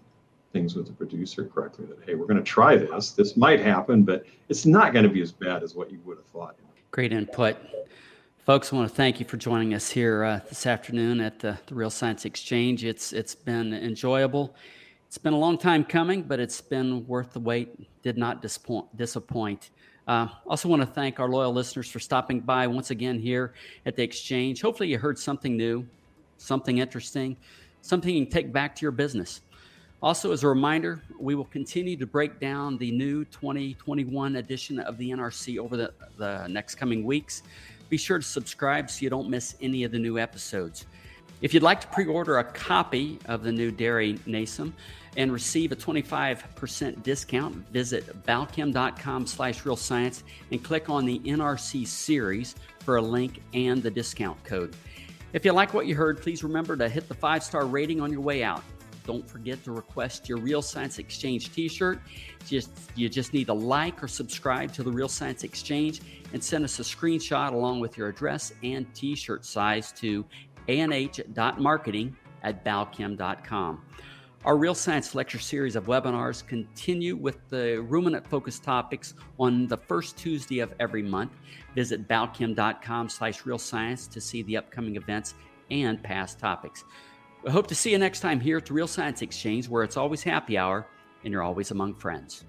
things 0.54 0.74
with 0.74 0.86
the 0.86 0.94
producer 0.94 1.44
correctly. 1.44 1.84
That 1.84 1.98
hey, 2.06 2.14
we're 2.14 2.24
going 2.24 2.42
to 2.42 2.50
try 2.50 2.76
this. 2.76 3.10
This 3.10 3.36
might 3.36 3.60
happen, 3.60 4.04
but 4.04 4.24
it's 4.48 4.64
not 4.64 4.94
going 4.94 5.04
to 5.04 5.10
be 5.10 5.20
as 5.20 5.32
bad 5.32 5.62
as 5.62 5.74
what 5.74 5.90
you 5.92 6.00
would 6.06 6.16
have 6.16 6.26
thought. 6.28 6.56
Great 6.92 7.12
input. 7.12 7.58
Folks, 8.44 8.72
I 8.72 8.76
want 8.76 8.88
to 8.88 8.94
thank 8.96 9.20
you 9.20 9.26
for 9.26 9.36
joining 9.36 9.72
us 9.72 9.88
here 9.88 10.24
uh, 10.24 10.40
this 10.48 10.66
afternoon 10.66 11.20
at 11.20 11.38
the, 11.38 11.56
the 11.66 11.76
Real 11.76 11.90
Science 11.90 12.24
Exchange. 12.24 12.84
It's 12.84 13.12
it's 13.12 13.36
been 13.36 13.72
enjoyable. 13.72 14.56
It's 15.06 15.16
been 15.16 15.32
a 15.32 15.38
long 15.38 15.56
time 15.56 15.84
coming, 15.84 16.22
but 16.22 16.40
it's 16.40 16.60
been 16.60 17.06
worth 17.06 17.32
the 17.34 17.38
wait. 17.38 17.68
Did 18.02 18.18
not 18.18 18.42
disappoint. 18.42 18.96
disappoint. 18.96 19.70
Uh, 20.08 20.26
also, 20.44 20.68
want 20.68 20.82
to 20.82 20.86
thank 20.86 21.20
our 21.20 21.28
loyal 21.28 21.52
listeners 21.52 21.88
for 21.88 22.00
stopping 22.00 22.40
by 22.40 22.66
once 22.66 22.90
again 22.90 23.16
here 23.16 23.52
at 23.86 23.94
the 23.94 24.02
Exchange. 24.02 24.60
Hopefully, 24.60 24.88
you 24.88 24.98
heard 24.98 25.20
something 25.20 25.56
new, 25.56 25.86
something 26.38 26.78
interesting, 26.78 27.36
something 27.80 28.12
you 28.12 28.24
can 28.24 28.32
take 28.32 28.52
back 28.52 28.74
to 28.74 28.82
your 28.82 28.90
business. 28.90 29.42
Also, 30.02 30.32
as 30.32 30.42
a 30.42 30.48
reminder, 30.48 31.00
we 31.20 31.36
will 31.36 31.44
continue 31.44 31.96
to 31.96 32.06
break 32.08 32.40
down 32.40 32.76
the 32.78 32.90
new 32.90 33.24
2021 33.26 34.34
edition 34.34 34.80
of 34.80 34.98
the 34.98 35.12
NRC 35.12 35.58
over 35.58 35.76
the, 35.76 35.94
the 36.16 36.48
next 36.48 36.74
coming 36.74 37.04
weeks. 37.04 37.44
Be 37.92 37.98
sure 37.98 38.16
to 38.16 38.24
subscribe 38.24 38.88
so 38.88 39.02
you 39.02 39.10
don't 39.10 39.28
miss 39.28 39.54
any 39.60 39.84
of 39.84 39.92
the 39.92 39.98
new 39.98 40.18
episodes. 40.18 40.86
If 41.42 41.52
you'd 41.52 41.62
like 41.62 41.78
to 41.82 41.86
pre 41.88 42.06
order 42.06 42.38
a 42.38 42.44
copy 42.44 43.18
of 43.26 43.42
the 43.42 43.52
new 43.52 43.70
Dairy 43.70 44.14
NASEM, 44.26 44.72
and 45.18 45.30
receive 45.30 45.72
a 45.72 45.76
25% 45.76 47.02
discount, 47.02 47.54
visit 47.68 48.24
balchem.com 48.24 49.26
slash 49.26 49.66
real 49.66 49.76
science 49.76 50.24
and 50.50 50.64
click 50.64 50.88
on 50.88 51.04
the 51.04 51.18
NRC 51.18 51.86
series 51.86 52.54
for 52.78 52.96
a 52.96 53.02
link 53.02 53.42
and 53.52 53.82
the 53.82 53.90
discount 53.90 54.42
code. 54.42 54.74
If 55.34 55.44
you 55.44 55.52
like 55.52 55.74
what 55.74 55.86
you 55.86 55.94
heard, 55.94 56.22
please 56.22 56.42
remember 56.42 56.78
to 56.78 56.88
hit 56.88 57.08
the 57.08 57.14
five 57.14 57.44
star 57.44 57.66
rating 57.66 58.00
on 58.00 58.10
your 58.10 58.22
way 58.22 58.42
out. 58.42 58.64
Don't 59.04 59.28
forget 59.28 59.62
to 59.64 59.72
request 59.72 60.28
your 60.28 60.38
Real 60.38 60.62
Science 60.62 60.98
Exchange 60.98 61.52
t 61.52 61.68
shirt. 61.68 62.00
Just, 62.46 62.70
you 62.94 63.08
just 63.08 63.32
need 63.32 63.46
to 63.46 63.52
like 63.52 64.02
or 64.02 64.08
subscribe 64.08 64.72
to 64.74 64.82
the 64.82 64.90
Real 64.90 65.08
Science 65.08 65.44
Exchange 65.44 66.00
and 66.32 66.42
send 66.42 66.64
us 66.64 66.78
a 66.78 66.82
screenshot 66.82 67.52
along 67.52 67.80
with 67.80 67.96
your 67.96 68.08
address 68.08 68.52
and 68.62 68.92
t 68.94 69.14
shirt 69.14 69.44
size 69.44 69.92
to 69.92 70.24
anh.marketing 70.68 72.16
at 72.42 72.64
balchem.com. 72.64 73.82
Our 74.44 74.56
Real 74.56 74.74
Science 74.74 75.14
lecture 75.14 75.38
series 75.38 75.76
of 75.76 75.86
webinars 75.86 76.44
continue 76.44 77.14
with 77.14 77.48
the 77.48 77.80
ruminant 77.82 78.26
focused 78.26 78.64
topics 78.64 79.14
on 79.38 79.68
the 79.68 79.76
first 79.76 80.16
Tuesday 80.16 80.58
of 80.58 80.74
every 80.80 81.02
month. 81.02 81.30
Visit 81.76 82.08
balchem.com 82.08 83.08
slash 83.08 83.46
real 83.46 83.58
science 83.58 84.08
to 84.08 84.20
see 84.20 84.42
the 84.42 84.56
upcoming 84.56 84.96
events 84.96 85.34
and 85.70 86.02
past 86.02 86.40
topics. 86.40 86.84
We 87.44 87.50
hope 87.50 87.66
to 87.68 87.74
see 87.74 87.90
you 87.90 87.98
next 87.98 88.20
time 88.20 88.38
here 88.38 88.58
at 88.58 88.66
the 88.66 88.72
Real 88.72 88.86
Science 88.86 89.20
Exchange, 89.20 89.68
where 89.68 89.82
it's 89.82 89.96
always 89.96 90.22
happy 90.22 90.56
hour 90.56 90.86
and 91.24 91.32
you're 91.32 91.42
always 91.42 91.72
among 91.72 91.94
friends. 91.94 92.44